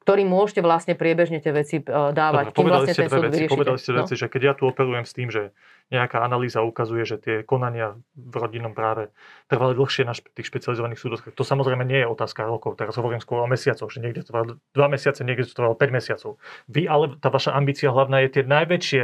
ktorým 0.06 0.30
môžete 0.30 0.62
vlastne 0.62 0.94
priebežne 0.94 1.42
tie 1.42 1.50
veci 1.52 1.82
uh, 1.82 2.14
dávať. 2.14 2.54
Dobre, 2.54 2.58
povedali, 2.58 2.86
vlastne 2.86 2.94
ste 2.94 3.10
dve 3.10 3.22
veci, 3.28 3.44
povedali 3.50 3.78
ste 3.82 3.92
no? 3.92 3.98
veci, 4.06 4.14
že 4.14 4.28
keď 4.30 4.42
ja 4.46 4.54
tu 4.54 4.64
operujem 4.70 5.04
s 5.04 5.14
tým, 5.18 5.28
že 5.34 5.52
nejaká 5.90 6.22
analýza 6.22 6.62
ukazuje, 6.62 7.04
že 7.08 7.18
tie 7.18 7.36
konania 7.42 7.98
v 8.14 8.36
rodinnom 8.38 8.78
práve 8.78 9.10
trvali 9.50 9.74
dlhšie 9.74 10.04
na 10.06 10.14
tých 10.14 10.48
špecializovaných 10.48 11.00
súdoch, 11.00 11.22
to 11.28 11.44
samozrejme 11.44 11.82
nie 11.88 12.04
je 12.04 12.08
otázka 12.08 12.46
rokov, 12.46 12.76
teraz 12.78 12.96
hovorím 13.00 13.24
skôr 13.24 13.42
o 13.42 13.48
mesiacoch, 13.48 13.90
že 13.90 14.04
niekde 14.04 14.28
to 14.28 14.32
trvalo 14.36 14.60
2 14.76 14.94
mesiace, 14.94 15.24
niekde 15.24 15.48
to 15.48 15.56
trvalo 15.56 15.76
5 15.80 15.92
mesiacov. 15.92 16.40
Vy 16.68 16.86
ale 16.86 17.16
tá 17.18 17.32
vaša 17.32 17.56
ambícia 17.56 17.90
hlavná 17.90 18.22
je 18.28 18.40
tie 18.40 18.44
najväčšie 18.44 19.04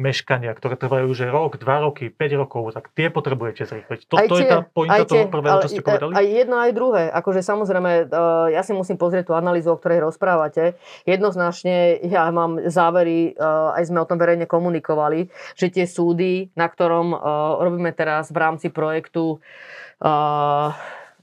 meškania, 0.00 0.56
ktoré 0.56 0.80
trvajú 0.80 1.12
už 1.12 1.28
rok, 1.28 1.60
dva 1.60 1.84
roky, 1.84 2.08
5 2.08 2.40
rokov, 2.40 2.72
tak 2.72 2.88
tie 2.96 3.12
potrebujete 3.12 3.68
zrýchliť. 3.68 4.00
To, 4.08 4.16
to 4.24 4.36
je 4.40 4.44
tá 4.48 4.64
pointa 4.64 5.04
toho 5.04 5.28
prvého, 5.28 5.60
čo 5.60 5.68
ste 5.68 5.84
povedali? 5.84 6.16
Aj 6.16 6.26
jedno, 6.26 6.56
aj 6.56 6.72
druhé. 6.72 7.02
Akože 7.12 7.44
samozrejme, 7.44 8.08
e, 8.08 8.54
ja 8.56 8.64
si 8.64 8.72
musím 8.72 8.96
pozrieť 8.96 9.28
tú 9.28 9.34
analýzu, 9.36 9.76
o 9.76 9.76
ktorej 9.76 10.08
rozprávate. 10.08 10.80
Jednoznačne 11.04 12.00
ja 12.08 12.24
mám 12.32 12.56
závery, 12.72 13.36
e, 13.36 13.44
aj 13.76 13.92
sme 13.92 14.00
o 14.00 14.08
tom 14.08 14.16
verejne 14.16 14.48
komunikovali, 14.48 15.28
že 15.60 15.68
tie 15.68 15.84
súdy, 15.84 16.48
na 16.56 16.72
ktorom 16.72 17.12
e, 17.12 17.16
robíme 17.60 17.92
teraz 17.92 18.32
v 18.32 18.38
rámci 18.40 18.72
projektu 18.72 19.44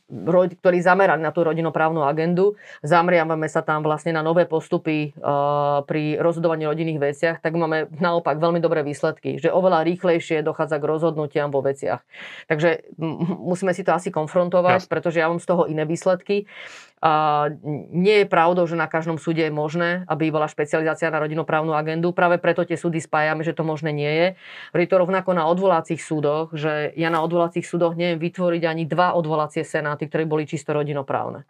ktorý 0.09 0.81
zamerali 0.81 1.21
na 1.21 1.29
tú 1.29 1.45
rodinoprávnu 1.45 2.01
agendu. 2.01 2.57
Zamriavame 2.81 3.45
sa 3.45 3.61
tam 3.61 3.85
vlastne 3.85 4.17
na 4.17 4.25
nové 4.25 4.49
postupy 4.49 5.13
uh, 5.21 5.85
pri 5.85 6.17
rozhodovaní 6.17 6.65
o 6.65 6.73
rodinných 6.73 7.01
veciach, 7.13 7.37
tak 7.43 7.53
máme 7.53 7.91
naopak 8.01 8.41
veľmi 8.41 8.57
dobré 8.63 8.81
výsledky, 8.81 9.37
že 9.37 9.53
oveľa 9.53 9.85
rýchlejšie 9.85 10.41
dochádza 10.41 10.79
k 10.79 10.89
rozhodnutiam 10.89 11.51
vo 11.53 11.59
veciach. 11.59 12.01
Takže 12.49 12.95
musíme 13.37 13.75
si 13.75 13.83
to 13.83 13.91
asi 13.93 14.09
konfrontovať, 14.09 14.87
pretože 14.87 15.19
ja 15.19 15.27
mám 15.27 15.43
z 15.43 15.47
toho 15.47 15.67
iné 15.67 15.83
výsledky. 15.83 16.49
A 16.99 17.47
nie 17.95 18.23
je 18.23 18.27
pravdou, 18.27 18.67
že 18.67 18.75
na 18.75 18.83
každom 18.83 19.15
súde 19.15 19.47
je 19.47 19.53
možné, 19.55 20.03
aby 20.11 20.35
bola 20.35 20.51
špecializácia 20.51 21.07
na 21.07 21.23
rodinoprávnu 21.23 21.71
agendu. 21.71 22.11
Práve 22.11 22.43
preto 22.43 22.67
tie 22.67 22.75
súdy 22.75 22.99
spájame, 22.99 23.47
že 23.47 23.55
to 23.55 23.63
možné 23.63 23.95
nie 23.95 24.11
je. 24.11 24.27
Je 24.75 24.89
to 24.91 24.99
rovnako 24.99 25.31
na 25.31 25.47
odvolacích 25.47 26.03
súdoch, 26.03 26.51
že 26.51 26.91
ja 26.99 27.07
na 27.07 27.23
odvolacích 27.23 27.63
súdoch 27.63 27.95
neviem 27.95 28.19
vytvoriť 28.19 28.63
ani 28.67 28.83
dva 28.83 29.15
odvolacie 29.15 29.63
senáty, 29.63 30.11
ktoré 30.11 30.27
boli 30.27 30.43
čisto 30.43 30.75
rodinoprávne. 30.75 31.47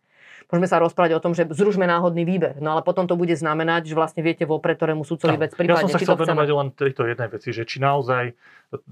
Môžeme 0.49 0.65
sa 0.65 0.81
rozprávať 0.81 1.13
o 1.13 1.21
tom, 1.21 1.37
že 1.37 1.45
zružme 1.45 1.85
náhodný 1.85 2.25
výber, 2.25 2.57
no 2.57 2.73
ale 2.73 2.81
potom 2.81 3.05
to 3.05 3.13
bude 3.13 3.37
znamenať, 3.37 3.85
že 3.85 3.93
vlastne 3.93 4.25
viete 4.25 4.49
vopred, 4.49 4.81
ktorému 4.81 5.05
sudcovi 5.05 5.37
vec 5.37 5.53
prípadne. 5.53 5.77
Ja 5.77 5.85
som 5.85 5.93
sa 5.93 6.01
chcel 6.01 6.17
venovať 6.17 6.49
len 6.49 6.69
tejto 6.73 7.05
jednej 7.05 7.29
veci, 7.29 7.53
že 7.53 7.69
či 7.69 7.77
naozaj 7.77 8.33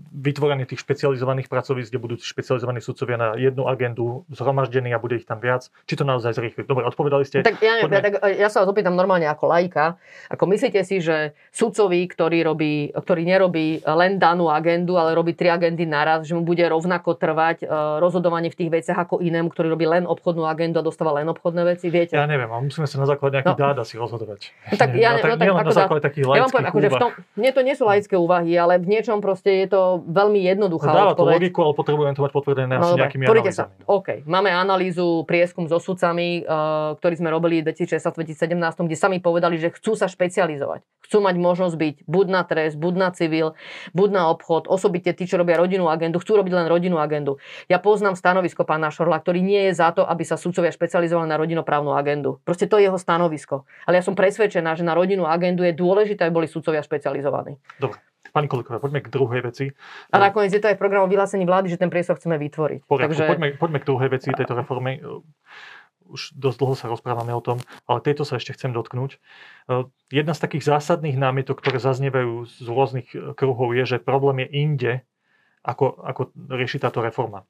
vytvorenie 0.09 0.65
tých 0.65 0.81
špecializovaných 0.81 1.53
pracovísk, 1.53 1.93
kde 1.93 2.01
budú 2.01 2.15
špecializovaní 2.17 2.81
sudcovia 2.81 3.17
na 3.17 3.29
jednu 3.37 3.69
agendu 3.69 4.25
zhromaždení 4.33 4.89
a 4.89 4.97
bude 4.97 5.21
ich 5.21 5.29
tam 5.29 5.37
viac. 5.37 5.69
Či 5.85 6.01
to 6.01 6.03
naozaj 6.03 6.33
zrýchli? 6.33 6.65
Dobre, 6.65 6.81
odpovedali 6.89 7.21
ste. 7.21 7.45
Tak 7.45 7.61
ja, 7.61 7.85
ja, 7.85 8.01
tak 8.01 8.17
e, 8.25 8.41
ja 8.41 8.49
sa 8.49 8.65
vás 8.65 8.69
opýtam 8.73 8.97
normálne 8.97 9.29
ako 9.29 9.45
lajka. 9.53 10.01
Ako 10.33 10.49
myslíte 10.49 10.81
si, 10.81 10.97
že 10.97 11.37
sudcový, 11.53 12.09
ktorý, 12.09 12.41
robí, 12.41 12.89
ktorý 12.89 13.21
nerobí 13.29 13.85
len 13.85 14.17
danú 14.17 14.49
agendu, 14.49 14.97
ale 14.97 15.13
robí 15.13 15.37
tri 15.37 15.53
agendy 15.53 15.85
naraz, 15.85 16.25
že 16.25 16.33
mu 16.33 16.41
bude 16.41 16.65
rovnako 16.65 17.13
trvať 17.13 17.69
uh, 17.69 18.01
rozhodovanie 18.01 18.49
v 18.49 18.57
tých 18.57 18.73
veciach 18.81 18.97
ako 18.97 19.21
inému, 19.21 19.53
ktorý 19.53 19.77
robí 19.77 19.85
len 19.85 20.09
obchodnú 20.09 20.49
agendu 20.49 20.81
a 20.81 20.83
dostáva 20.83 21.13
len 21.21 21.29
obchodné 21.29 21.61
veci? 21.77 21.93
Viete? 21.93 22.17
Ja 22.17 22.25
neviem, 22.25 22.49
ale 22.49 22.65
musíme 22.65 22.89
sa 22.89 22.97
na 22.97 23.05
základe 23.05 23.37
nejakých 23.37 23.61
no. 23.61 23.61
dát 23.61 23.77
asi 23.77 23.93
rozhodovať. 24.01 24.57
No, 24.73 24.75
tak 24.81 24.89
ja, 25.05 25.13
no, 25.13 25.21
tak, 25.21 25.29
no, 25.29 25.37
tak, 25.37 25.47
ako 25.53 25.61
na 25.61 25.77
základe 25.77 26.01
takých 26.01 26.25
ja 26.25 26.41
vám 26.41 26.49
poviem, 26.49 26.69
akože 26.73 26.89
v 26.89 26.97
tom, 26.97 27.11
nie 27.37 27.51
to 27.53 27.61
nie 27.61 27.75
sú 27.77 27.83
laické 27.85 28.15
úvahy, 28.17 28.57
ale 28.57 28.81
v 28.81 28.89
niečom 28.89 29.21
proste 29.21 29.53
je 29.53 29.66
to 29.71 30.03
veľmi 30.08 30.39
jednoduchá 30.43 30.89
Dáva 30.89 31.13
odpoveď. 31.13 31.19
to 31.19 31.36
logiku, 31.39 31.60
ale 31.63 31.73
potrebujem 31.75 32.13
to 32.15 32.21
mať 32.23 32.32
potvrdené 32.34 32.73
no, 32.80 32.84
asi 32.84 32.93
nejakými 32.99 33.23
analýzami. 33.27 33.53
Sa. 33.53 33.65
OK, 33.88 34.08
máme 34.25 34.49
analýzu, 34.51 35.23
prieskum 35.27 35.67
so 35.67 35.77
sudcami, 35.77 36.43
uh, 36.43 36.95
ktorý 36.99 37.15
sme 37.19 37.30
robili 37.30 37.62
v 37.62 37.71
2016-2017, 37.75 38.88
kde 38.88 38.97
sami 38.97 39.17
povedali, 39.19 39.60
že 39.60 39.75
chcú 39.75 39.99
sa 39.99 40.08
špecializovať. 40.08 40.82
Chcú 41.08 41.23
mať 41.23 41.36
možnosť 41.39 41.75
byť 41.75 41.95
buď 42.03 42.25
na 42.27 42.41
trest, 42.43 42.75
buď 42.75 42.93
na 42.99 43.10
civil, 43.15 43.56
buď 43.95 44.10
na 44.12 44.23
obchod, 44.27 44.67
osobite 44.67 45.12
tí, 45.15 45.23
čo 45.23 45.39
robia 45.39 45.56
rodinnú 45.56 45.88
agendu, 45.88 46.19
chcú 46.19 46.39
robiť 46.39 46.51
len 46.51 46.67
rodinnú 46.67 46.99
agendu. 46.99 47.39
Ja 47.71 47.80
poznám 47.80 48.19
stanovisko 48.19 48.67
pána 48.67 48.91
Šorla, 48.91 49.23
ktorý 49.23 49.39
nie 49.39 49.71
je 49.71 49.80
za 49.80 49.95
to, 49.95 50.03
aby 50.03 50.27
sa 50.27 50.36
sudcovia 50.36 50.71
špecializovali 50.71 51.27
na 51.27 51.39
rodinoprávnu 51.39 51.95
agendu. 51.95 52.43
Proste 52.43 52.67
to 52.67 52.75
je 52.80 52.91
jeho 52.91 52.99
stanovisko. 52.99 53.63
Ale 53.88 53.99
ja 53.99 54.03
som 54.03 54.15
presvedčená, 54.15 54.75
že 54.75 54.84
na 54.84 54.95
rodinnú 54.95 55.27
agendu 55.27 55.63
je 55.63 55.75
dôležité, 55.75 56.27
aby 56.27 56.43
boli 56.43 56.47
sudcovia 56.47 56.84
špecializovaní. 56.84 57.60
Dobre. 57.80 58.06
Pani 58.33 58.47
Koliková, 58.47 58.79
poďme 58.81 59.03
k 59.03 59.09
druhej 59.11 59.41
veci. 59.45 59.65
A 60.11 60.15
nakoniec 60.19 60.51
je 60.51 60.61
to 60.63 60.71
aj 60.71 60.75
v 60.75 60.81
programu 60.81 61.07
vyhlásení 61.11 61.47
vlády, 61.47 61.71
že 61.71 61.79
ten 61.79 61.91
priestor 61.91 62.19
chceme 62.19 62.35
vytvoriť. 62.35 62.87
Poriadku, 62.87 63.13
Takže... 63.15 63.25
poďme, 63.27 63.47
poďme 63.55 63.79
k 63.83 63.87
druhej 63.87 64.09
veci 64.11 64.29
tejto 64.31 64.53
reformy. 64.55 64.99
Už 66.07 66.31
dosť 66.39 66.57
dlho 66.63 66.75
sa 66.79 66.87
rozprávame 66.87 67.35
o 67.35 67.43
tom, 67.43 67.59
ale 67.83 67.99
tejto 67.99 68.23
sa 68.23 68.39
ešte 68.39 68.55
chcem 68.55 68.71
dotknúť. 68.71 69.19
Jedna 70.07 70.31
z 70.31 70.39
takých 70.39 70.63
zásadných 70.63 71.19
námietok, 71.19 71.59
ktoré 71.59 71.83
zaznievajú 71.83 72.47
z 72.47 72.63
rôznych 72.63 73.07
kruhov, 73.35 73.75
je, 73.75 73.83
že 73.83 73.97
problém 73.99 74.47
je 74.47 74.49
inde, 74.55 74.93
ako, 75.67 75.99
ako 75.99 76.31
rieši 76.47 76.79
táto 76.79 77.03
reforma. 77.03 77.43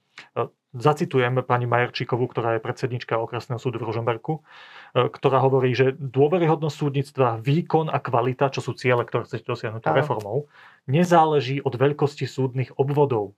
Zacitujem 0.75 1.39
pani 1.47 1.63
Majerčíkovú, 1.63 2.27
ktorá 2.27 2.59
je 2.59 2.65
predsednička 2.65 3.15
okresného 3.15 3.55
súdu 3.55 3.79
v 3.79 3.87
Rožomberku, 3.87 4.43
ktorá 4.91 5.39
hovorí, 5.39 5.71
že 5.71 5.95
dôveryhodnosť 5.95 6.75
súdnictva, 6.75 7.39
výkon 7.39 7.87
a 7.87 8.03
kvalita, 8.03 8.51
čo 8.51 8.59
sú 8.59 8.75
ciele, 8.75 9.07
ktoré 9.07 9.23
chcete 9.23 9.47
dosiahnuť 9.47 9.83
reformou, 9.95 10.51
nezáleží 10.83 11.63
od 11.63 11.71
veľkosti 11.71 12.27
súdnych 12.27 12.75
obvodov. 12.75 13.31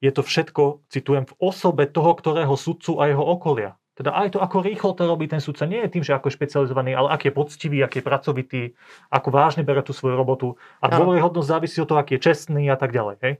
Je 0.00 0.10
to 0.10 0.24
všetko, 0.24 0.82
citujem, 0.88 1.28
v 1.28 1.36
osobe 1.38 1.84
toho, 1.86 2.16
ktorého 2.16 2.56
sudcu 2.56 2.98
a 2.98 3.06
jeho 3.06 3.22
okolia. 3.22 3.76
Teda 3.92 4.16
aj 4.16 4.34
to, 4.34 4.38
ako 4.40 4.64
rýchlo 4.64 4.96
to 4.96 5.04
robí 5.04 5.28
ten 5.28 5.38
sudca, 5.38 5.68
nie 5.68 5.84
je 5.84 5.92
tým, 5.92 6.00
že 6.00 6.16
ako 6.16 6.32
je 6.32 6.36
špecializovaný, 6.40 6.96
ale 6.96 7.12
aký 7.12 7.28
je 7.28 7.36
poctivý, 7.36 7.84
aký 7.84 8.00
je 8.00 8.08
pracovitý, 8.08 8.62
ako 9.12 9.28
vážne 9.28 9.68
bere 9.68 9.84
tú 9.84 9.92
svoju 9.92 10.16
robotu. 10.16 10.56
A 10.80 10.88
dôveryhodnosť 10.88 11.46
závisí 11.46 11.76
od 11.76 11.92
toho, 11.92 12.00
aký 12.00 12.16
je 12.16 12.32
čestný 12.32 12.72
a 12.72 12.80
tak 12.80 12.96
ďalej. 12.96 13.20
Hej? 13.20 13.34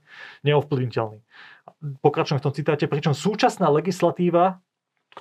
Neovplyvniteľný. 0.45 1.25
Pokračujem 2.03 2.42
v 2.42 2.44
tom 2.46 2.55
citáte, 2.55 2.90
pričom 2.90 3.14
súčasná 3.14 3.70
legislatíva, 3.70 4.62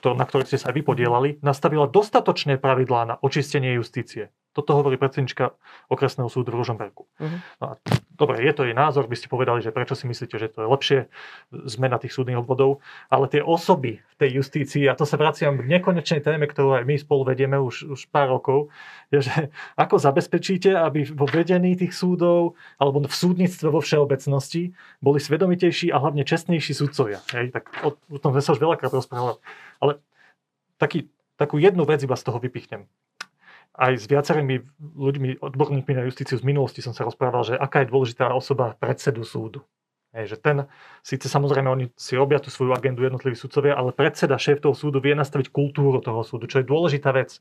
na 0.01 0.25
ktorej 0.25 0.49
ste 0.49 0.57
sa 0.57 0.71
aj 0.71 0.81
vypodielali, 0.81 1.43
nastavila 1.43 1.85
dostatočné 1.85 2.57
pravidlá 2.57 3.01
na 3.05 3.15
očistenie 3.21 3.75
justície. 3.77 4.33
Toto 4.51 4.75
hovorí 4.75 4.99
predsednička 4.99 5.55
okresného 5.87 6.27
súdu 6.27 6.51
v 6.51 6.59
Ružomberku. 6.59 7.07
Uh-huh. 7.07 7.39
No 7.63 7.65
a, 7.71 7.73
dobre, 8.19 8.43
je 8.43 8.51
to 8.51 8.67
jej 8.67 8.75
názor, 8.75 9.07
by 9.07 9.15
ste 9.15 9.31
povedali, 9.31 9.63
že 9.63 9.71
prečo 9.71 9.95
si 9.95 10.11
myslíte, 10.11 10.35
že 10.35 10.51
to 10.51 10.63
je 10.63 10.67
lepšie 10.67 10.97
zmena 11.71 11.95
tých 11.95 12.11
súdnych 12.11 12.35
obvodov, 12.35 12.83
ale 13.07 13.31
tie 13.31 13.39
osoby 13.39 14.03
v 14.03 14.15
tej 14.19 14.43
justícii, 14.43 14.91
a 14.91 14.97
to 14.99 15.07
sa 15.07 15.15
vraciam 15.15 15.55
k 15.55 15.71
nekonečnej 15.71 16.19
téme, 16.19 16.51
ktorú 16.51 16.75
aj 16.75 16.83
my 16.83 16.95
spolu 16.99 17.31
vedieme 17.31 17.55
už, 17.63 17.95
už 17.95 18.11
pár 18.11 18.27
rokov, 18.27 18.67
je, 19.07 19.23
že 19.23 19.35
ako 19.79 19.95
zabezpečíte, 19.95 20.75
aby 20.75 21.07
vo 21.15 21.23
vedení 21.31 21.79
tých 21.79 21.95
súdov 21.95 22.59
alebo 22.75 23.07
v 23.07 23.15
súdnictve 23.15 23.71
vo 23.71 23.79
všeobecnosti 23.79 24.75
boli 24.99 25.23
svedomitejší 25.23 25.95
a 25.95 26.03
hlavne 26.03 26.27
čestnejší 26.27 26.75
súdcovia. 26.75 27.23
Hej, 27.31 27.55
tak 27.55 27.71
o, 27.87 27.95
o 27.95 28.19
tom 28.19 28.35
sme 28.35 28.43
sa 28.43 28.51
už 28.51 28.59
veľakrát 28.59 28.91
rozprávali. 28.91 29.39
Ale 29.79 30.03
taký, 30.75 31.07
takú 31.39 31.55
jednu 31.55 31.87
vec 31.87 32.03
iba 32.03 32.19
z 32.19 32.23
toho 32.27 32.35
vypichnem 32.35 32.83
aj 33.71 33.93
s 34.03 34.05
viacerými 34.07 34.67
ľuďmi, 34.79 35.39
odborníkmi 35.39 35.93
na 35.95 36.03
justíciu 36.03 36.35
z 36.35 36.43
minulosti 36.43 36.83
som 36.83 36.91
sa 36.91 37.07
rozprával, 37.07 37.47
že 37.47 37.55
aká 37.55 37.83
je 37.83 37.91
dôležitá 37.91 38.27
osoba 38.35 38.75
predsedu 38.75 39.23
súdu. 39.23 39.63
Hej, 40.11 40.35
že 40.35 40.37
ten, 40.43 40.67
síce 41.07 41.31
samozrejme 41.31 41.71
oni 41.71 41.85
si 41.95 42.19
robia 42.19 42.35
tú 42.43 42.51
svoju 42.51 42.75
agendu 42.75 43.07
jednotliví 43.07 43.31
sudcovia, 43.31 43.79
ale 43.79 43.95
predseda 43.95 44.35
šéf 44.35 44.59
toho 44.59 44.75
súdu 44.75 44.99
vie 44.99 45.15
nastaviť 45.15 45.55
kultúru 45.55 46.03
toho 46.03 46.19
súdu, 46.27 46.51
čo 46.51 46.59
je 46.59 46.67
dôležitá 46.67 47.15
vec. 47.15 47.39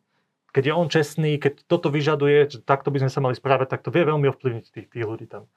Keď 0.54 0.70
je 0.70 0.74
on 0.74 0.86
čestný, 0.86 1.42
keď 1.42 1.66
toto 1.66 1.90
vyžaduje, 1.90 2.46
že 2.46 2.58
takto 2.62 2.94
by 2.94 3.02
sme 3.02 3.10
sa 3.10 3.20
mali 3.22 3.34
správať, 3.34 3.74
tak 3.74 3.82
to 3.82 3.90
vie 3.90 4.06
veľmi 4.06 4.30
ovplyvniť 4.30 4.64
tých, 4.70 4.86
tých 4.86 5.06
ľudí 5.06 5.26
tam. 5.26 5.50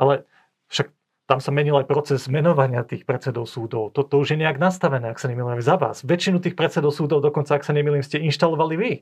Ale 0.00 0.24
však 0.72 0.88
tam 1.28 1.44
sa 1.44 1.52
menil 1.52 1.76
aj 1.76 1.84
proces 1.88 2.24
menovania 2.24 2.88
tých 2.88 3.04
predsedov 3.04 3.44
súdov. 3.44 3.92
Toto 3.92 4.16
už 4.16 4.32
je 4.32 4.40
nejak 4.40 4.56
nastavené, 4.56 5.12
ak 5.12 5.20
sa 5.20 5.28
nemýlim 5.28 5.60
za 5.60 5.76
vás. 5.76 6.00
Väčšinu 6.08 6.40
tých 6.40 6.56
predsedov 6.56 6.96
súdov, 6.96 7.20
dokonca 7.20 7.52
ak 7.52 7.68
sa 7.68 7.76
nemýlim, 7.76 8.00
ste 8.00 8.16
inštalovali 8.16 8.76
vy 8.80 8.92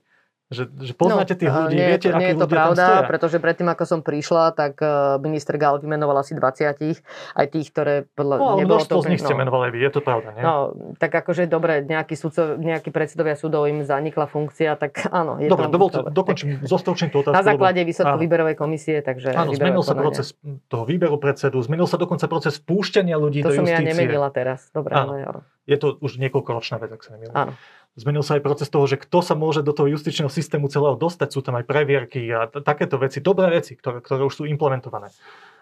Že, 0.48 0.64
že 0.80 0.92
poznáte 0.96 1.36
tých 1.36 1.52
ľudí, 1.52 1.76
nie, 1.76 1.92
viete, 1.92 2.08
to, 2.08 2.16
nie 2.16 2.32
akí 2.32 2.32
je 2.32 2.40
to 2.40 2.46
ľudia 2.48 2.56
pravda, 2.56 2.80
tam 2.80 2.88
stoja. 2.88 3.10
pretože 3.12 3.36
predtým, 3.36 3.68
ako 3.68 3.84
som 3.84 4.00
prišla, 4.00 4.56
tak 4.56 4.80
uh, 4.80 5.20
minister 5.20 5.60
Gal 5.60 5.76
vymenoval 5.76 6.24
asi 6.24 6.32
20 6.32 7.04
aj 7.36 7.46
tých, 7.52 7.68
ktoré 7.68 8.08
podľa 8.16 8.36
No, 8.40 8.44
ale 8.56 8.64
nebolo 8.64 8.80
množstvo 8.80 8.96
to... 8.96 9.04
z 9.04 9.08
nich 9.12 9.20
ste 9.20 9.36
no, 9.36 9.44
menovali 9.44 9.68
vy, 9.76 9.78
je 9.84 9.92
to 9.92 10.00
pravda, 10.00 10.32
nie? 10.32 10.40
no, 10.40 10.72
tak 10.96 11.12
akože 11.12 11.44
dobre, 11.52 11.84
nejakí, 11.84 12.16
sudcov, 12.16 12.56
nejakí 12.64 12.88
predsedovia 12.88 13.36
súdov 13.36 13.68
im 13.68 13.84
zanikla 13.84 14.24
funkcia, 14.24 14.72
tak 14.80 15.04
áno. 15.12 15.36
Je 15.36 15.52
Dobre, 15.52 15.68
to, 15.68 15.72
dovolte, 15.76 15.98
dokončím, 16.08 16.64
zostručím 16.64 17.12
tú 17.12 17.20
otázku. 17.20 17.36
Na 17.36 17.44
základe 17.44 17.84
výsledku 17.84 18.16
áno. 18.16 18.24
výberovej 18.24 18.56
komisie, 18.56 19.04
takže... 19.04 19.36
Áno, 19.36 19.52
zmenil 19.52 19.84
sa 19.84 19.92
proces 19.92 20.32
toho 20.72 20.88
výberu 20.88 21.20
predsedu, 21.20 21.60
zmenil 21.60 21.84
sa 21.84 22.00
dokonca 22.00 22.24
proces 22.24 22.56
púšťania 22.56 23.20
ľudí 23.20 23.44
To 23.44 23.52
do 23.52 23.60
som 23.60 23.68
ja 23.68 23.84
justície. 23.84 23.92
nemenila 24.00 24.32
teraz. 24.32 24.72
Dobre, 24.72 24.96
Áno. 24.96 25.12
ale 25.12 25.28
áno. 25.28 25.40
Je 25.68 25.76
to 25.76 26.00
už 26.00 26.16
niekoľkoročná 26.16 26.80
vec, 26.80 26.88
ak 26.88 27.04
sa 27.04 27.12
nemýlim. 27.12 27.36
áno. 27.36 27.52
Zmenil 27.98 28.22
sa 28.22 28.38
aj 28.38 28.46
proces 28.46 28.70
toho, 28.70 28.86
že 28.86 28.94
kto 28.94 29.26
sa 29.26 29.34
môže 29.34 29.66
do 29.66 29.74
toho 29.74 29.90
justičného 29.90 30.30
systému 30.30 30.70
celého 30.70 30.94
dostať. 30.94 31.34
Sú 31.34 31.42
tam 31.42 31.58
aj 31.58 31.66
previerky 31.66 32.30
a 32.30 32.46
t- 32.46 32.62
takéto 32.62 32.94
veci, 32.94 33.18
dobré 33.18 33.50
veci, 33.50 33.74
ktoré, 33.74 33.98
ktoré 33.98 34.22
už 34.22 34.34
sú 34.38 34.42
implementované. 34.46 35.10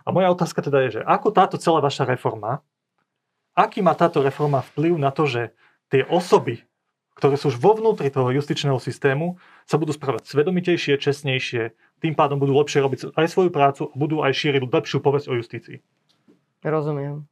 A 0.05 0.13
moja 0.13 0.29
otázka 0.29 0.61
teda 0.61 0.85
je, 0.85 1.01
že 1.01 1.03
ako 1.03 1.33
táto 1.33 1.57
celá 1.57 1.81
vaša 1.81 2.05
reforma, 2.05 2.61
aký 3.57 3.81
má 3.81 3.97
táto 3.97 4.21
reforma 4.21 4.61
vplyv 4.61 5.01
na 5.01 5.09
to, 5.17 5.25
že 5.25 5.57
tie 5.89 6.05
osoby, 6.05 6.61
ktoré 7.17 7.41
sú 7.41 7.49
už 7.49 7.57
vo 7.57 7.73
vnútri 7.73 8.13
toho 8.13 8.29
justičného 8.29 8.77
systému, 8.77 9.41
sa 9.65 9.81
budú 9.81 9.97
správať 9.97 10.29
svedomitejšie, 10.29 11.01
čestnejšie, 11.01 11.73
tým 12.05 12.13
pádom 12.13 12.37
budú 12.37 12.53
lepšie 12.61 12.85
robiť 12.85 13.17
aj 13.17 13.27
svoju 13.33 13.49
prácu 13.49 13.89
a 13.89 13.95
budú 13.97 14.21
aj 14.21 14.37
šíriť 14.37 14.61
lepšiu 14.61 15.01
povesť 15.01 15.27
o 15.33 15.41
justícii. 15.41 15.81
Rozumiem. 16.61 17.25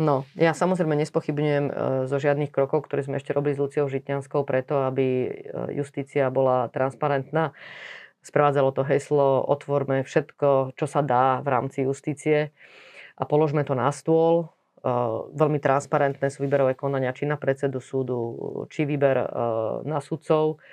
No, 0.00 0.24
ja 0.32 0.56
samozrejme 0.56 0.96
nespochybňujem 0.96 1.64
e, 1.68 1.72
zo 2.08 2.16
žiadnych 2.16 2.48
krokov, 2.48 2.88
ktoré 2.88 3.04
sme 3.04 3.20
ešte 3.20 3.36
robili 3.36 3.52
s 3.52 3.60
Luciou 3.60 3.84
Žitňanskou 3.84 4.48
preto, 4.48 4.88
aby 4.88 5.28
e, 5.28 5.30
justícia 5.76 6.32
bola 6.32 6.72
transparentná. 6.72 7.52
Sprevádzalo 8.24 8.72
to 8.72 8.80
heslo 8.88 9.44
otvorme 9.44 10.00
všetko, 10.00 10.72
čo 10.72 10.86
sa 10.88 11.04
dá 11.04 11.44
v 11.44 11.48
rámci 11.52 11.84
justície 11.84 12.48
a 13.20 13.28
položme 13.28 13.60
to 13.60 13.76
na 13.76 13.92
stôl. 13.92 14.48
E, 14.80 14.88
Veľmi 15.36 15.60
transparentné 15.60 16.32
sú 16.32 16.48
výberové 16.48 16.80
konania 16.80 17.12
či 17.12 17.28
na 17.28 17.36
predsedu 17.36 17.84
súdu, 17.84 18.40
či 18.72 18.88
výber 18.88 19.20
na 19.84 20.00
sudcov. 20.00 20.64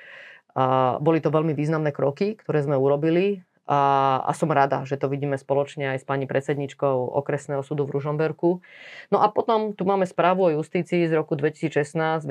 A 0.56 0.96
boli 1.04 1.20
to 1.20 1.36
veľmi 1.36 1.52
významné 1.52 1.92
kroky, 1.92 2.40
ktoré 2.40 2.64
sme 2.64 2.80
urobili 2.80 3.44
a, 3.68 4.24
a 4.24 4.32
som 4.32 4.48
rada, 4.48 4.88
že 4.88 4.96
to 4.96 5.12
vidíme 5.12 5.36
spoločne 5.36 5.92
aj 5.94 6.02
s 6.02 6.06
pani 6.08 6.24
predsedničkou 6.24 7.14
okresného 7.20 7.60
súdu 7.62 7.84
v 7.84 8.00
Ružomberku. 8.00 8.64
No 9.12 9.18
a 9.20 9.28
potom 9.28 9.76
tu 9.76 9.84
máme 9.84 10.08
správu 10.08 10.48
o 10.48 10.54
justícii 10.64 11.06
z 11.06 11.14
roku 11.14 11.36
2016-2017, 11.36 12.24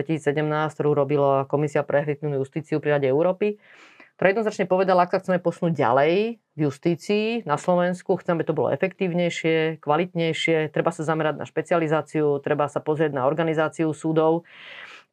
ktorú 0.72 0.96
robila 0.96 1.44
Komisia 1.44 1.84
pre 1.84 2.00
efektívnu 2.00 2.40
justíciu 2.40 2.80
pri 2.80 2.96
Rade 2.96 3.08
Európy, 3.12 3.60
ktorá 4.16 4.32
jednoznačne 4.32 4.64
povedala, 4.64 5.04
ak 5.04 5.12
sa 5.12 5.20
chceme 5.20 5.36
posunúť 5.44 5.76
ďalej 5.76 6.40
v 6.40 6.60
justícii 6.64 7.44
na 7.44 7.60
Slovensku, 7.60 8.16
chceme, 8.16 8.48
to 8.48 8.56
bolo 8.56 8.72
efektívnejšie, 8.72 9.84
kvalitnejšie, 9.84 10.72
treba 10.72 10.88
sa 10.88 11.04
zamerať 11.04 11.36
na 11.36 11.44
špecializáciu, 11.44 12.40
treba 12.40 12.64
sa 12.72 12.80
pozrieť 12.80 13.12
na 13.12 13.28
organizáciu 13.28 13.92
súdov 13.92 14.48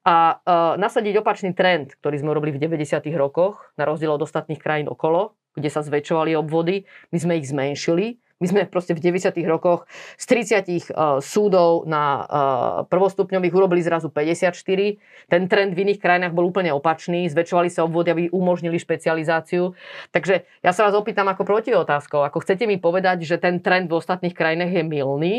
a 0.08 0.40
uh, 0.40 0.80
nasadiť 0.80 1.20
opačný 1.20 1.52
trend, 1.52 2.00
ktorý 2.00 2.16
sme 2.24 2.32
urobili 2.32 2.56
v 2.56 2.64
90. 2.64 3.04
rokoch, 3.20 3.72
na 3.76 3.84
rozdiel 3.84 4.16
od 4.16 4.24
ostatných 4.24 4.60
krajín 4.60 4.88
okolo, 4.88 5.36
kde 5.54 5.70
sa 5.70 5.86
zväčšovali 5.86 6.34
obvody, 6.38 6.86
my 7.14 7.18
sme 7.18 7.34
ich 7.40 7.50
zmenšili. 7.50 8.18
My 8.42 8.52
sme 8.52 8.62
proste 8.68 8.92
v 8.92 9.00
90. 9.00 9.40
rokoch 9.48 9.88
z 10.20 10.26
30 10.52 10.68
uh, 10.68 11.24
súdov 11.24 11.88
na 11.88 12.04
uh, 12.04 12.26
prvostupňových 12.92 13.56
urobili 13.56 13.80
zrazu 13.80 14.12
54. 14.12 14.52
Ten 15.32 15.48
trend 15.48 15.72
v 15.72 15.88
iných 15.88 16.04
krajinách 16.04 16.36
bol 16.36 16.52
úplne 16.52 16.76
opačný. 16.76 17.24
Zväčšovali 17.32 17.72
sa 17.72 17.88
obvody, 17.88 18.12
aby 18.12 18.24
umožnili 18.36 18.76
špecializáciu. 18.76 19.72
Takže 20.12 20.44
ja 20.60 20.72
sa 20.76 20.84
vás 20.84 20.92
opýtam 20.92 21.32
ako 21.32 21.48
protiotázkou. 21.48 22.20
Ako 22.28 22.44
chcete 22.44 22.68
mi 22.68 22.76
povedať, 22.76 23.24
že 23.24 23.40
ten 23.40 23.64
trend 23.64 23.88
v 23.88 23.96
ostatných 23.96 24.36
krajinách 24.36 24.76
je 24.76 24.84
milný, 24.84 25.36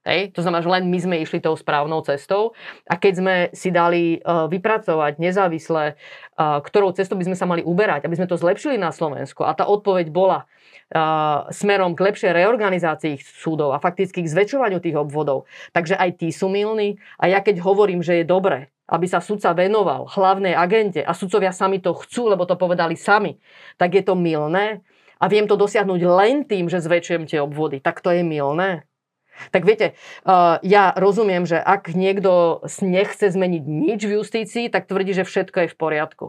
Hej, 0.00 0.32
to 0.32 0.40
znamená, 0.40 0.64
že 0.64 0.72
len 0.72 0.88
my 0.88 0.96
sme 0.96 1.16
išli 1.20 1.44
tou 1.44 1.52
správnou 1.52 2.00
cestou 2.00 2.56
a 2.88 2.96
keď 2.96 3.12
sme 3.20 3.34
si 3.52 3.68
dali 3.68 4.16
uh, 4.16 4.48
vypracovať 4.48 5.20
nezávisle, 5.20 6.00
ktorou 6.40 6.96
cestou 6.96 7.20
by 7.20 7.28
sme 7.28 7.36
sa 7.36 7.44
mali 7.44 7.60
uberať, 7.60 8.08
aby 8.08 8.16
sme 8.16 8.24
to 8.24 8.40
zlepšili 8.40 8.80
na 8.80 8.96
Slovensku 8.96 9.44
a 9.44 9.52
tá 9.52 9.68
odpoveď 9.68 10.08
bola 10.08 10.48
uh, 10.48 11.44
smerom 11.52 11.92
k 11.92 12.08
lepšej 12.08 12.32
reorganizácii 12.32 13.20
súdov 13.20 13.76
a 13.76 13.82
fakticky 13.82 14.24
k 14.24 14.32
zväčšovaniu 14.32 14.80
tých 14.80 14.96
obvodov. 14.96 15.44
Takže 15.76 16.00
aj 16.00 16.16
tí 16.16 16.32
sú 16.32 16.48
milní 16.48 16.96
a 17.20 17.28
ja 17.28 17.44
keď 17.44 17.60
hovorím, 17.60 18.00
že 18.00 18.20
je 18.20 18.24
dobre, 18.24 18.72
aby 18.88 19.04
sa 19.04 19.20
sudca 19.20 19.52
venoval 19.52 20.08
hlavnej 20.08 20.56
agente 20.56 21.04
a 21.04 21.12
sudcovia 21.12 21.52
sami 21.52 21.84
to 21.84 21.92
chcú, 21.92 22.32
lebo 22.32 22.48
to 22.48 22.56
povedali 22.56 22.96
sami, 22.96 23.36
tak 23.76 23.92
je 23.92 24.02
to 24.02 24.16
milné 24.16 24.80
a 25.20 25.28
viem 25.28 25.44
to 25.44 25.60
dosiahnuť 25.60 26.00
len 26.08 26.48
tým, 26.48 26.72
že 26.72 26.80
zväčšujem 26.80 27.28
tie 27.28 27.44
obvody. 27.44 27.84
Tak 27.84 28.00
to 28.00 28.16
je 28.16 28.24
milné. 28.24 28.88
Tak 29.48 29.64
viete, 29.64 29.96
uh, 30.28 30.60
ja 30.60 30.92
rozumiem, 30.92 31.48
že 31.48 31.56
ak 31.56 31.96
niekto 31.96 32.60
nechce 32.84 33.32
zmeniť 33.32 33.64
nič 33.64 34.00
v 34.04 34.20
justícii, 34.20 34.68
tak 34.68 34.84
tvrdí, 34.84 35.16
že 35.16 35.24
všetko 35.24 35.64
je 35.64 35.72
v 35.72 35.78
poriadku. 35.80 36.26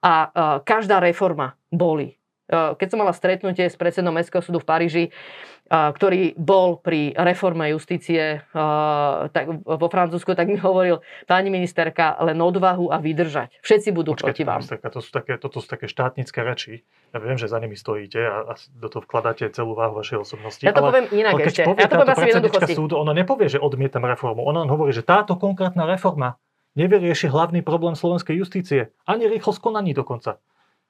A 0.00 0.12
uh, 0.30 0.30
každá 0.62 1.02
reforma 1.02 1.58
boli. 1.74 2.14
Uh, 2.54 2.78
keď 2.78 2.94
som 2.94 2.98
mala 3.02 3.10
stretnutie 3.10 3.66
s 3.66 3.74
predsedom 3.74 4.14
Mestského 4.14 4.38
súdu 4.38 4.62
v 4.62 4.66
Paríži, 4.70 5.04
uh, 5.10 5.90
ktorý 5.90 6.38
bol 6.38 6.78
pri 6.78 7.10
reforme 7.18 7.66
justície 7.74 8.38
uh, 8.38 9.26
tak, 9.34 9.50
vo 9.66 9.88
Francúzsku, 9.90 10.38
tak 10.38 10.46
mi 10.46 10.54
hovoril, 10.62 11.02
pani 11.26 11.50
ministerka, 11.50 12.14
len 12.22 12.38
odvahu 12.38 12.94
a 12.94 13.02
vydržať. 13.02 13.58
Všetci 13.58 13.90
budú 13.90 14.14
Počkajte, 14.14 14.30
proti 14.30 14.42
vám. 14.46 14.62
ministerka, 14.62 14.86
to 14.94 15.00
sú 15.02 15.10
také, 15.10 15.34
toto 15.34 15.58
sú 15.58 15.66
také 15.66 15.90
štátnické 15.90 16.46
reči. 16.46 16.86
Ja 17.10 17.18
viem, 17.18 17.34
že 17.34 17.50
za 17.50 17.58
nimi 17.58 17.74
stojíte 17.74 18.22
a, 18.22 18.36
a 18.46 18.52
do 18.54 18.86
toho 18.86 19.02
vkladáte 19.02 19.50
celú 19.50 19.74
váhu 19.74 19.98
vašej 19.98 20.22
osobnosti. 20.22 20.62
Ja 20.62 20.70
to 20.70 20.86
ale, 20.86 20.88
poviem 20.94 21.06
inak 21.10 21.32
ale 21.34 21.50
ešte. 21.50 21.62
povie 21.66 21.82
Ja 21.82 21.88
to 21.90 21.96
poviem 21.98 22.14
asi 22.54 22.70
v 22.70 22.78
súdu, 22.78 22.94
ona 22.94 23.10
nepovie, 23.10 23.50
že 23.50 23.58
odmietam 23.58 24.06
reformu. 24.06 24.46
Ona 24.46 24.62
hovorí, 24.70 24.94
že 24.94 25.02
táto 25.02 25.34
konkrétna 25.34 25.90
reforma 25.90 26.38
nevyrieši 26.78 27.30
hlavný 27.30 27.62
problém 27.62 27.94
slovenskej 27.94 28.34
justície. 28.38 28.90
Ani 29.06 29.30
rýchlosť 29.30 29.58
konaní 29.62 29.94
dokonca. 29.94 30.42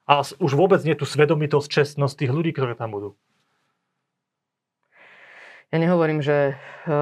A 0.05 0.21
už 0.21 0.51
vôbec 0.53 0.85
nie 0.85 0.93
tu 0.93 1.05
svedomitosť, 1.09 1.65
čestnosť 1.65 2.15
tých 2.21 2.31
ľudí, 2.31 2.53
ktorí 2.53 2.77
tam 2.77 2.93
budú. 2.93 3.09
Ja 5.73 5.81
nehovorím, 5.81 6.21
že 6.21 6.53
e, 6.53 6.93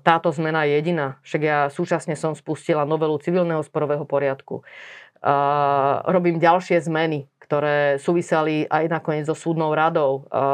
táto 0.00 0.32
zmena 0.32 0.64
je 0.64 0.80
jediná. 0.80 1.20
Však 1.22 1.42
ja 1.44 1.58
súčasne 1.68 2.16
som 2.16 2.32
spustila 2.32 2.88
novelu 2.88 3.20
civilného 3.20 3.60
sporového 3.60 4.08
poriadku. 4.08 4.64
Robím 6.06 6.38
ďalšie 6.38 6.78
zmeny, 6.78 7.26
ktoré 7.48 7.96
súviseli 7.96 8.68
aj 8.68 8.92
nakoniec 8.92 9.24
so 9.24 9.32
súdnou 9.32 9.72
radou, 9.72 10.28
e, 10.28 10.44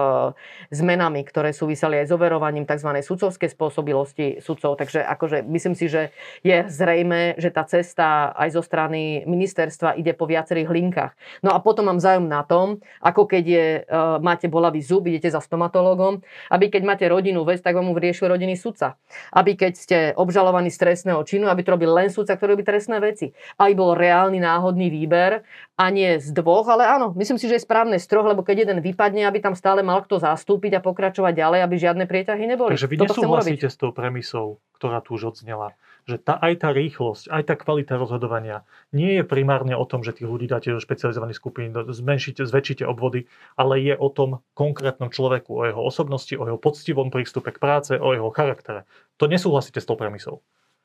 zmenami, 0.70 1.26
ktoré 1.26 1.50
súviseli 1.50 1.98
aj 1.98 2.06
s 2.06 2.14
overovaním 2.14 2.62
tzv. 2.62 2.86
sudcovskej 3.02 3.50
spôsobilosti 3.50 4.38
sudcov. 4.38 4.78
Takže 4.78 5.02
akože 5.02 5.42
myslím 5.42 5.74
si, 5.74 5.90
že 5.90 6.14
je 6.46 6.62
zrejme, 6.70 7.34
že 7.34 7.50
tá 7.50 7.66
cesta 7.66 8.30
aj 8.38 8.54
zo 8.54 8.62
strany 8.62 9.26
ministerstva 9.26 9.98
ide 9.98 10.14
po 10.14 10.30
viacerých 10.30 10.70
linkách. 10.70 11.12
No 11.42 11.50
a 11.50 11.58
potom 11.58 11.90
mám 11.90 11.98
zájom 11.98 12.30
na 12.30 12.46
tom, 12.46 12.78
ako 13.02 13.26
keď 13.26 13.44
je, 13.44 13.66
e, 13.82 13.98
máte 14.22 14.46
bolavý 14.46 14.78
zub, 14.78 15.10
idete 15.10 15.34
za 15.34 15.42
stomatologom, 15.42 16.22
aby 16.54 16.70
keď 16.70 16.82
máte 16.86 17.04
rodinnú 17.10 17.42
vec, 17.42 17.58
tak 17.58 17.74
vám 17.74 17.90
ju 17.90 17.94
vyriešil 17.98 18.30
rodinný 18.30 18.54
sudca. 18.54 18.94
Aby 19.34 19.58
keď 19.58 19.72
ste 19.74 19.98
obžalovaní 20.14 20.70
z 20.70 20.78
trestného 20.78 21.26
činu, 21.26 21.50
aby 21.50 21.66
to 21.66 21.74
robil 21.74 21.90
len 21.90 22.06
sudca, 22.06 22.38
ktorý 22.38 22.54
robí 22.54 22.62
trestné 22.62 23.02
veci. 23.02 23.34
Aby 23.58 23.72
bol 23.74 23.98
reálny 23.98 24.38
náhodný 24.38 24.94
výber 24.94 25.42
a 25.74 25.90
nie 25.90 26.22
z 26.22 26.30
dvoch, 26.30 26.70
ale 26.70 26.86
áno, 26.86 27.10
myslím 27.18 27.34
si, 27.34 27.50
že 27.50 27.58
je 27.58 27.66
správne 27.66 27.98
z 27.98 28.06
troch, 28.06 28.22
lebo 28.22 28.46
keď 28.46 28.66
jeden 28.66 28.78
vypadne, 28.78 29.26
aby 29.26 29.42
tam 29.42 29.58
stále 29.58 29.82
mal 29.82 30.06
kto 30.06 30.22
zastúpiť 30.22 30.78
a 30.78 30.84
pokračovať 30.84 31.34
ďalej, 31.34 31.60
aby 31.66 31.74
žiadne 31.74 32.04
prieťahy 32.06 32.46
neboli. 32.46 32.70
Takže 32.78 32.86
vy 32.86 32.96
Toto 33.02 33.18
nesúhlasíte 33.18 33.66
s 33.66 33.74
tou 33.74 33.90
premisou, 33.90 34.62
ktorá 34.78 35.02
tu 35.02 35.18
už 35.18 35.34
odznela, 35.34 35.74
že 36.06 36.22
tá, 36.22 36.38
aj 36.38 36.62
tá 36.62 36.70
rýchlosť, 36.70 37.26
aj 37.26 37.42
tá 37.50 37.54
kvalita 37.58 37.98
rozhodovania 37.98 38.62
nie 38.94 39.18
je 39.18 39.24
primárne 39.26 39.74
o 39.74 39.82
tom, 39.82 40.06
že 40.06 40.14
tých 40.14 40.30
ľudí 40.30 40.46
dáte 40.46 40.70
do 40.70 40.78
špecializovaných 40.78 41.42
skupín, 41.42 41.74
zmenšíte, 41.74 42.46
zväčšíte 42.46 42.86
obvody, 42.86 43.26
ale 43.58 43.82
je 43.82 43.98
o 43.98 44.08
tom 44.14 44.46
konkrétnom 44.54 45.10
človeku, 45.10 45.50
o 45.58 45.66
jeho 45.66 45.82
osobnosti, 45.82 46.38
o 46.38 46.46
jeho 46.46 46.60
poctivom 46.60 47.10
prístupe 47.10 47.50
k 47.50 47.58
práce, 47.58 47.98
o 47.98 48.14
jeho 48.14 48.30
charaktere. 48.30 48.86
To 49.18 49.26
nesúhlasíte 49.26 49.82
s 49.82 49.88
tou 49.90 49.98
premisou. 49.98 50.38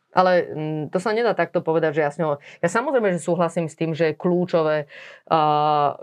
Ale 0.10 0.50
mm, 0.50 0.84
to 0.90 0.98
sa 0.98 1.14
nedá 1.14 1.38
takto 1.38 1.62
povedať, 1.62 2.02
že 2.02 2.02
ja. 2.02 2.12
Ja 2.60 2.70
samozrejme, 2.70 3.14
že 3.14 3.22
súhlasím 3.22 3.70
s 3.70 3.78
tým, 3.78 3.94
že 3.94 4.12
je 4.12 4.20
kľúčové, 4.20 4.90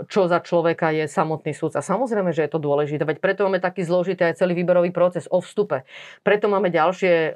čo 0.06 0.20
za 0.30 0.38
človeka 0.40 0.94
je 0.94 1.10
samotný 1.10 1.50
súdca. 1.52 1.82
Samozrejme, 1.82 2.30
že 2.30 2.46
je 2.46 2.50
to 2.54 2.62
dôležité, 2.62 3.02
veď 3.02 3.18
preto 3.18 3.44
máme 3.44 3.58
taký 3.58 3.82
zložitý 3.82 4.22
aj 4.30 4.38
celý 4.38 4.54
výberový 4.54 4.94
proces 4.94 5.26
o 5.26 5.42
vstupe. 5.42 5.82
Preto 6.22 6.46
máme 6.46 6.70
ďalšie 6.70 7.34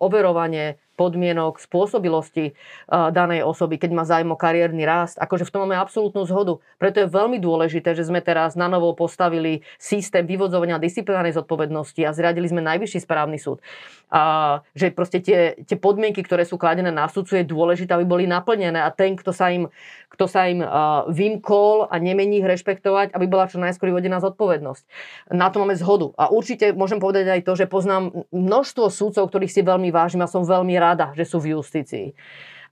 overovanie 0.00 0.80
podmienok, 1.00 1.56
spôsobilosti 1.56 2.52
danej 2.92 3.40
osoby, 3.48 3.80
keď 3.80 3.90
má 3.96 4.04
zájmo 4.04 4.36
kariérny 4.36 4.84
rast. 4.84 5.16
Akože 5.16 5.48
v 5.48 5.52
tom 5.56 5.64
máme 5.64 5.80
absolútnu 5.80 6.28
zhodu. 6.28 6.60
Preto 6.76 7.00
je 7.00 7.08
veľmi 7.08 7.40
dôležité, 7.40 7.96
že 7.96 8.04
sme 8.04 8.20
teraz 8.20 8.52
na 8.52 8.68
novo 8.68 8.92
postavili 8.92 9.64
systém 9.80 10.28
vyvodzovania 10.28 10.76
disciplinárnej 10.76 11.32
zodpovednosti 11.40 12.04
a 12.04 12.12
zriadili 12.12 12.52
sme 12.52 12.60
najvyšší 12.60 13.00
správny 13.08 13.40
súd. 13.40 13.64
A 14.12 14.58
že 14.74 14.90
proste 14.90 15.22
tie, 15.22 15.54
tie 15.64 15.78
podmienky, 15.78 16.20
ktoré 16.20 16.42
sú 16.42 16.60
kladené 16.60 16.90
na 16.90 17.06
súdcu, 17.06 17.40
je 17.40 17.46
dôležité, 17.46 17.94
aby 17.94 18.04
boli 18.04 18.26
naplnené 18.26 18.82
a 18.82 18.90
ten, 18.90 19.14
kto 19.14 19.30
sa 19.30 19.54
im, 19.54 19.70
kto 20.10 20.26
sa 20.26 20.50
im 20.50 20.66
uh, 20.66 21.06
vymkol 21.06 21.86
a 21.86 21.94
nemení 22.02 22.42
ich 22.42 22.46
rešpektovať, 22.50 23.14
aby 23.14 23.30
bola 23.30 23.46
čo 23.46 23.62
najskôr 23.62 23.94
vyvodená 23.94 24.18
zodpovednosť. 24.18 24.82
Na 25.30 25.54
to 25.54 25.62
máme 25.62 25.78
zhodu. 25.78 26.10
A 26.18 26.26
určite 26.26 26.74
môžem 26.74 26.98
povedať 26.98 27.30
aj 27.30 27.46
to, 27.46 27.54
že 27.54 27.70
poznám 27.70 28.26
množstvo 28.34 28.90
súdcov, 28.90 29.30
ktorých 29.30 29.54
si 29.54 29.62
veľmi 29.62 29.94
vážim 29.94 30.26
a 30.26 30.28
som 30.28 30.42
veľmi 30.42 30.74
rada, 30.92 31.14
že 31.14 31.24
sú 31.24 31.38
v 31.38 31.54
justícii. 31.56 32.12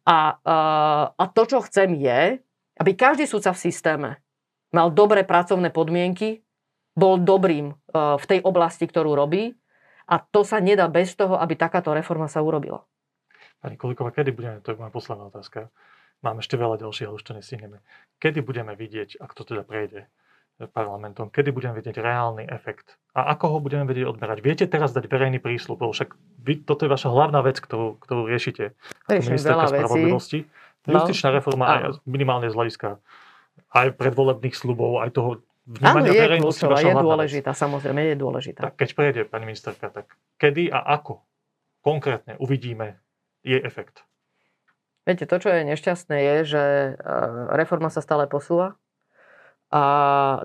A, 0.08 0.40
a 1.14 1.24
to, 1.30 1.42
čo 1.44 1.58
chcem 1.68 1.92
je, 2.00 2.40
aby 2.80 2.90
každý 2.96 3.28
súdca 3.28 3.52
v 3.52 3.60
systéme 3.60 4.10
mal 4.72 4.88
dobré 4.92 5.22
pracovné 5.24 5.68
podmienky, 5.68 6.40
bol 6.98 7.20
dobrým 7.20 7.70
uh, 7.70 8.18
v 8.18 8.24
tej 8.26 8.40
oblasti, 8.42 8.90
ktorú 8.90 9.14
robí 9.14 9.54
a 10.10 10.18
to 10.18 10.42
sa 10.42 10.58
nedá 10.58 10.90
bez 10.90 11.14
toho, 11.14 11.38
aby 11.38 11.54
takáto 11.54 11.94
reforma 11.94 12.26
sa 12.26 12.42
urobila. 12.42 12.82
Pani 13.62 13.78
Kulikova, 13.78 14.10
kedy 14.10 14.34
budeme, 14.34 14.58
to 14.64 14.74
je 14.74 14.80
moja 14.80 14.90
posledná 14.90 15.30
otázka, 15.30 15.70
Mám 16.18 16.42
ešte 16.42 16.58
veľa 16.58 16.82
ďalších, 16.82 17.06
ale 17.06 17.14
už 17.14 17.24
to 17.30 17.36
nestihneme. 17.38 17.78
Kedy 18.18 18.42
budeme 18.42 18.74
vidieť, 18.74 19.22
ak 19.22 19.30
to 19.38 19.46
teda 19.46 19.62
prejde 19.62 20.10
parlamentom, 20.66 21.30
kedy 21.30 21.54
budeme 21.54 21.78
vidieť 21.78 22.02
reálny 22.02 22.50
efekt 22.50 22.98
a 23.14 23.30
ako 23.30 23.44
ho 23.54 23.58
budeme 23.62 23.86
vedieť 23.86 24.10
odmerať. 24.10 24.42
Viete 24.42 24.64
teraz 24.66 24.90
dať 24.90 25.06
verejný 25.06 25.38
prísľub, 25.38 25.78
lebo 25.78 25.94
však 25.94 26.18
vy, 26.42 26.66
toto 26.66 26.82
je 26.82 26.90
vaša 26.90 27.14
hlavná 27.14 27.38
vec, 27.46 27.62
ktorú, 27.62 27.94
ktorú 28.02 28.26
riešite. 28.26 28.74
Riešim 29.06 29.38
veľa 29.38 29.70
spravodlivosti. 29.70 30.50
No. 30.90 30.98
Justičná 30.98 31.30
reforma 31.30 31.64
aj 31.68 32.02
minimálne 32.08 32.50
z 32.50 32.58
hľadiska 32.58 32.98
aj 33.70 33.94
predvolebných 34.00 34.56
slubov, 34.56 35.04
aj 35.04 35.10
toho 35.14 35.30
vnímania 35.68 36.10
Áno, 36.10 36.16
je 36.16 36.22
verejnosti. 36.24 36.64
Kľúčová, 36.64 36.80
je 36.80 36.94
dôležitá, 36.96 37.50
vec. 37.52 37.60
samozrejme, 37.60 38.00
je 38.00 38.16
dôležitá. 38.16 38.60
Tak 38.64 38.74
keď 38.80 38.88
prejde, 38.96 39.20
pani 39.28 39.44
ministerka, 39.44 39.86
tak 39.92 40.06
kedy 40.40 40.72
a 40.72 40.80
ako 40.96 41.20
konkrétne 41.84 42.40
uvidíme 42.40 42.96
jej 43.44 43.60
efekt? 43.60 44.08
Viete, 45.04 45.24
to, 45.24 45.36
čo 45.40 45.48
je 45.52 45.64
nešťastné, 45.64 46.16
je, 46.20 46.36
že 46.44 46.64
e, 46.64 47.12
reforma 47.56 47.88
sa 47.88 48.04
stále 48.04 48.28
posúva. 48.28 48.76
A 49.68 49.82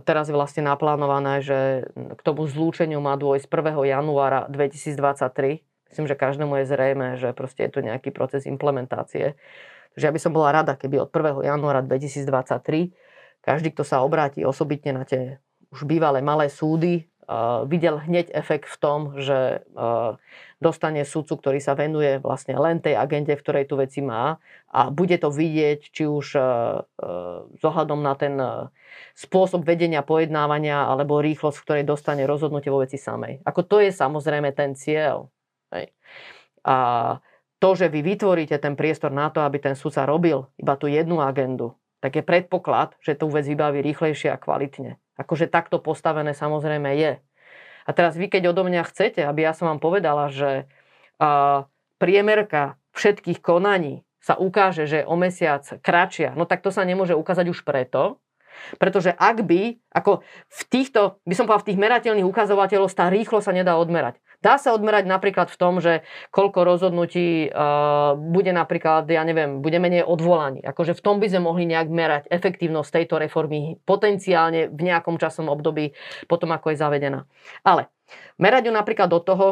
teraz 0.04 0.28
je 0.28 0.36
vlastne 0.36 0.68
naplánované, 0.68 1.40
že 1.40 1.88
k 1.96 2.22
tomu 2.28 2.44
zlúčeniu 2.44 3.00
má 3.00 3.16
dôjsť 3.16 3.48
1. 3.48 3.88
januára 3.88 4.52
2023. 4.52 5.64
Myslím, 5.64 6.06
že 6.12 6.16
každému 6.20 6.60
je 6.60 6.66
zrejme, 6.68 7.08
že 7.16 7.32
proste 7.32 7.70
je 7.70 7.72
to 7.72 7.80
nejaký 7.80 8.12
proces 8.12 8.44
implementácie. 8.44 9.40
Takže 9.96 10.06
ja 10.10 10.12
by 10.12 10.20
som 10.20 10.36
bola 10.36 10.52
rada, 10.52 10.76
keby 10.76 11.00
od 11.00 11.10
1. 11.14 11.46
januára 11.46 11.80
2023 11.86 12.92
každý, 13.44 13.76
kto 13.76 13.84
sa 13.84 14.00
obráti 14.00 14.48
osobitne 14.48 14.96
na 14.96 15.04
tie 15.04 15.44
už 15.70 15.84
bývalé 15.84 16.24
malé 16.24 16.48
súdy, 16.48 17.12
videl 17.68 18.04
hneď 18.04 18.32
efekt 18.36 18.68
v 18.68 18.78
tom, 18.80 19.00
že 19.20 19.64
dostane 20.64 21.04
sudcu, 21.04 21.40
ktorý 21.40 21.60
sa 21.60 21.76
venuje 21.76 22.24
vlastne 22.24 22.56
len 22.56 22.80
tej 22.80 22.96
agende, 22.96 23.36
v 23.36 23.44
ktorej 23.44 23.66
tu 23.68 23.76
veci 23.76 24.00
má 24.00 24.40
a 24.72 24.88
bude 24.88 25.20
to 25.20 25.28
vidieť, 25.28 25.80
či 25.92 26.04
už 26.08 26.26
s 27.60 27.64
na 28.00 28.14
ten 28.16 28.36
spôsob 29.14 29.68
vedenia 29.68 30.02
pojednávania 30.02 30.88
alebo 30.88 31.20
rýchlosť, 31.20 31.58
v 31.60 31.66
ktorej 31.68 31.84
dostane 31.84 32.24
rozhodnutie 32.24 32.72
vo 32.72 32.80
veci 32.80 32.96
samej. 32.96 33.44
Ako 33.44 33.68
to 33.68 33.84
je 33.84 33.92
samozrejme 33.92 34.56
ten 34.56 34.74
cieľ. 34.74 35.28
Hej. 35.76 35.92
A 36.64 36.78
to, 37.60 37.70
že 37.76 37.92
vy 37.92 38.04
vytvoríte 38.04 38.56
ten 38.60 38.80
priestor 38.80 39.12
na 39.12 39.32
to, 39.32 39.44
aby 39.44 39.60
ten 39.60 39.76
sudca 39.76 40.08
robil 40.08 40.48
iba 40.56 40.80
tú 40.80 40.88
jednu 40.88 41.20
agendu, 41.20 41.76
tak 42.00 42.20
je 42.20 42.24
predpoklad, 42.24 42.96
že 43.00 43.16
tú 43.16 43.32
vec 43.32 43.48
vybaví 43.48 43.80
rýchlejšie 43.84 44.32
a 44.32 44.40
kvalitne. 44.40 45.00
Akože 45.20 45.52
takto 45.52 45.78
postavené 45.78 46.34
samozrejme 46.34 46.90
je. 46.98 47.22
A 47.84 47.90
teraz 47.92 48.16
vy, 48.16 48.32
keď 48.32 48.56
odo 48.56 48.64
mňa 48.64 48.88
chcete, 48.88 49.22
aby 49.22 49.44
ja 49.44 49.54
som 49.54 49.68
vám 49.70 49.84
povedala, 49.84 50.32
že 50.32 50.66
a, 51.20 51.68
priemerka 52.00 52.80
všetkých 52.96 53.44
konaní 53.44 54.08
sa 54.24 54.40
ukáže, 54.40 54.88
že 54.88 55.04
o 55.04 55.20
mesiac 55.20 55.68
kratšia, 55.84 56.32
no 56.40 56.48
tak 56.48 56.64
to 56.64 56.72
sa 56.72 56.88
nemôže 56.88 57.12
ukázať 57.12 57.52
už 57.52 57.68
preto, 57.68 58.24
pretože 58.78 59.12
ak 59.12 59.44
by, 59.44 59.82
ako 59.92 60.22
v 60.48 60.62
týchto, 60.70 61.20
by 61.26 61.34
som 61.36 61.50
povedal, 61.50 61.66
v 61.66 61.70
tých 61.74 61.82
merateľných 61.82 62.30
ukazovateľov 62.30 62.94
tá 62.94 63.10
rýchlo 63.10 63.42
sa 63.42 63.52
nedá 63.52 63.76
odmerať. 63.76 64.22
Dá 64.44 64.60
sa 64.60 64.76
odmerať 64.76 65.08
napríklad 65.08 65.48
v 65.48 65.56
tom, 65.56 65.80
že 65.80 66.04
koľko 66.36 66.68
rozhodnutí 66.68 67.48
uh, 67.48 68.20
bude 68.20 68.52
napríklad, 68.52 69.08
ja 69.08 69.24
neviem, 69.24 69.64
bude 69.64 69.80
menej 69.80 70.04
odvolaní. 70.04 70.60
Akože 70.60 70.92
v 70.92 71.00
tom 71.00 71.24
by 71.24 71.32
sme 71.32 71.48
mohli 71.48 71.64
nejak 71.64 71.88
merať 71.88 72.24
efektívnosť 72.28 72.92
tejto 72.92 73.24
reformy 73.24 73.80
potenciálne 73.88 74.68
v 74.68 74.82
nejakom 74.84 75.16
časom 75.16 75.48
období 75.48 75.96
potom, 76.28 76.52
ako 76.52 76.76
je 76.76 76.82
zavedená. 76.84 77.24
Ale 77.64 77.88
merať 78.36 78.68
ju 78.68 78.72
napríklad 78.76 79.08
do 79.08 79.24
toho, 79.24 79.48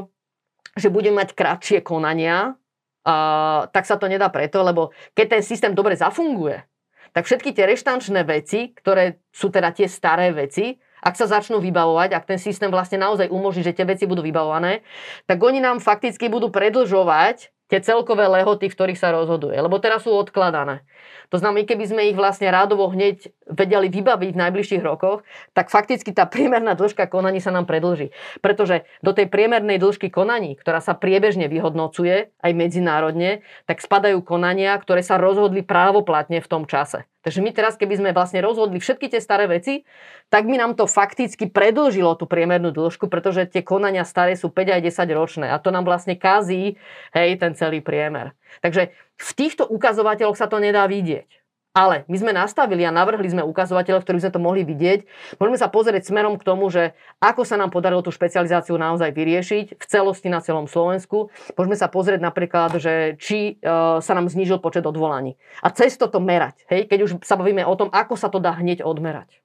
že 0.75 0.91
budeme 0.91 1.23
mať 1.23 1.39
kratšie 1.39 1.79
konania, 1.79 2.51
uh, 2.51 3.71
tak 3.71 3.87
sa 3.87 3.95
to 3.95 4.11
nedá 4.11 4.27
preto, 4.27 4.59
lebo 4.59 4.91
keď 5.15 5.39
ten 5.39 5.43
systém 5.47 5.71
dobre 5.71 5.95
zafunguje, 5.95 6.67
tak 7.15 7.27
všetky 7.27 7.55
tie 7.55 7.63
reštančné 7.63 8.27
veci, 8.27 8.75
ktoré 8.75 9.23
sú 9.31 9.47
teda 9.47 9.71
tie 9.71 9.87
staré 9.87 10.35
veci, 10.35 10.75
ak 11.01 11.17
sa 11.17 11.25
začnú 11.25 11.57
vybavovať, 11.57 12.13
ak 12.13 12.29
ten 12.29 12.39
systém 12.39 12.69
vlastne 12.69 13.01
naozaj 13.01 13.27
umožní, 13.33 13.65
že 13.65 13.73
tie 13.73 13.89
veci 13.89 14.05
budú 14.05 14.21
vybavované, 14.21 14.85
tak 15.25 15.41
oni 15.41 15.57
nám 15.57 15.81
fakticky 15.81 16.29
budú 16.29 16.53
predlžovať 16.53 17.49
tie 17.71 17.79
celkové 17.79 18.27
lehoty, 18.27 18.67
v 18.67 18.75
ktorých 18.75 18.99
sa 18.99 19.15
rozhoduje. 19.15 19.55
Lebo 19.55 19.79
teraz 19.79 20.03
sú 20.03 20.11
odkladané. 20.11 20.83
To 21.31 21.39
znamená, 21.39 21.63
keby 21.63 21.87
sme 21.87 22.01
ich 22.11 22.19
vlastne 22.19 22.51
rádovo 22.51 22.91
hneď 22.91 23.31
vedeli 23.47 23.87
vybaviť 23.87 24.35
v 24.35 24.41
najbližších 24.43 24.83
rokoch, 24.83 25.23
tak 25.55 25.71
fakticky 25.71 26.11
tá 26.11 26.27
priemerná 26.27 26.75
dĺžka 26.75 27.07
konaní 27.07 27.39
sa 27.39 27.55
nám 27.55 27.63
predlží. 27.63 28.11
Pretože 28.43 28.83
do 28.99 29.15
tej 29.15 29.31
priemernej 29.31 29.79
dĺžky 29.79 30.11
konaní, 30.11 30.59
ktorá 30.59 30.83
sa 30.83 30.91
priebežne 30.91 31.47
vyhodnocuje 31.47 32.35
aj 32.43 32.51
medzinárodne, 32.51 33.47
tak 33.63 33.79
spadajú 33.79 34.19
konania, 34.19 34.75
ktoré 34.75 34.99
sa 34.99 35.15
rozhodli 35.15 35.63
právoplatne 35.63 36.43
v 36.43 36.51
tom 36.51 36.67
čase. 36.67 37.07
Takže 37.21 37.39
my 37.41 37.53
teraz, 37.53 37.77
keby 37.77 38.01
sme 38.01 38.09
vlastne 38.17 38.41
rozhodli 38.41 38.81
všetky 38.81 39.09
tie 39.09 39.21
staré 39.21 39.45
veci, 39.45 39.85
tak 40.33 40.49
by 40.49 40.57
nám 40.57 40.73
to 40.73 40.89
fakticky 40.89 41.49
predlžilo 41.49 42.17
tú 42.17 42.25
priemernú 42.25 42.73
dĺžku, 42.73 43.09
pretože 43.09 43.45
tie 43.49 43.61
konania 43.61 44.05
staré 44.05 44.33
sú 44.33 44.49
5 44.49 44.77
aj 44.77 44.81
10 44.81 45.17
ročné 45.17 45.45
a 45.49 45.61
to 45.61 45.69
nám 45.69 45.85
vlastne 45.85 46.17
kazí 46.17 46.81
hej, 47.13 47.29
ten 47.37 47.53
celý 47.53 47.81
priemer. 47.81 48.33
Takže 48.65 48.93
v 49.17 49.31
týchto 49.37 49.69
ukazovateľoch 49.69 50.37
sa 50.37 50.49
to 50.49 50.57
nedá 50.57 50.85
vidieť. 50.89 51.40
Ale 51.71 52.03
my 52.11 52.17
sme 52.19 52.35
nastavili 52.35 52.83
a 52.83 52.91
navrhli 52.91 53.31
sme 53.31 53.47
ukazovateľ, 53.47 54.03
v 54.03 54.05
ktorých 54.05 54.23
sme 54.27 54.35
to 54.35 54.43
mohli 54.43 54.67
vidieť. 54.67 55.07
Môžeme 55.39 55.55
sa 55.55 55.71
pozrieť 55.71 56.11
smerom 56.11 56.35
k 56.35 56.43
tomu, 56.43 56.67
že 56.67 56.91
ako 57.23 57.47
sa 57.47 57.55
nám 57.55 57.71
podarilo 57.71 58.03
tú 58.03 58.11
špecializáciu 58.11 58.75
naozaj 58.75 59.15
vyriešiť 59.15 59.79
v 59.79 59.85
celosti 59.87 60.27
na 60.27 60.43
celom 60.43 60.67
Slovensku. 60.67 61.31
Môžeme 61.55 61.79
sa 61.79 61.87
pozrieť 61.87 62.19
napríklad, 62.19 62.75
že 62.75 63.15
či 63.23 63.55
uh, 63.63 64.03
sa 64.03 64.11
nám 64.11 64.27
znížil 64.27 64.59
počet 64.59 64.83
odvolaní. 64.83 65.39
A 65.63 65.71
cez 65.71 65.95
toto 65.95 66.19
merať, 66.19 66.59
hej, 66.67 66.91
keď 66.91 66.99
už 67.07 67.11
sa 67.23 67.39
bavíme 67.39 67.63
o 67.63 67.73
tom, 67.79 67.87
ako 67.87 68.19
sa 68.19 68.27
to 68.27 68.43
dá 68.43 68.51
hneď 68.51 68.83
odmerať. 68.83 69.39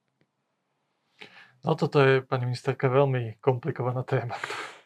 No 1.62 1.78
toto 1.78 2.02
je, 2.02 2.26
pani 2.26 2.50
ministerka, 2.50 2.90
veľmi 2.90 3.38
komplikovaná 3.38 4.02
téma. 4.02 4.34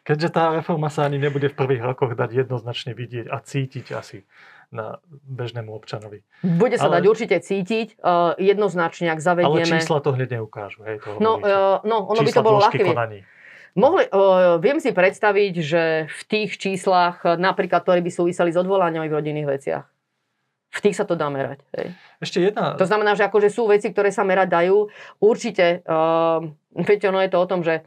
Keďže 0.01 0.33
tá 0.33 0.49
reforma 0.49 0.89
sa 0.89 1.05
ani 1.05 1.21
nebude 1.21 1.49
v 1.49 1.57
prvých 1.57 1.85
rokoch 1.85 2.17
dať 2.17 2.45
jednoznačne 2.45 2.97
vidieť 2.97 3.29
a 3.29 3.37
cítiť 3.37 3.93
asi 3.93 4.25
na 4.71 5.03
bežnému 5.27 5.67
občanovi. 5.75 6.23
Bude 6.41 6.79
sa 6.79 6.87
ale, 6.87 6.99
dať 6.99 7.03
určite 7.11 7.37
cítiť 7.43 7.99
uh, 7.99 8.33
jednoznačne, 8.39 9.11
ak 9.11 9.19
zavedieme... 9.19 9.67
Ale 9.67 9.83
čísla 9.83 9.99
to 9.99 10.15
hneď 10.15 10.39
neukážu. 10.39 10.87
Hej, 10.87 11.03
toho 11.03 11.19
no, 11.19 11.43
uh, 11.43 11.83
no, 11.83 12.07
ono 12.07 12.23
čísla 12.23 12.27
by 12.27 12.31
to 12.31 12.41
bolo 12.41 12.57
ľahké. 12.63 12.83
Mohli, 13.71 14.03
uh, 14.11 14.59
viem 14.59 14.79
si 14.79 14.91
predstaviť, 14.95 15.53
že 15.59 15.83
v 16.07 16.21
tých 16.27 16.55
číslach, 16.55 17.23
napríklad, 17.23 17.83
ktoré 17.83 17.99
by 17.99 18.11
súviseli 18.11 18.51
s 18.51 18.59
odvolaniami 18.59 19.07
v 19.11 19.15
rodinných 19.15 19.47
veciach, 19.47 19.85
v 20.71 20.79
tých 20.79 20.95
sa 20.95 21.03
to 21.03 21.19
dá 21.19 21.27
merať. 21.27 21.59
Hej. 21.75 21.91
Ešte 22.23 22.37
jedna... 22.39 22.79
To 22.79 22.87
znamená, 22.87 23.15
že 23.19 23.27
akože 23.27 23.51
sú 23.51 23.67
veci, 23.67 23.91
ktoré 23.91 24.07
sa 24.07 24.23
merať 24.23 24.47
dajú. 24.55 24.87
Určite, 25.19 25.83
uh, 25.83 26.39
viete, 26.79 27.11
ono 27.11 27.19
je 27.19 27.31
to 27.31 27.39
o 27.43 27.47
tom, 27.47 27.59
že 27.59 27.83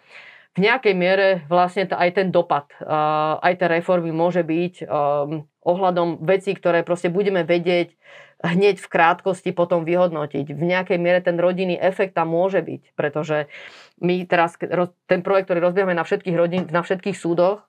v 0.54 0.68
nejakej 0.68 0.94
miere 0.94 1.28
vlastne 1.48 1.88
aj 1.88 2.10
ten 2.12 2.28
dopad, 2.28 2.68
uh, 2.78 3.40
aj 3.40 3.56
tie 3.58 3.68
reformy 3.72 4.12
môže 4.14 4.44
byť 4.44 4.86
um, 4.86 5.48
ohľadom 5.64 6.22
vecí, 6.22 6.52
ktoré 6.52 6.84
proste 6.84 7.08
budeme 7.08 7.42
vedieť 7.42 7.96
hneď 8.44 8.76
v 8.76 8.90
krátkosti 8.92 9.56
potom 9.56 9.88
vyhodnotiť. 9.88 10.52
V 10.52 10.62
nejakej 10.62 10.98
miere 11.00 11.24
ten 11.24 11.40
rodinný 11.40 11.80
efekt 11.80 12.12
tam 12.12 12.36
môže 12.36 12.60
byť, 12.60 12.92
pretože 12.92 13.48
my 14.04 14.28
teraz 14.28 14.60
ten 15.08 15.24
projekt, 15.24 15.48
ktorý 15.48 15.64
rozbiehame 15.64 15.96
na 15.96 16.04
všetkých, 16.04 16.36
rodin, 16.36 16.62
na 16.68 16.84
všetkých 16.84 17.16
súdoch, 17.16 17.64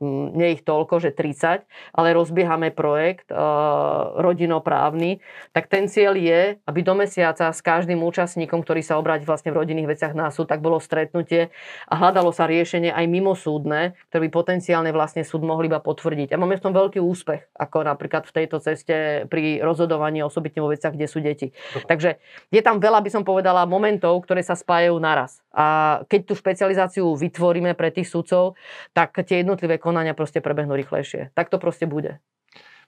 nie 0.00 0.56
ich 0.56 0.64
toľko, 0.64 0.98
že 0.98 1.12
30, 1.12 1.68
ale 1.92 2.16
rozbiehame 2.16 2.72
projekt 2.72 3.28
uh, 3.28 4.16
rodinoprávny, 4.16 5.20
tak 5.52 5.68
ten 5.68 5.86
cieľ 5.92 6.16
je, 6.16 6.56
aby 6.64 6.80
do 6.80 6.96
mesiaca 6.96 7.52
s 7.52 7.60
každým 7.60 8.00
účastníkom, 8.00 8.64
ktorý 8.64 8.80
sa 8.80 8.96
obráti 8.96 9.28
vlastne 9.28 9.52
v 9.52 9.60
rodinných 9.60 9.92
veciach 9.96 10.16
na 10.16 10.32
súd, 10.32 10.48
tak 10.48 10.64
bolo 10.64 10.80
stretnutie 10.80 11.52
a 11.86 11.94
hľadalo 12.00 12.32
sa 12.32 12.48
riešenie 12.48 12.90
aj 12.90 13.04
mimosúdne, 13.06 13.92
ktoré 14.08 14.20
by 14.26 14.30
potenciálne 14.32 14.90
vlastne 14.90 15.20
súd 15.20 15.44
mohli 15.44 15.68
iba 15.68 15.78
potvrdiť. 15.84 16.32
A 16.32 16.40
máme 16.40 16.56
v 16.56 16.64
tom 16.64 16.72
veľký 16.72 16.98
úspech, 16.98 17.52
ako 17.54 17.84
napríklad 17.84 18.24
v 18.24 18.34
tejto 18.40 18.58
ceste 18.64 19.28
pri 19.28 19.60
rozhodovaní 19.60 20.24
osobitne 20.24 20.64
vo 20.64 20.72
veciach, 20.72 20.96
kde 20.96 21.06
sú 21.06 21.20
deti. 21.20 21.52
Takže 21.84 22.16
je 22.48 22.60
tam 22.64 22.80
veľa, 22.80 23.04
by 23.04 23.10
som 23.12 23.22
povedala, 23.22 23.68
momentov, 23.68 24.24
ktoré 24.24 24.40
sa 24.40 24.56
spájajú 24.56 24.96
naraz. 24.96 25.44
A 25.50 26.00
keď 26.06 26.20
tú 26.30 26.34
špecializáciu 26.38 27.10
vytvoríme 27.18 27.74
pre 27.74 27.90
tých 27.90 28.06
sudcov, 28.06 28.54
tak 28.94 29.14
tie 29.26 29.42
jednotlivé 29.42 29.82
konania 29.90 30.14
proste 30.14 30.38
prebehnú 30.38 30.78
rýchlejšie. 30.78 31.34
Tak 31.34 31.50
to 31.50 31.58
proste 31.58 31.90
bude. 31.90 32.22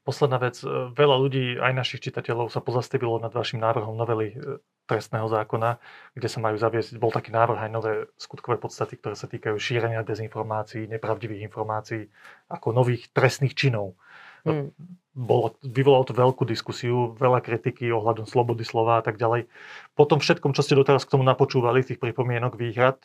Posledná 0.03 0.39
vec, 0.43 0.59
e, 0.67 0.67
veľa 0.91 1.17
ľudí, 1.19 1.45
aj 1.63 1.79
našich 1.79 2.03
čitateľov, 2.03 2.51
sa 2.51 2.59
pozastavilo 2.59 3.23
nad 3.23 3.31
vašim 3.31 3.63
návrhom 3.63 3.95
novely 3.95 4.35
e, 4.35 4.59
trestného 4.91 5.31
zákona, 5.31 5.79
kde 6.19 6.29
sa 6.31 6.43
majú 6.43 6.59
zaviesť, 6.59 6.99
bol 6.99 7.15
taký 7.15 7.31
návrh 7.31 7.59
aj 7.67 7.71
nové 7.71 7.93
skutkové 8.19 8.59
podstaty, 8.59 8.99
ktoré 8.99 9.15
sa 9.15 9.31
týkajú 9.31 9.55
šírenia 9.55 10.03
dezinformácií, 10.03 10.91
nepravdivých 10.91 11.47
informácií, 11.47 12.11
ako 12.51 12.75
nových 12.75 13.15
trestných 13.15 13.55
činov. 13.55 13.95
Hmm. 14.43 14.75
Bolo, 15.13 15.53
vyvolalo 15.61 16.09
to 16.09 16.17
veľkú 16.17 16.49
diskusiu, 16.49 17.13
veľa 17.21 17.45
kritiky 17.45 17.85
ohľadom 17.93 18.25
slobody 18.25 18.65
slova 18.65 18.97
a 18.97 19.05
tak 19.05 19.21
ďalej. 19.21 19.45
Po 19.93 20.09
tom 20.09 20.25
všetkom, 20.25 20.57
čo 20.57 20.65
ste 20.65 20.73
doteraz 20.73 21.05
k 21.05 21.13
tomu 21.13 21.21
napočúvali, 21.21 21.85
tých 21.85 22.01
pripomienok, 22.01 22.57
výhrad, 22.57 22.97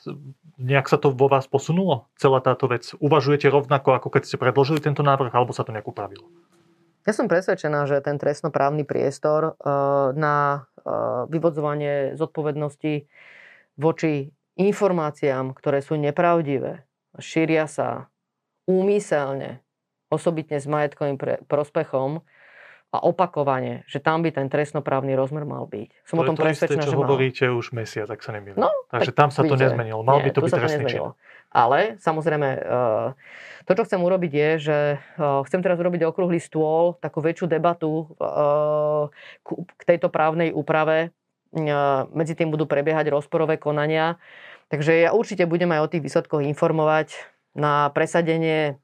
nejak 0.55 0.87
sa 0.87 0.95
to 0.95 1.11
vo 1.11 1.27
vás 1.27 1.51
posunulo, 1.51 2.07
celá 2.15 2.39
táto 2.39 2.71
vec? 2.71 2.95
Uvažujete 3.03 3.51
rovnako, 3.51 3.99
ako 3.99 4.07
keď 4.07 4.23
ste 4.23 4.39
predložili 4.39 4.79
tento 4.79 5.03
návrh, 5.03 5.35
alebo 5.35 5.51
sa 5.51 5.67
to 5.67 5.75
nejak 5.75 5.83
upravilo? 5.83 6.31
Ja 7.03 7.11
som 7.11 7.27
presvedčená, 7.27 7.87
že 7.87 7.99
ten 7.99 8.15
trestnoprávny 8.15 8.87
priestor 8.87 9.55
eh, 9.55 9.71
na 10.15 10.63
eh, 10.79 10.91
vyvodzovanie 11.27 12.15
zodpovednosti 12.15 13.03
voči 13.75 14.31
informáciám, 14.55 15.53
ktoré 15.53 15.83
sú 15.83 15.99
nepravdivé, 15.99 16.87
šíria 17.19 17.67
sa 17.69 18.09
úmyselne, 18.67 19.63
osobitne 20.07 20.57
s 20.59 20.67
majetkovým 20.67 21.17
pre, 21.19 21.43
prospechom 21.45 22.23
a 22.87 22.97
opakovane, 23.03 23.83
že 23.83 23.99
tam 23.99 24.23
by 24.23 24.31
ten 24.31 24.47
trestnoprávny 24.47 25.11
rozmer 25.11 25.43
mal 25.43 25.67
byť. 25.67 26.07
Som 26.07 26.23
to 26.23 26.23
o 26.23 26.27
tom 26.31 26.39
presvedčená, 26.39 26.87
že 26.87 26.95
čo 26.95 27.03
hovoríte 27.03 27.45
mal. 27.51 27.59
už 27.59 27.75
mesiac, 27.75 28.07
ak 28.07 28.23
sa 28.23 28.31
nemýlim. 28.31 28.55
No, 28.55 28.71
Takže 28.87 29.11
tam 29.11 29.27
sa 29.27 29.43
vidíte, 29.43 29.59
to 29.59 29.63
nezmenilo. 29.67 30.01
Mal 30.07 30.23
nie, 30.23 30.25
by 30.25 30.31
to 30.31 30.39
byť 30.47 30.51
trestný 30.55 30.85
čin. 30.87 31.03
Ale 31.51 31.99
samozrejme, 31.99 32.49
eh, 32.55 33.07
to, 33.67 33.71
čo 33.75 33.83
chcem 33.83 33.99
urobiť 33.99 34.31
je, 34.31 34.49
že 34.71 34.77
eh, 34.95 35.39
chcem 35.51 35.59
teraz 35.59 35.75
urobiť 35.83 36.07
okrúhly 36.07 36.39
stôl, 36.39 36.95
takú 37.03 37.19
väčšiu 37.19 37.51
debatu 37.51 38.07
eh, 38.23 39.11
k 39.43 39.81
tejto 39.83 40.07
právnej 40.07 40.55
úprave. 40.55 41.11
Medzi 42.11 42.35
tým 42.35 42.51
budú 42.51 42.67
prebiehať 42.67 43.07
rozporové 43.07 43.55
konania. 43.55 44.19
Takže 44.67 45.07
ja 45.07 45.15
určite 45.15 45.47
budem 45.47 45.71
aj 45.71 45.79
o 45.79 45.91
tých 45.91 46.03
výsledkoch 46.03 46.43
informovať 46.43 47.15
na 47.55 47.87
presadenie 47.95 48.75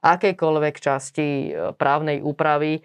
akejkoľvek 0.00 0.74
časti 0.80 1.52
e, 1.52 1.76
právnej 1.76 2.24
úpravy, 2.24 2.80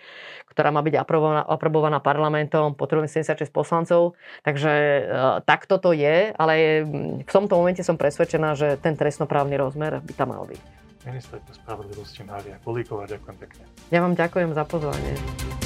ktorá 0.52 0.72
má 0.72 0.80
byť 0.84 0.96
aprobovaná, 1.00 1.42
aprobovaná 1.44 2.00
parlamentom, 2.00 2.76
potrebujeme 2.76 3.12
76 3.12 3.52
poslancov. 3.52 4.16
Takže 4.44 4.72
e, 4.72 5.02
takto 5.44 5.80
to 5.80 5.96
je, 5.96 6.32
ale 6.36 6.84
v 7.24 7.32
tomto 7.32 7.56
momente 7.56 7.84
som 7.84 7.96
presvedčená, 8.00 8.56
že 8.56 8.76
ten 8.80 9.00
trestnoprávny 9.00 9.56
rozmer 9.56 10.00
by 10.04 10.14
tam 10.16 10.36
mal 10.36 10.44
byť. 10.48 10.62
Ministerka 11.06 11.54
spravodlivosti 11.54 12.26
Mária 12.26 12.58
Kolíková, 12.66 13.06
ďakujem 13.06 13.38
pekne. 13.38 13.64
Ja 13.94 14.02
vám 14.02 14.18
ďakujem 14.18 14.58
za 14.58 14.64
pozvanie. 14.66 15.65